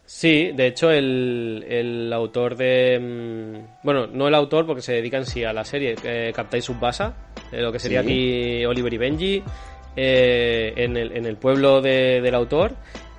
Sí, 0.09 0.51
de 0.55 0.67
hecho, 0.67 0.89
el, 0.89 1.65
el 1.67 2.13
autor 2.13 2.55
de. 2.55 2.97
mm, 2.97 3.83
Bueno, 3.83 4.07
no 4.07 4.29
el 4.29 4.35
autor 4.35 4.65
porque 4.65 4.81
se 4.81 4.93
dedica 4.93 5.17
en 5.17 5.25
sí 5.25 5.43
a 5.43 5.51
la 5.51 5.65
serie, 5.65 5.95
eh, 6.01 6.31
Captain 6.33 6.63
Subasa, 6.63 7.13
eh, 7.51 7.61
lo 7.61 7.73
que 7.73 7.79
sería 7.79 8.01
Sí. 8.01 8.07
aquí 8.07 8.65
Oliver 8.65 8.93
y 8.93 8.97
Benji. 8.97 9.43
eh, 9.97 10.73
en, 10.77 10.95
el, 10.95 11.11
en 11.17 11.25
el 11.25 11.35
pueblo 11.37 11.81
de- 11.81 12.21
del 12.21 12.35
autor 12.35 12.73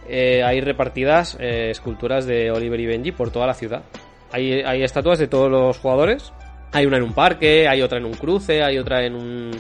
eh, 0.09 0.43
hay 0.45 0.61
repartidas 0.61 1.37
eh, 1.41 1.71
esculturas 1.71 2.25
de 2.25 2.51
Oliver 2.53 2.79
y 2.81 2.87
Benji 2.87 3.11
por 3.13 3.31
toda 3.33 3.47
la 3.49 3.55
ciudad. 3.55 3.83
Hay, 4.33 4.63
hay 4.63 4.83
estatuas 4.85 5.19
de 5.19 5.27
todos 5.29 5.51
los 5.51 5.77
jugadores. 5.79 6.33
Hay 6.73 6.87
una 6.87 6.97
en 6.99 7.03
un 7.03 7.13
parque, 7.15 7.67
hay 7.69 7.83
otra 7.83 7.99
en 7.99 8.05
un 8.07 8.13
cruce, 8.15 8.63
hay 8.63 8.79
otra 8.79 9.05
en 9.05 9.15
un. 9.15 9.51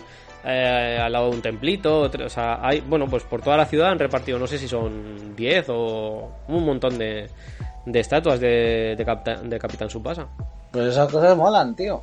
Eh, 0.48 0.98
al 1.00 1.12
lado 1.12 1.30
de 1.30 1.36
un 1.36 1.42
templito, 1.42 2.00
o 2.02 2.28
sea, 2.28 2.58
hay, 2.66 2.80
bueno, 2.80 3.06
pues 3.06 3.22
por 3.24 3.42
toda 3.42 3.56
la 3.56 3.66
ciudad 3.66 3.90
han 3.90 3.98
repartido, 3.98 4.38
no 4.38 4.46
sé 4.46 4.58
si 4.58 4.66
son 4.66 5.36
10 5.36 5.66
o 5.68 6.30
un 6.48 6.64
montón 6.64 6.98
de, 6.98 7.28
de 7.86 8.00
estatuas 8.00 8.40
de, 8.40 8.94
de, 8.96 9.04
Capta- 9.04 9.42
de 9.42 9.58
Capitán 9.58 9.90
Subasa. 9.90 10.26
Pues 10.72 10.86
esas 10.86 11.10
cosas 11.12 11.36
molan, 11.36 11.76
tío. 11.76 12.02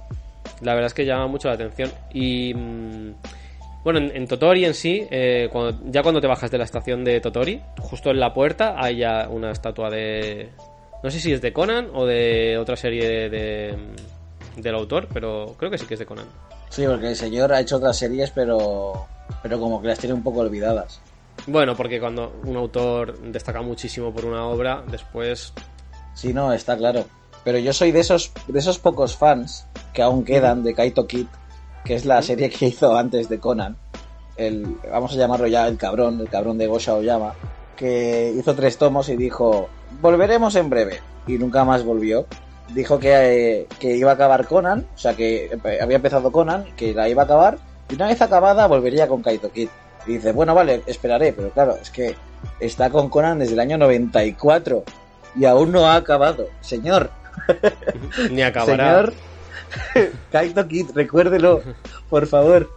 La 0.61 0.73
verdad 0.73 0.87
es 0.87 0.93
que 0.93 1.05
llama 1.05 1.27
mucho 1.27 1.47
la 1.47 1.55
atención. 1.55 1.91
Y 2.13 2.53
mm, 2.53 3.13
bueno, 3.83 3.99
en, 3.99 4.15
en 4.15 4.27
Totori 4.27 4.63
en 4.65 4.73
sí, 4.73 5.05
eh, 5.11 5.49
cuando- 5.51 5.79
ya 5.91 6.01
cuando 6.03 6.21
te 6.21 6.27
bajas 6.27 6.49
de 6.51 6.57
la 6.57 6.63
estación 6.63 7.03
de 7.03 7.19
Totori, 7.21 7.61
justo 7.79 8.09
en 8.11 8.19
la 8.19 8.33
puerta 8.33 8.75
hay 8.77 8.97
ya 8.97 9.27
una 9.29 9.51
estatua 9.51 9.89
de. 9.89 10.49
No 11.03 11.11
sé 11.11 11.19
si 11.19 11.31
es 11.33 11.41
de 11.41 11.51
Conan 11.53 11.89
o 11.93 12.05
de 12.05 12.57
otra 12.57 12.75
serie 12.75 13.07
de, 13.07 13.29
de- 13.29 13.75
del 14.57 14.75
autor, 14.75 15.07
pero 15.13 15.55
creo 15.57 15.69
que 15.69 15.77
sí 15.77 15.85
que 15.85 15.93
es 15.95 15.99
de 15.99 16.05
Conan. 16.05 16.25
Sí, 16.69 16.85
porque 16.85 17.09
el 17.09 17.15
señor 17.15 17.53
ha 17.53 17.59
hecho 17.59 17.77
otras 17.77 17.97
series, 17.97 18.31
pero, 18.31 19.07
pero 19.41 19.59
como 19.59 19.81
que 19.81 19.87
las 19.87 19.99
tiene 19.99 20.13
un 20.13 20.23
poco 20.23 20.39
olvidadas. 20.39 20.99
Bueno, 21.47 21.75
porque 21.75 21.99
cuando 21.99 22.33
un 22.43 22.55
autor 22.57 23.19
destaca 23.19 23.61
muchísimo 23.61 24.11
por 24.11 24.25
una 24.25 24.45
obra, 24.45 24.83
después. 24.89 25.53
Sí, 26.13 26.33
no, 26.33 26.51
está 26.53 26.75
claro. 26.75 27.05
Pero 27.43 27.59
yo 27.59 27.71
soy 27.73 27.91
de 27.91 27.99
esos, 27.99 28.31
de 28.47 28.57
esos 28.57 28.79
pocos 28.79 29.15
fans 29.15 29.67
que 29.93 30.01
aún 30.01 30.25
quedan 30.25 30.63
de 30.63 30.73
Kaito 30.73 31.05
Kid, 31.05 31.27
que 31.83 31.93
es 31.93 32.05
la 32.05 32.21
serie 32.21 32.49
que 32.49 32.67
hizo 32.67 32.97
antes 32.97 33.29
de 33.29 33.39
Conan. 33.39 33.77
El, 34.35 34.77
vamos 34.91 35.13
a 35.13 35.15
llamarlo 35.15 35.47
ya 35.47 35.67
el 35.67 35.77
cabrón, 35.77 36.19
el 36.19 36.29
cabrón 36.29 36.57
de 36.57 36.67
Gosha 36.67 36.95
Oyama, 36.95 37.35
que 37.77 38.33
hizo 38.35 38.55
tres 38.55 38.77
tomos 38.77 39.09
y 39.09 39.15
dijo, 39.15 39.69
volveremos 40.01 40.55
en 40.55 40.69
breve. 40.69 40.99
Y 41.27 41.37
nunca 41.37 41.63
más 41.63 41.83
volvió. 41.83 42.25
Dijo 42.69 42.99
que, 42.99 43.11
eh, 43.13 43.67
que 43.79 43.95
iba 43.95 44.11
a 44.11 44.13
acabar 44.15 44.47
Conan, 44.47 44.85
o 44.95 44.97
sea 44.97 45.15
que 45.15 45.45
eh, 45.45 45.79
había 45.81 45.97
empezado 45.97 46.31
Conan, 46.31 46.65
que 46.75 46.93
la 46.93 47.07
iba 47.07 47.21
a 47.21 47.25
acabar, 47.25 47.57
y 47.89 47.95
una 47.95 48.07
vez 48.07 48.21
acabada 48.21 48.67
volvería 48.67 49.07
con 49.07 49.21
Kaito 49.21 49.51
Kid. 49.51 49.69
Y 50.07 50.13
dice, 50.13 50.31
bueno, 50.31 50.53
vale, 50.53 50.81
esperaré, 50.85 51.33
pero 51.33 51.49
claro, 51.51 51.77
es 51.81 51.89
que 51.89 52.15
está 52.59 52.89
con 52.89 53.09
Conan 53.09 53.39
desde 53.39 53.53
el 53.53 53.59
año 53.59 53.77
94 53.77 54.83
y 55.35 55.45
aún 55.45 55.71
no 55.71 55.87
ha 55.87 55.95
acabado. 55.95 56.47
Señor, 56.61 57.11
Ni 58.31 58.41
acabará. 58.41 59.11
señor, 59.11 59.13
Kaito 60.31 60.67
Kid, 60.67 60.87
recuérdelo, 60.93 61.61
por 62.09 62.27
favor. 62.27 62.69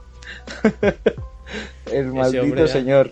El 1.92 2.12
maldito 2.12 2.66
ya. 2.66 3.04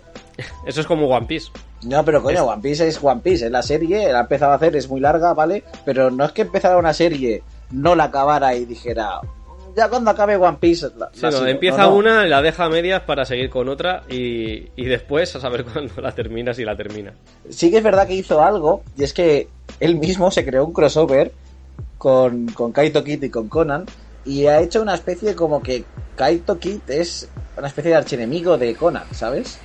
Eso 0.65 0.81
es 0.81 0.87
como 0.87 1.07
One 1.07 1.25
Piece. 1.27 1.49
No, 1.83 2.03
pero 2.03 2.21
coño, 2.23 2.45
One 2.45 2.61
Piece 2.61 2.87
es 2.87 2.99
One 3.03 3.21
Piece, 3.23 3.45
es 3.45 3.51
la 3.51 3.61
serie, 3.63 4.11
la 4.11 4.19
ha 4.19 4.21
empezado 4.21 4.51
a 4.51 4.55
hacer, 4.55 4.75
es 4.75 4.89
muy 4.89 4.99
larga, 4.99 5.33
¿vale? 5.33 5.63
Pero 5.85 6.09
no 6.11 6.25
es 6.25 6.31
que 6.31 6.43
empezara 6.43 6.77
una 6.77 6.93
serie, 6.93 7.43
no 7.71 7.95
la 7.95 8.05
acabara 8.05 8.55
y 8.55 8.65
dijera, 8.65 9.19
ya 9.75 9.89
cuando 9.89 10.09
acabe 10.11 10.35
One 10.37 10.57
Piece... 10.59 10.87
La, 10.97 11.09
Sí, 11.13 11.21
la 11.21 11.29
no, 11.31 11.37
sigo". 11.37 11.47
empieza 11.49 11.77
No, 11.83 11.89
no. 11.91 11.95
una, 11.97 12.25
la 12.25 12.41
deja 12.41 12.65
a 12.65 12.69
medias 12.69 13.01
para 13.03 13.25
seguir 13.25 13.49
con 13.51 13.69
otra 13.69 14.03
y, 14.09 14.69
y 14.75 14.85
después 14.85 15.35
a 15.35 15.39
saber 15.39 15.63
cuándo 15.71 16.01
la 16.01 16.11
termina, 16.13 16.53
si 16.53 16.63
la 16.65 16.75
termina. 16.75 17.13
Sí 17.49 17.69
que 17.71 17.77
es 17.77 17.83
verdad 17.83 18.07
que 18.07 18.15
hizo 18.15 18.41
algo, 18.43 18.81
y 18.97 19.03
es 19.03 19.13
que 19.13 19.47
él 19.79 19.95
mismo 19.97 20.31
se 20.31 20.43
creó 20.45 20.65
un 20.65 20.73
crossover 20.73 21.31
con, 21.97 22.47
con 22.47 22.71
Kaito 22.71 23.03
Kid 23.03 23.23
y 23.23 23.29
con 23.29 23.47
Conan, 23.49 23.85
y 24.25 24.45
ha 24.47 24.59
hecho 24.61 24.81
una 24.81 24.95
especie 24.95 25.35
como 25.35 25.61
que 25.61 25.83
Kaito 26.15 26.57
Kid 26.59 26.81
es 26.87 27.29
una 27.55 27.67
especie 27.67 27.91
de 27.91 27.97
archienemigo 27.97 28.57
de 28.57 28.75
Conan, 28.75 29.05
¿sabes? 29.11 29.59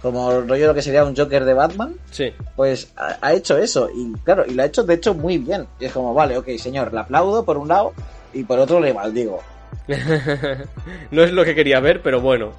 Como 0.00 0.32
el 0.32 0.48
rollo 0.48 0.66
lo 0.66 0.74
que 0.74 0.82
sería 0.82 1.04
un 1.04 1.14
Joker 1.16 1.44
de 1.44 1.54
Batman, 1.54 1.94
Sí. 2.10 2.32
pues 2.56 2.92
ha, 2.96 3.18
ha 3.20 3.32
hecho 3.34 3.56
eso, 3.56 3.88
y 3.94 4.12
claro, 4.24 4.44
y 4.46 4.54
lo 4.54 4.62
ha 4.62 4.66
hecho 4.66 4.82
de 4.82 4.94
hecho 4.94 5.14
muy 5.14 5.38
bien. 5.38 5.66
Y 5.78 5.84
es 5.84 5.92
como, 5.92 6.12
vale, 6.12 6.36
ok, 6.36 6.48
señor, 6.58 6.92
le 6.92 7.00
aplaudo 7.00 7.44
por 7.44 7.56
un 7.56 7.68
lado, 7.68 7.92
y 8.32 8.42
por 8.44 8.58
otro 8.58 8.80
le 8.80 8.92
maldigo. 8.92 9.40
no 11.12 11.22
es 11.22 11.32
lo 11.32 11.44
que 11.44 11.54
quería 11.54 11.78
ver, 11.80 12.02
pero 12.02 12.20
bueno, 12.20 12.50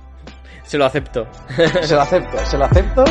se 0.63 0.77
lo 0.77 0.85
acepto. 0.85 1.27
Se 1.81 1.95
lo 1.95 2.01
acepto, 2.01 2.37
se 2.45 2.57
lo 2.57 2.65
acepto. 2.65 3.03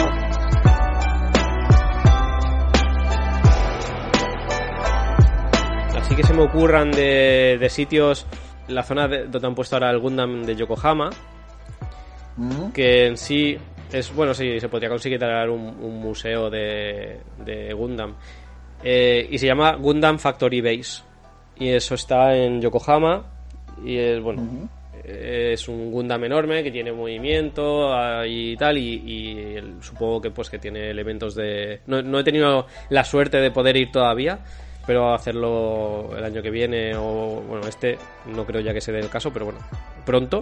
Así 5.97 6.17
que 6.17 6.23
se 6.25 6.33
me 6.35 6.43
ocurran 6.43 6.91
de, 6.91 7.57
de 7.61 7.69
sitios, 7.71 8.27
la 8.69 8.83
zona 8.83 9.09
de- 9.09 9.27
donde 9.27 9.47
han 9.49 9.55
puesto 9.55 9.77
ahora 9.77 9.91
el 9.91 9.99
Gundam 9.99 10.43
de 10.45 10.57
Yokohama, 10.57 11.11
Mm, 12.37 12.73
que 12.73 13.07
en 13.07 13.17
sí 13.17 13.57
es, 13.93 14.15
bueno, 14.15 14.33
sí, 14.35 14.59
se 14.59 14.69
podría 14.69 14.89
conseguir 14.89 15.19
traer 15.19 15.51
un, 15.51 15.61
un 15.61 16.01
museo 16.01 16.49
de, 16.49 17.21
de 17.45 17.73
Gundam. 17.73 18.15
Eh, 18.83 19.29
y 19.31 19.39
se 19.39 19.47
llama 19.47 19.77
Gundam 19.77 20.19
Factory 20.19 20.61
Base. 20.61 21.03
Y 21.59 21.69
eso 21.69 21.95
está 21.95 22.35
en 22.37 22.61
Yokohama. 22.61 23.25
Y 23.85 23.97
es, 23.97 24.21
bueno, 24.21 24.43
ujú. 24.43 24.69
es 25.05 25.69
un 25.69 25.91
Gundam 25.91 26.25
enorme 26.25 26.63
que 26.63 26.71
tiene 26.71 26.93
movimiento 26.93 27.91
y 28.27 28.57
tal 28.57 28.79
y, 28.79 29.57
supongo 29.81 30.21
que 30.21 30.31
pues 30.31 30.49
que 30.49 30.59
tiene 30.59 30.91
elementos 30.91 31.35
de 31.35 31.81
no, 31.87 32.03
no 32.03 32.21
he 32.21 32.25
tenido 32.25 32.67
la 32.91 33.05
suerte 33.05 33.39
de 33.39 33.51
poder 33.51 33.77
ir 33.77 33.91
todavía 33.91 34.39
pero 34.87 35.15
hacerlo 35.15 36.11
el 36.17 36.25
año 36.25 36.43
que 36.43 36.51
viene 36.51 36.95
o 36.95 37.43
bueno 37.49 37.67
este 37.67 37.99
no 38.27 38.45
creo 38.45 38.61
ya 38.61 38.73
que 38.73 38.81
se 38.81 38.93
dé 38.93 39.01
el 39.01 39.09
caso 39.09 39.33
pero 39.33 39.47
bueno 39.47 39.61
pronto 40.05 40.41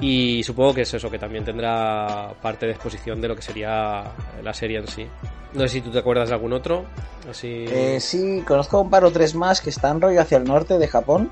y 0.00 0.42
supongo 0.42 0.74
que 0.74 0.82
es 0.82 0.94
eso 0.94 1.10
que 1.10 1.18
también 1.18 1.44
tendrá 1.44 2.32
parte 2.40 2.66
de 2.66 2.72
exposición 2.72 3.20
de 3.20 3.28
lo 3.28 3.36
que 3.36 3.42
sería 3.42 4.04
la 4.42 4.54
serie 4.54 4.78
en 4.78 4.86
sí 4.86 5.06
no 5.52 5.60
sé 5.62 5.68
si 5.68 5.80
tú 5.80 5.90
te 5.90 5.98
acuerdas 5.98 6.28
de 6.28 6.34
algún 6.34 6.52
otro 6.52 6.84
así 7.28 7.66
Eh, 7.68 7.98
sí, 8.00 8.42
conozco 8.46 8.80
un 8.80 8.90
par 8.90 9.04
o 9.04 9.10
tres 9.10 9.34
más 9.34 9.60
que 9.60 9.70
están 9.70 10.00
rollo 10.00 10.20
hacia 10.20 10.38
el 10.38 10.44
norte 10.44 10.78
de 10.78 10.88
Japón. 10.88 11.30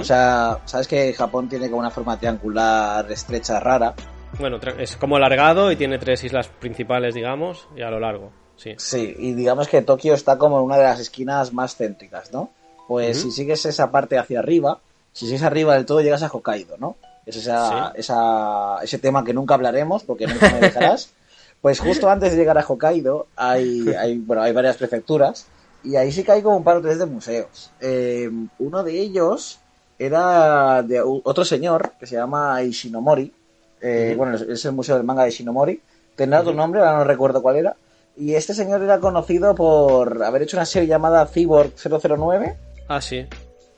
O 0.00 0.04
sea, 0.04 0.60
sabes 0.64 0.88
que 0.88 1.12
Japón 1.12 1.48
tiene 1.48 1.68
como 1.68 1.80
una 1.80 1.90
forma 1.90 2.16
triangular 2.18 3.10
estrecha 3.12 3.60
rara. 3.60 3.94
bueno 4.38 4.58
es 4.78 4.96
como 4.96 5.16
alargado 5.16 5.70
y 5.70 5.76
tiene 5.76 5.98
tres 5.98 6.24
islas 6.24 6.48
principales 6.48 7.14
digamos 7.14 7.68
y 7.76 7.82
a 7.82 7.90
lo 7.90 8.00
largo 8.00 8.30
sí 8.56 8.74
Sí, 8.78 9.14
y 9.18 9.32
digamos 9.34 9.68
que 9.68 9.82
Tokio 9.82 10.14
está 10.14 10.38
como 10.38 10.58
en 10.58 10.64
una 10.64 10.78
de 10.78 10.84
las 10.84 11.00
esquinas 11.00 11.52
más 11.52 11.76
céntricas, 11.76 12.32
¿no? 12.32 12.50
Pues 12.88 13.20
si 13.20 13.30
sigues 13.30 13.64
esa 13.66 13.90
parte 13.90 14.16
hacia 14.18 14.38
arriba, 14.38 14.80
si 15.12 15.26
sigues 15.26 15.42
arriba 15.42 15.74
del 15.74 15.86
todo 15.86 16.00
llegas 16.00 16.22
a 16.22 16.28
Hokkaido, 16.28 16.76
¿no? 16.78 16.96
Es 17.26 17.36
esa, 17.36 17.92
Sí. 17.94 18.00
esa, 18.00 18.78
ese 18.82 18.98
tema 18.98 19.24
que 19.24 19.32
nunca 19.32 19.54
hablaremos 19.54 20.02
porque 20.04 20.26
nunca 20.26 20.50
me 20.50 20.60
dejarás. 20.60 21.10
Pues 21.60 21.80
justo 21.80 22.10
antes 22.10 22.32
de 22.32 22.36
llegar 22.36 22.58
a 22.58 22.66
Hokkaido 22.68 23.26
hay, 23.36 23.88
hay, 23.98 24.18
bueno, 24.18 24.42
hay 24.42 24.52
varias 24.52 24.76
prefecturas 24.76 25.46
y 25.82 25.96
ahí 25.96 26.12
sí 26.12 26.22
que 26.22 26.32
hay 26.32 26.42
como 26.42 26.58
un 26.58 26.62
par 26.64 26.76
o 26.76 26.82
tres 26.82 26.98
de 26.98 27.06
museos. 27.06 27.70
Eh, 27.80 28.30
uno 28.58 28.82
de 28.84 29.00
ellos 29.00 29.60
era 29.98 30.82
de 30.82 31.00
otro 31.00 31.42
señor 31.42 31.92
que 31.98 32.06
se 32.06 32.16
llama 32.16 32.62
Ishinomori. 32.62 33.32
Eh. 33.80 34.14
Bueno, 34.14 34.36
es, 34.36 34.42
es 34.42 34.62
el 34.66 34.72
museo 34.72 34.96
del 34.96 35.04
manga 35.04 35.22
de 35.22 35.30
Ishinomori. 35.30 35.80
Tendrá 36.14 36.40
otro 36.40 36.52
nombre, 36.52 36.80
ahora 36.80 36.98
no 36.98 37.04
recuerdo 37.04 37.40
cuál 37.40 37.56
era. 37.56 37.76
Y 38.14 38.34
este 38.34 38.52
señor 38.52 38.82
era 38.82 39.00
conocido 39.00 39.54
por 39.54 40.22
haber 40.22 40.42
hecho 40.42 40.58
una 40.58 40.66
serie 40.66 40.86
llamada 40.88 41.24
Cyborg 41.24 41.72
009, 41.82 42.56
ah 42.88 43.00
sí 43.00 43.26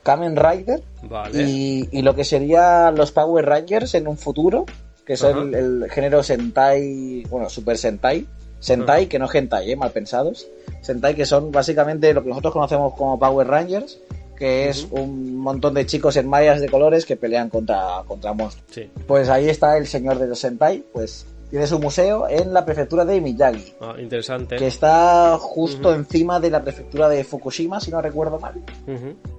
Kamen 0.06 0.36
Rider 0.36 0.82
vale 1.02 1.42
y, 1.42 1.88
y 1.90 2.02
lo 2.02 2.14
que 2.14 2.22
serían 2.22 2.94
los 2.94 3.10
Power 3.10 3.44
Rangers 3.44 3.94
en 3.94 4.06
un 4.06 4.16
futuro, 4.16 4.64
que 5.04 5.16
son 5.16 5.52
el, 5.52 5.82
el 5.82 5.90
género 5.90 6.22
Sentai, 6.22 7.24
bueno, 7.28 7.50
Super 7.50 7.76
Sentai, 7.76 8.24
Sentai, 8.60 9.06
que 9.06 9.18
no 9.18 9.28
hentai, 9.32 9.72
¿eh? 9.72 9.76
mal 9.76 9.90
pensados. 9.90 10.46
Sentai 10.80 11.16
que 11.16 11.26
son 11.26 11.50
básicamente 11.50 12.14
lo 12.14 12.22
que 12.22 12.28
nosotros 12.28 12.52
conocemos 12.52 12.94
como 12.94 13.18
Power 13.18 13.48
Rangers, 13.48 13.98
que 14.36 14.68
es 14.68 14.86
un 14.90 15.36
montón 15.38 15.74
de 15.74 15.86
chicos 15.86 16.16
en 16.16 16.28
mallas 16.28 16.60
de 16.60 16.68
colores 16.68 17.04
que 17.04 17.16
pelean 17.16 17.50
contra, 17.50 18.02
contra 18.06 18.32
monstruos. 18.32 18.70
Sí. 18.70 18.88
Pues 19.08 19.28
ahí 19.28 19.48
está 19.48 19.76
el 19.76 19.88
señor 19.88 20.20
de 20.20 20.28
los 20.28 20.38
Sentai, 20.38 20.84
pues 20.92 21.26
tiene 21.50 21.66
su 21.66 21.78
museo 21.78 22.28
en 22.28 22.52
la 22.52 22.64
prefectura 22.64 23.04
de 23.04 23.20
Miyagi, 23.20 23.74
Ah, 23.80 23.94
interesante. 23.98 24.56
que 24.56 24.66
está 24.66 25.36
justo 25.38 25.94
encima 25.94 26.40
de 26.40 26.50
la 26.50 26.62
prefectura 26.62 27.08
de 27.08 27.22
Fukushima, 27.24 27.80
si 27.80 27.90
no 27.90 28.00
recuerdo 28.02 28.38
mal. 28.40 28.54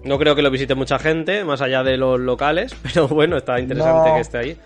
No 0.03 0.17
creo 0.17 0.35
que 0.35 0.41
lo 0.41 0.49
visite 0.49 0.73
mucha 0.75 0.99
gente, 0.99 1.43
más 1.43 1.61
allá 1.61 1.83
de 1.83 1.97
los 1.97 2.19
locales, 2.19 2.73
pero 2.83 3.07
bueno, 3.07 3.37
está 3.37 3.59
interesante 3.59 4.09
No. 4.09 4.15
que 4.15 4.21
esté 4.21 4.37
ahí. 4.37 4.57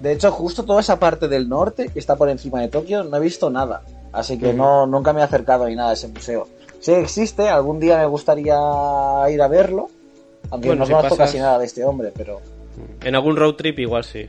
De 0.00 0.12
hecho, 0.12 0.30
justo 0.32 0.64
toda 0.64 0.80
esa 0.80 0.98
parte 0.98 1.28
del 1.28 1.48
norte, 1.48 1.88
que 1.88 1.98
está 1.98 2.16
por 2.16 2.28
encima 2.28 2.60
de 2.60 2.68
Tokio, 2.68 3.04
no 3.04 3.16
he 3.16 3.20
visto 3.20 3.48
nada. 3.50 3.82
Así 4.12 4.38
que 4.38 4.52
no, 4.52 4.86
nunca 4.86 5.12
me 5.12 5.20
he 5.20 5.24
acercado 5.24 5.66
ni 5.66 5.74
nada 5.76 5.90
a 5.90 5.92
ese 5.94 6.08
museo. 6.08 6.46
Sí 6.80 6.92
existe, 6.92 7.48
algún 7.48 7.80
día 7.80 7.98
me 7.98 8.06
gustaría 8.06 8.54
ir 9.30 9.40
a 9.42 9.48
verlo. 9.48 9.88
Aunque 10.50 10.68
Bueno, 10.68 10.80
no 10.80 10.86
si 10.86 10.92
conozco 10.92 11.16
pasas- 11.16 11.26
casi 11.30 11.38
nada 11.38 11.58
de 11.58 11.64
este 11.64 11.84
hombre, 11.84 12.12
pero 12.14 12.40
En 13.02 13.14
algún 13.14 13.34
road 13.36 13.54
trip 13.54 13.78
igual 13.78 14.04
sí. 14.04 14.28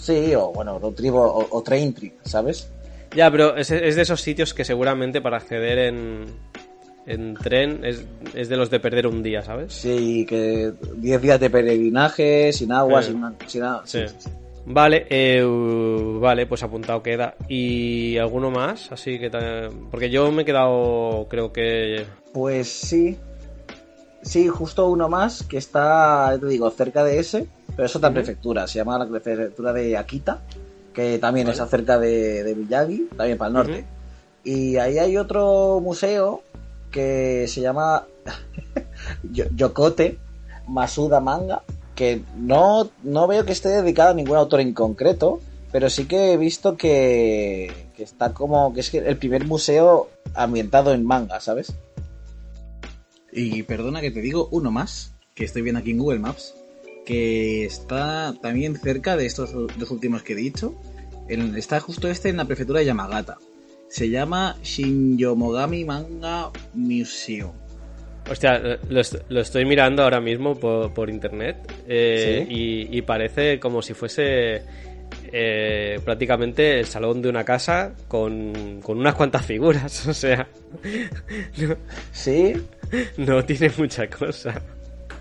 Sí, 0.00 0.34
o 0.34 0.52
bueno, 0.52 0.78
road 0.78 0.94
trip 0.94 1.14
o, 1.14 1.62
train 1.64 1.92
trip, 1.92 2.14
¿sabes? 2.24 2.68
Ya, 3.14 3.30
pero 3.30 3.56
es, 3.56 3.70
es 3.70 3.96
de 3.96 4.02
esos 4.02 4.20
sitios 4.20 4.54
que 4.54 4.64
seguramente 4.64 5.20
para 5.20 5.36
acceder 5.38 5.78
en, 5.78 6.26
en 7.06 7.34
tren 7.34 7.84
es, 7.84 8.04
es 8.34 8.48
de 8.48 8.56
los 8.56 8.70
de 8.70 8.80
perder 8.80 9.06
un 9.06 9.22
día, 9.22 9.42
¿sabes? 9.42 9.72
Sí, 9.72 10.24
que 10.28 10.72
10 10.96 11.22
días 11.22 11.40
de 11.40 11.50
peregrinaje, 11.50 12.52
sin 12.52 12.72
agua, 12.72 13.02
sin, 13.02 13.20
sin 13.46 13.62
nada. 13.62 13.82
Sí. 13.84 14.00
Vale, 14.66 15.06
eh, 15.08 15.44
vale, 16.20 16.46
pues 16.46 16.62
apuntado 16.62 17.02
queda. 17.02 17.34
¿Y 17.48 18.16
alguno 18.18 18.50
más? 18.50 18.92
Así 18.92 19.18
que... 19.18 19.30
Porque 19.90 20.10
yo 20.10 20.30
me 20.30 20.42
he 20.42 20.44
quedado, 20.44 21.26
creo 21.28 21.52
que... 21.52 22.04
Pues 22.32 22.68
sí. 22.68 23.18
Sí, 24.22 24.48
justo 24.48 24.88
uno 24.88 25.08
más 25.08 25.42
que 25.42 25.56
está, 25.56 26.36
te 26.38 26.46
digo, 26.46 26.70
cerca 26.70 27.02
de 27.02 27.18
ese, 27.18 27.48
pero 27.76 27.86
es 27.86 27.96
otra 27.96 28.12
prefectura, 28.12 28.66
se 28.66 28.78
llama 28.78 28.98
la 28.98 29.06
prefectura 29.06 29.72
de 29.72 29.96
Akita, 29.96 30.40
que 30.92 31.18
también 31.18 31.46
Vale. 31.46 31.52
está 31.54 31.66
cerca 31.68 31.98
de, 31.98 32.42
de 32.42 32.54
Miyagi, 32.54 33.08
también 33.16 33.38
para 33.38 33.48
el 33.48 33.54
norte. 33.54 33.84
Y 34.44 34.76
ahí 34.76 34.98
hay 34.98 35.16
otro 35.16 35.80
museo 35.80 36.42
que 36.90 37.46
se 37.48 37.60
llama 37.60 38.06
Yo- 39.32 39.44
Yokote 39.54 40.18
Masuda 40.66 41.20
Manga, 41.20 41.62
que 41.94 42.22
no, 42.36 42.90
no 43.02 43.26
veo 43.26 43.44
que 43.44 43.52
esté 43.52 43.68
dedicado 43.68 44.10
a 44.10 44.14
ningún 44.14 44.36
autor 44.36 44.60
en 44.60 44.72
concreto, 44.74 45.40
pero 45.72 45.88
sí 45.90 46.06
que 46.06 46.32
he 46.32 46.36
visto 46.36 46.76
que, 46.76 47.70
que 47.96 48.02
está 48.02 48.32
como 48.32 48.72
que 48.74 48.80
es 48.80 48.92
el 48.94 49.16
primer 49.18 49.44
museo 49.46 50.08
ambientado 50.34 50.92
en 50.94 51.04
manga, 51.04 51.40
¿sabes? 51.40 51.72
Y 53.32 53.62
perdona 53.62 54.00
que 54.00 54.10
te 54.10 54.20
digo 54.20 54.48
uno 54.50 54.70
más, 54.72 55.12
que 55.34 55.44
estoy 55.44 55.62
viendo 55.62 55.80
aquí 55.80 55.92
en 55.92 55.98
Google 55.98 56.18
Maps, 56.18 56.54
que 57.10 57.64
está 57.64 58.32
también 58.40 58.76
cerca 58.76 59.16
de 59.16 59.26
estos 59.26 59.52
dos 59.52 59.90
últimos 59.90 60.22
que 60.22 60.34
he 60.34 60.36
dicho. 60.36 60.76
En- 61.28 61.56
está 61.56 61.80
justo 61.80 62.06
este 62.08 62.28
en 62.28 62.36
la 62.36 62.44
prefectura 62.44 62.78
de 62.78 62.86
Yamagata. 62.86 63.36
Se 63.88 64.08
llama 64.08 64.56
Shinjomogami 64.62 65.84
Manga 65.84 66.50
Museum. 66.74 67.50
Hostia, 68.30 68.60
lo, 68.88 69.00
lo 69.28 69.40
estoy 69.40 69.64
mirando 69.64 70.04
ahora 70.04 70.20
mismo 70.20 70.54
por, 70.54 70.94
por 70.94 71.10
internet 71.10 71.56
eh, 71.88 72.46
¿Sí? 72.48 72.54
y, 72.92 72.98
y 72.98 73.02
parece 73.02 73.58
como 73.58 73.82
si 73.82 73.92
fuese 73.94 74.62
eh, 75.32 75.98
prácticamente 76.04 76.78
el 76.78 76.86
salón 76.86 77.22
de 77.22 77.28
una 77.28 77.42
casa 77.44 77.92
con, 78.06 78.80
con 78.82 78.98
unas 78.98 79.16
cuantas 79.16 79.44
figuras. 79.44 80.06
O 80.06 80.14
sea, 80.14 80.46
no, 81.58 81.76
¿Sí? 82.12 82.52
no 83.16 83.44
tiene 83.44 83.72
mucha 83.76 84.08
cosa. 84.08 84.62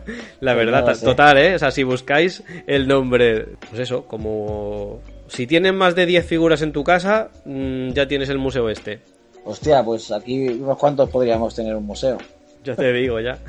La 0.41 0.53
verdad, 0.53 0.85
no 0.85 0.95
sé. 0.95 1.05
total, 1.05 1.37
¿eh? 1.37 1.55
O 1.55 1.59
sea, 1.59 1.71
si 1.71 1.83
buscáis 1.83 2.43
el 2.67 2.87
nombre, 2.87 3.45
pues 3.69 3.81
eso, 3.81 4.05
como... 4.05 5.01
Si 5.27 5.45
tienes 5.45 5.73
más 5.73 5.93
de 5.95 6.05
10 6.07 6.25
figuras 6.25 6.61
en 6.63 6.71
tu 6.71 6.83
casa, 6.83 7.29
mm, 7.45 7.89
ya 7.91 8.07
tienes 8.07 8.29
el 8.29 8.39
museo 8.39 8.69
este. 8.69 8.99
Hostia, 9.45 9.83
pues 9.83 10.11
aquí 10.11 10.47
unos 10.49 10.77
cuantos 10.77 11.09
podríamos 11.09 11.53
tener 11.55 11.75
un 11.75 11.85
museo. 11.85 12.17
Ya 12.63 12.75
te 12.75 12.91
digo, 12.91 13.19
ya. 13.19 13.37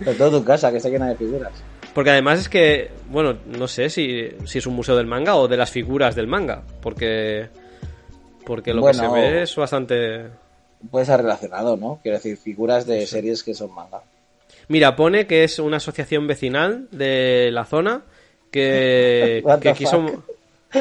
De 0.00 0.14
toda 0.14 0.30
tu 0.38 0.44
casa, 0.44 0.70
que 0.70 0.78
está 0.78 0.88
llena 0.88 1.08
de 1.08 1.16
figuras. 1.16 1.52
Porque 1.94 2.10
además 2.10 2.40
es 2.40 2.48
que, 2.48 2.90
bueno, 3.10 3.38
no 3.46 3.68
sé 3.68 3.90
si, 3.90 4.28
si 4.44 4.58
es 4.58 4.66
un 4.66 4.74
museo 4.74 4.96
del 4.96 5.06
manga 5.06 5.36
o 5.36 5.48
de 5.48 5.56
las 5.56 5.70
figuras 5.70 6.14
del 6.14 6.26
manga. 6.26 6.62
Porque, 6.80 7.48
porque 8.44 8.74
lo 8.74 8.82
Bueno. 8.82 9.00
que 9.00 9.06
se 9.06 9.12
ve 9.12 9.42
es 9.42 9.56
bastante... 9.56 10.26
Puede 10.90 11.06
ser 11.06 11.22
relacionado, 11.22 11.76
¿no? 11.76 11.98
Quiero 12.02 12.18
decir, 12.18 12.36
figuras 12.36 12.86
de 12.86 13.06
series 13.06 13.42
que 13.42 13.54
son 13.54 13.72
manga. 13.74 14.02
Mira, 14.68 14.94
pone 14.96 15.26
que 15.26 15.44
es 15.44 15.58
una 15.58 15.78
asociación 15.78 16.26
vecinal 16.26 16.88
de 16.90 17.50
la 17.52 17.64
zona 17.64 18.02
que, 18.50 19.42
que 19.60 19.72
quiso... 19.72 20.06
fuck? 20.06 20.24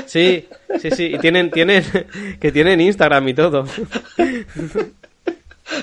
Sí, 0.05 0.45
sí, 0.79 0.91
sí, 0.91 1.05
y 1.15 1.17
tienen, 1.19 1.49
tienen, 1.49 1.81
que 2.41 2.51
tienen 2.51 2.81
Instagram 2.81 3.27
y 3.29 3.33
todo. 3.33 3.65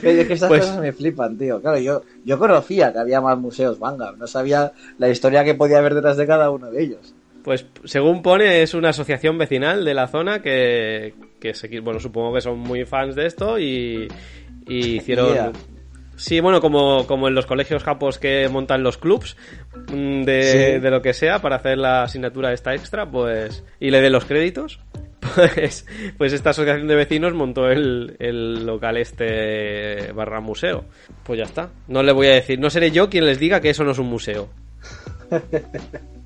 Es 0.02 0.26
que 0.26 0.32
estas 0.32 0.48
Pues- 0.48 0.62
cosas 0.62 0.80
me 0.80 0.92
flipan, 0.92 1.36
tío. 1.36 1.60
Claro, 1.60 1.78
yo, 1.78 2.02
yo 2.24 2.38
conocía 2.38 2.90
que 2.92 2.98
había 3.00 3.20
más 3.20 3.38
museos 3.38 3.78
manga. 3.78 4.12
No 4.12 4.26
sabía 4.26 4.72
la 4.98 5.10
historia 5.10 5.44
que 5.44 5.54
podía 5.54 5.78
haber 5.78 5.94
detrás 5.94 6.16
de 6.16 6.26
cada 6.26 6.50
uno 6.50 6.70
de 6.70 6.82
ellos. 6.82 7.14
Pues 7.42 7.66
según 7.84 8.22
pone, 8.22 8.62
es 8.62 8.72
una 8.72 8.88
asociación 8.90 9.36
vecinal 9.36 9.84
de 9.84 9.92
la 9.92 10.08
zona 10.08 10.40
que, 10.40 11.12
que 11.38 11.52
se, 11.52 11.80
bueno, 11.80 12.00
supongo 12.00 12.32
que 12.34 12.40
son 12.40 12.58
muy 12.58 12.86
fans 12.86 13.14
de 13.14 13.26
esto 13.26 13.58
y, 13.58 14.08
y 14.66 14.96
hicieron... 14.96 15.32
Yeah. 15.34 15.52
Sí, 16.16 16.40
bueno, 16.40 16.60
como, 16.60 17.06
como 17.06 17.28
en 17.28 17.34
los 17.34 17.46
colegios 17.46 17.82
japos 17.82 18.18
que 18.18 18.48
montan 18.48 18.82
los 18.82 18.98
clubs 18.98 19.36
mm, 19.92 20.22
de, 20.22 20.42
Sí. 20.42 20.80
de 20.80 20.90
lo 20.90 21.02
que 21.02 21.12
sea 21.12 21.40
para 21.40 21.56
hacer 21.56 21.78
la 21.78 22.02
asignatura 22.04 22.52
esta 22.52 22.74
extra, 22.74 23.10
pues... 23.10 23.64
Y 23.80 23.90
le 23.90 24.00
den 24.00 24.12
los 24.12 24.24
créditos. 24.24 24.80
Pues, 25.34 25.86
pues 26.18 26.34
esta 26.34 26.50
asociación 26.50 26.86
de 26.86 26.94
vecinos 26.94 27.32
montó 27.32 27.68
el, 27.70 28.14
el 28.18 28.66
local 28.66 28.98
este 28.98 30.12
barra 30.12 30.40
museo. 30.40 30.84
Pues 31.24 31.38
ya 31.38 31.44
está. 31.46 31.70
No 31.88 32.02
le 32.02 32.12
voy 32.12 32.26
a 32.26 32.34
decir, 32.34 32.60
no 32.60 32.68
seré 32.68 32.90
yo 32.90 33.08
quien 33.08 33.24
les 33.24 33.38
diga 33.40 33.60
que 33.60 33.70
eso 33.70 33.84
no 33.84 33.92
es 33.92 33.98
un 33.98 34.08
museo. 34.10 34.50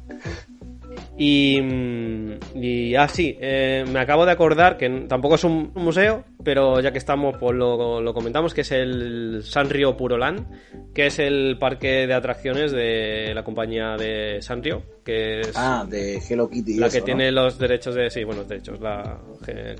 Y, 1.20 1.60
mm, 1.60 2.32
y 2.62 2.94
ah, 2.94 3.08
sí, 3.08 3.36
eh, 3.40 3.84
me 3.90 3.98
acabo 3.98 4.24
de 4.24 4.30
acordar 4.30 4.76
que 4.76 4.88
tampoco 5.08 5.34
es 5.34 5.42
un 5.42 5.72
museo, 5.74 6.24
pero 6.44 6.80
ya 6.80 6.92
que 6.92 6.98
estamos, 6.98 7.36
pues 7.40 7.56
lo, 7.56 8.00
lo 8.00 8.14
comentamos, 8.14 8.54
que 8.54 8.60
es 8.60 8.70
el 8.70 9.40
Sanrio 9.42 9.96
Purolan, 9.96 10.46
que 10.94 11.06
es 11.06 11.18
el 11.18 11.58
parque 11.58 12.06
de 12.06 12.14
atracciones 12.14 12.70
de 12.70 13.32
la 13.34 13.42
compañía 13.42 13.96
de 13.96 14.40
Sanrio, 14.42 14.82
que 15.04 15.40
es 15.40 15.52
Ah, 15.56 15.84
de 15.90 16.18
Hello 16.28 16.48
Kitty. 16.48 16.76
la 16.78 16.86
eso, 16.86 16.94
que 16.94 17.00
¿no? 17.00 17.04
tiene 17.06 17.32
los 17.32 17.58
derechos 17.58 17.96
de. 17.96 18.10
Sí, 18.10 18.22
bueno, 18.22 18.42
los 18.42 18.48
derechos, 18.48 18.80
la 18.80 19.18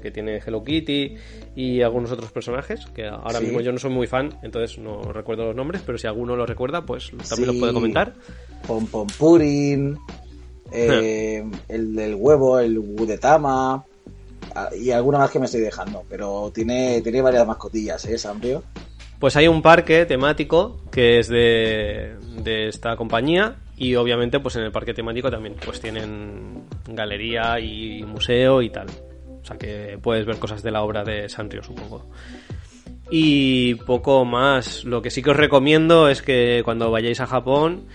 que 0.03 0.11
tiene 0.11 0.41
Hello 0.45 0.64
Kitty 0.64 1.14
y 1.55 1.82
algunos 1.82 2.11
otros 2.11 2.32
personajes, 2.32 2.84
que 2.86 3.07
ahora 3.07 3.39
Sí. 3.39 3.45
mismo 3.45 3.61
yo 3.61 3.70
no 3.70 3.78
soy 3.78 3.93
muy 3.93 4.09
fan, 4.09 4.30
entonces 4.43 4.76
no 4.78 5.03
recuerdo 5.12 5.45
los 5.47 5.55
nombres, 5.55 5.82
pero 5.86 5.99
si 5.99 6.09
alguno 6.09 6.34
los 6.34 6.49
recuerda, 6.49 6.84
pues 6.84 7.11
también 7.28 7.47
los 7.47 7.55
Sí. 7.55 7.61
puede 7.61 7.72
comentar. 7.74 8.14
Pom 8.66 8.86
Pom 8.89 9.07
Purin, 9.18 9.97
eh, 10.73 11.45
el 11.69 11.95
del 11.95 12.14
huevo, 12.14 12.59
el 12.59 12.79
Gudetama 12.79 13.85
ah, 14.55 14.71
y 14.79 14.91
alguna 14.91 15.19
más 15.19 15.31
que 15.31 15.39
me 15.39 15.47
estoy 15.47 15.61
dejando. 15.61 16.03
Pero 16.09 16.51
tiene, 16.55 17.01
tiene 17.03 17.23
varias 17.23 17.47
mascotillas, 17.47 18.05
¿eh, 18.07 18.19
Sanrio? 18.19 18.62
Pues 19.19 19.37
hay 19.37 19.49
un 19.49 19.62
parque 19.62 20.07
temático 20.07 20.81
que 20.93 21.19
es 21.19 21.29
de, 21.29 22.14
de 22.43 22.69
esta 22.69 22.97
compañía 22.97 23.57
y 23.77 23.95
obviamente 23.97 24.41
pues 24.41 24.57
en 24.57 24.62
el 24.62 24.73
parque 24.73 24.95
temático 24.95 25.31
también 25.31 25.57
pues 25.64 25.81
tienen 25.81 26.62
galería 26.87 27.59
y 27.59 28.03
museo 28.05 28.62
y 28.62 28.71
tal. 28.71 28.87
O 29.43 29.45
sea 29.45 29.57
que 29.57 29.99
puedes 30.03 30.27
ver 30.27 30.39
cosas 30.39 30.62
de 30.62 30.71
la 30.71 30.83
obra 30.83 31.05
de 31.05 31.29
Sanrio, 31.29 31.62
supongo. 31.62 32.07
Y 33.11 33.75
poco 33.77 34.25
más. 34.25 34.85
Lo 34.85 35.01
que 35.01 35.11
sí 35.11 35.23
que 35.23 35.31
os 35.31 35.37
recomiendo 35.37 36.09
es 36.09 36.23
que 36.23 36.62
cuando 36.64 36.91
vayáis 36.91 37.21
a 37.21 37.27
Japón, 37.27 37.87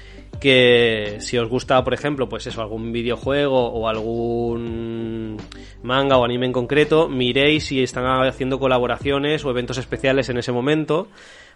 que 0.43 1.19
si 1.21 1.37
os 1.37 1.47
gusta, 1.47 1.81
por 1.85 1.93
ejemplo, 1.93 2.27
pues 2.27 2.45
eso, 2.47 2.61
algún 2.61 2.91
videojuego 2.91 3.65
o 3.65 3.87
algún 3.87 5.37
manga 5.83 6.17
o 6.17 6.25
anime 6.25 6.47
en 6.47 6.51
concreto, 6.51 7.07
miréis 7.07 7.67
si 7.67 7.81
están 7.81 8.05
haciendo 8.27 8.59
colaboraciones 8.59 9.45
o 9.45 9.51
eventos 9.51 9.77
especiales 9.77 10.27
en 10.27 10.37
ese 10.37 10.51
momento. 10.51 11.07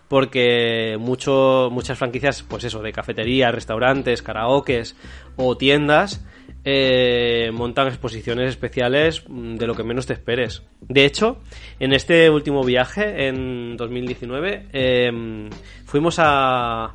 Porque 0.08 0.96
mucho, 0.98 1.68
muchas 1.70 1.98
franquicias, 1.98 2.44
pues 2.44 2.64
eso, 2.64 2.82
de 2.82 2.94
cafeterías, 2.94 3.54
restaurantes, 3.54 4.22
karaokes 4.22 4.96
o 5.36 5.58
tiendas, 5.58 6.26
eh, 6.64 7.52
montan 7.54 7.90
exposiciones 7.90 8.48
especiales 8.48 9.26
de 9.28 9.68
lo 9.68 9.76
que 9.76 9.84
menos 9.84 10.06
te 10.06 10.14
esperes. 10.14 10.64
De 10.80 11.04
hecho, 11.04 11.42
en 11.82 11.92
este 11.92 12.30
último 12.30 12.64
viaje, 12.64 13.28
en 13.28 13.76
2019, 13.76 14.68
eh, 14.72 15.50
fuimos 15.84 16.20
a, 16.20 16.94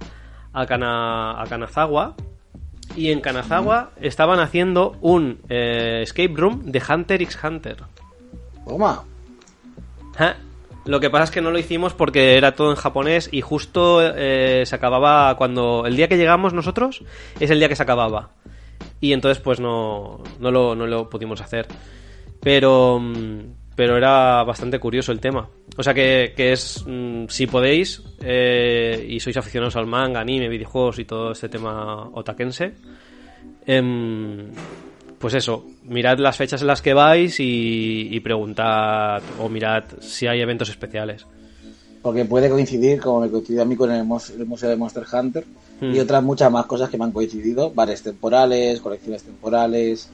a, 0.52 0.66
Kana- 0.66 1.40
a 1.40 1.46
Kanazawa 1.46 2.14
y 2.96 3.10
en 3.10 3.20
Kanazawa 3.20 3.90
estaban 4.00 4.38
haciendo 4.40 4.96
un 5.00 5.40
eh, 5.48 6.00
escape 6.02 6.34
room 6.36 6.62
de 6.64 6.82
Hunter 6.86 7.22
x 7.22 7.38
Hunter. 7.42 7.76
Toma. 8.66 9.04
Ja. 10.16 10.36
Lo 10.84 10.98
que 10.98 11.10
pasa 11.10 11.24
es 11.24 11.30
que 11.30 11.40
no 11.40 11.52
lo 11.52 11.58
hicimos 11.58 11.94
porque 11.94 12.36
era 12.36 12.56
todo 12.56 12.70
en 12.70 12.76
japonés 12.76 13.28
y 13.32 13.40
justo 13.40 14.00
eh, 14.02 14.64
se 14.66 14.74
acababa 14.74 15.36
cuando... 15.36 15.84
El 15.86 15.94
día 15.96 16.08
que 16.08 16.16
llegamos 16.16 16.52
nosotros 16.52 17.04
es 17.38 17.50
el 17.50 17.60
día 17.60 17.68
que 17.68 17.76
se 17.76 17.84
acababa. 17.84 18.30
Y 19.00 19.12
entonces 19.12 19.40
pues 19.40 19.60
no, 19.60 20.22
no, 20.40 20.50
lo, 20.50 20.74
no 20.74 20.86
lo 20.88 21.08
pudimos 21.08 21.40
hacer. 21.40 21.68
Pero, 22.40 22.98
mm, 22.98 23.40
pero 23.74 23.96
era 23.96 24.42
bastante 24.44 24.78
curioso 24.78 25.12
el 25.12 25.20
tema. 25.20 25.48
O 25.76 25.82
sea 25.82 25.94
que, 25.94 26.32
que 26.36 26.52
es, 26.52 26.84
mm, 26.86 27.24
si 27.28 27.46
podéis 27.46 28.02
eh, 28.20 29.06
y 29.08 29.20
sois 29.20 29.36
aficionados 29.36 29.76
al 29.76 29.86
manga, 29.86 30.20
anime, 30.20 30.48
videojuegos 30.48 30.98
y 30.98 31.04
todo 31.04 31.32
este 31.32 31.48
tema 31.48 32.08
otakense, 32.12 32.74
em, 33.66 34.50
pues 35.18 35.34
eso, 35.34 35.64
mirad 35.84 36.18
las 36.18 36.36
fechas 36.36 36.60
en 36.60 36.66
las 36.66 36.82
que 36.82 36.94
vais 36.94 37.38
y, 37.40 38.08
y 38.10 38.20
preguntad 38.20 39.22
o 39.38 39.48
mirad 39.48 39.84
si 40.00 40.26
hay 40.26 40.40
eventos 40.40 40.68
especiales. 40.68 41.26
Porque 42.02 42.24
puede 42.24 42.50
coincidir, 42.50 43.00
como 43.00 43.20
me 43.20 43.30
coincidió 43.30 43.62
a 43.62 43.64
mí 43.64 43.76
con 43.76 43.92
el, 43.92 44.04
Museo 44.04 44.68
de 44.68 44.76
Monster 44.76 45.04
Hunter 45.12 45.44
Hmm. 45.82 45.96
y 45.96 45.98
otras 45.98 46.22
muchas 46.22 46.50
más 46.52 46.66
cosas 46.66 46.88
que 46.88 46.96
me 46.96 47.04
han 47.04 47.10
coincidido, 47.10 47.72
bares 47.72 48.02
temporales, 48.02 48.80
colecciones 48.80 49.24
temporales. 49.24 50.08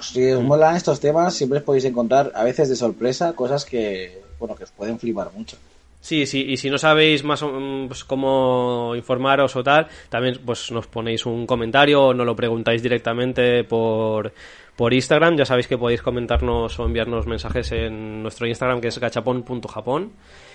Si 0.00 0.30
os 0.32 0.42
molan 0.42 0.76
estos 0.76 1.00
temas, 1.00 1.34
siempre 1.34 1.58
os 1.58 1.64
podéis 1.64 1.84
encontrar, 1.84 2.32
a 2.34 2.44
veces 2.44 2.68
de 2.68 2.76
sorpresa, 2.76 3.34
cosas 3.34 3.64
que, 3.64 4.22
bueno, 4.38 4.54
que 4.54 4.64
os 4.64 4.70
pueden 4.70 4.98
flipar 4.98 5.30
mucho. 5.34 5.56
Sí, 6.00 6.26
sí, 6.26 6.44
y 6.48 6.56
si 6.56 6.70
no 6.70 6.78
sabéis 6.78 7.24
más 7.24 7.42
mm, 7.42 7.88
pues, 7.88 8.04
cómo 8.04 8.94
informaros 8.94 9.56
o 9.56 9.64
tal, 9.64 9.88
también 10.08 10.38
pues 10.44 10.70
nos 10.70 10.86
ponéis 10.86 11.26
un 11.26 11.46
comentario 11.46 12.02
o 12.02 12.14
nos 12.14 12.24
lo 12.24 12.36
preguntáis 12.36 12.82
directamente 12.82 13.64
por, 13.64 14.32
por 14.76 14.94
Instagram. 14.94 15.36
Ya 15.36 15.44
sabéis 15.44 15.66
que 15.66 15.76
podéis 15.76 16.00
comentarnos 16.00 16.78
o 16.78 16.86
enviarnos 16.86 17.26
mensajes 17.26 17.72
en 17.72 18.22
nuestro 18.22 18.46
Instagram 18.46 18.80
que 18.80 18.88
es 18.88 18.98
gachapon.japón. 18.98 20.12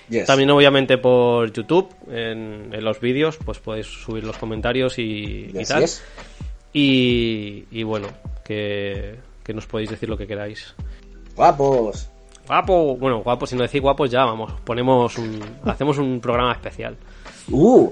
Yes. 0.09 0.25
También 0.25 0.49
obviamente 0.49 0.97
por 0.97 1.51
YouTube, 1.51 1.93
en, 2.09 2.69
en 2.71 2.83
los 2.83 2.99
vídeos, 2.99 3.37
pues 3.37 3.59
podéis 3.59 3.87
subir 3.87 4.23
los 4.23 4.37
comentarios 4.37 4.97
y, 4.97 5.51
tal. 5.67 5.81
yes. 5.81 6.03
Y, 6.73 7.65
y 7.69 7.83
bueno, 7.83 8.07
que, 8.43 9.15
que 9.43 9.53
nos 9.53 9.65
podéis 9.67 9.89
decir 9.89 10.09
lo 10.09 10.17
que 10.17 10.27
queráis. 10.27 10.73
Guapos. 11.35 12.09
Guapo, 12.47 12.97
bueno, 12.97 13.21
guapo, 13.23 13.47
si 13.47 13.55
no 13.55 13.63
decís 13.63 13.81
guapos 13.81 14.11
ya, 14.11 14.25
vamos, 14.25 14.51
ponemos 14.65 15.17
un, 15.17 15.39
hacemos 15.65 15.97
un 15.97 16.19
programa 16.19 16.51
especial. 16.53 16.95
Uh. 17.49 17.89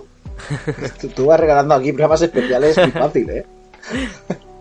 tú, 0.99 1.07
tú 1.09 1.25
vas 1.27 1.39
regalando 1.39 1.75
aquí 1.75 1.91
programas 1.91 2.21
especiales 2.21 2.77
muy 2.77 2.91
fácil, 2.91 3.29
¿eh? 3.29 3.45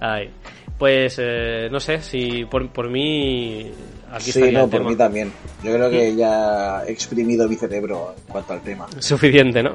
Ay, 0.00 0.30
pues 0.78 1.16
eh, 1.18 1.68
no 1.70 1.80
sé, 1.80 2.00
si 2.00 2.44
por, 2.46 2.68
por 2.70 2.90
mí 2.90 3.70
aquí 4.12 4.32
sí, 4.32 4.40
no, 4.40 4.64
el 4.64 4.70
por 4.70 4.70
tema. 4.70 4.90
mí 4.90 4.96
también. 4.96 5.32
Yo 5.62 5.72
creo 5.72 5.90
que 5.90 6.14
ya 6.16 6.82
he 6.86 6.92
exprimido 6.92 7.48
mi 7.48 7.56
cerebro 7.56 8.14
en 8.16 8.32
cuanto 8.32 8.52
al 8.52 8.60
tema. 8.62 8.86
Suficiente, 8.98 9.62
¿no? 9.62 9.72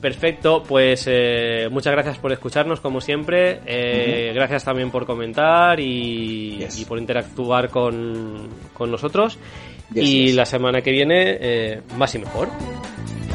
Perfecto, 0.00 0.62
pues 0.62 1.04
eh, 1.06 1.68
muchas 1.70 1.92
gracias 1.92 2.18
por 2.18 2.32
escucharnos 2.32 2.80
como 2.80 3.00
siempre. 3.02 3.60
Eh, 3.66 4.32
Gracias 4.34 4.64
también 4.64 4.90
por 4.90 5.04
comentar 5.04 5.78
y, 5.78 6.56
Yes. 6.58 6.80
y 6.80 6.84
por 6.86 6.98
interactuar 6.98 7.68
con, 7.68 8.48
con 8.72 8.90
nosotros. 8.90 9.38
Yes, 9.92 10.04
y 10.08 10.26
yes. 10.28 10.34
la 10.36 10.46
semana 10.46 10.80
que 10.80 10.90
viene, 10.90 11.36
eh, 11.40 11.82
más 11.98 12.14
y 12.14 12.18
mejor. 12.18 12.48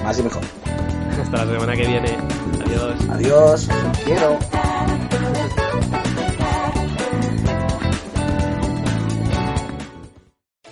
Más 0.03 0.17
y 0.19 0.23
mejor. 0.23 0.41
Hasta 1.21 1.45
la 1.45 1.51
semana 1.53 1.75
que 1.75 1.87
viene. 1.87 2.09
Adiós. 2.65 3.09
Adiós, 3.11 3.69
quiero. 4.03 4.39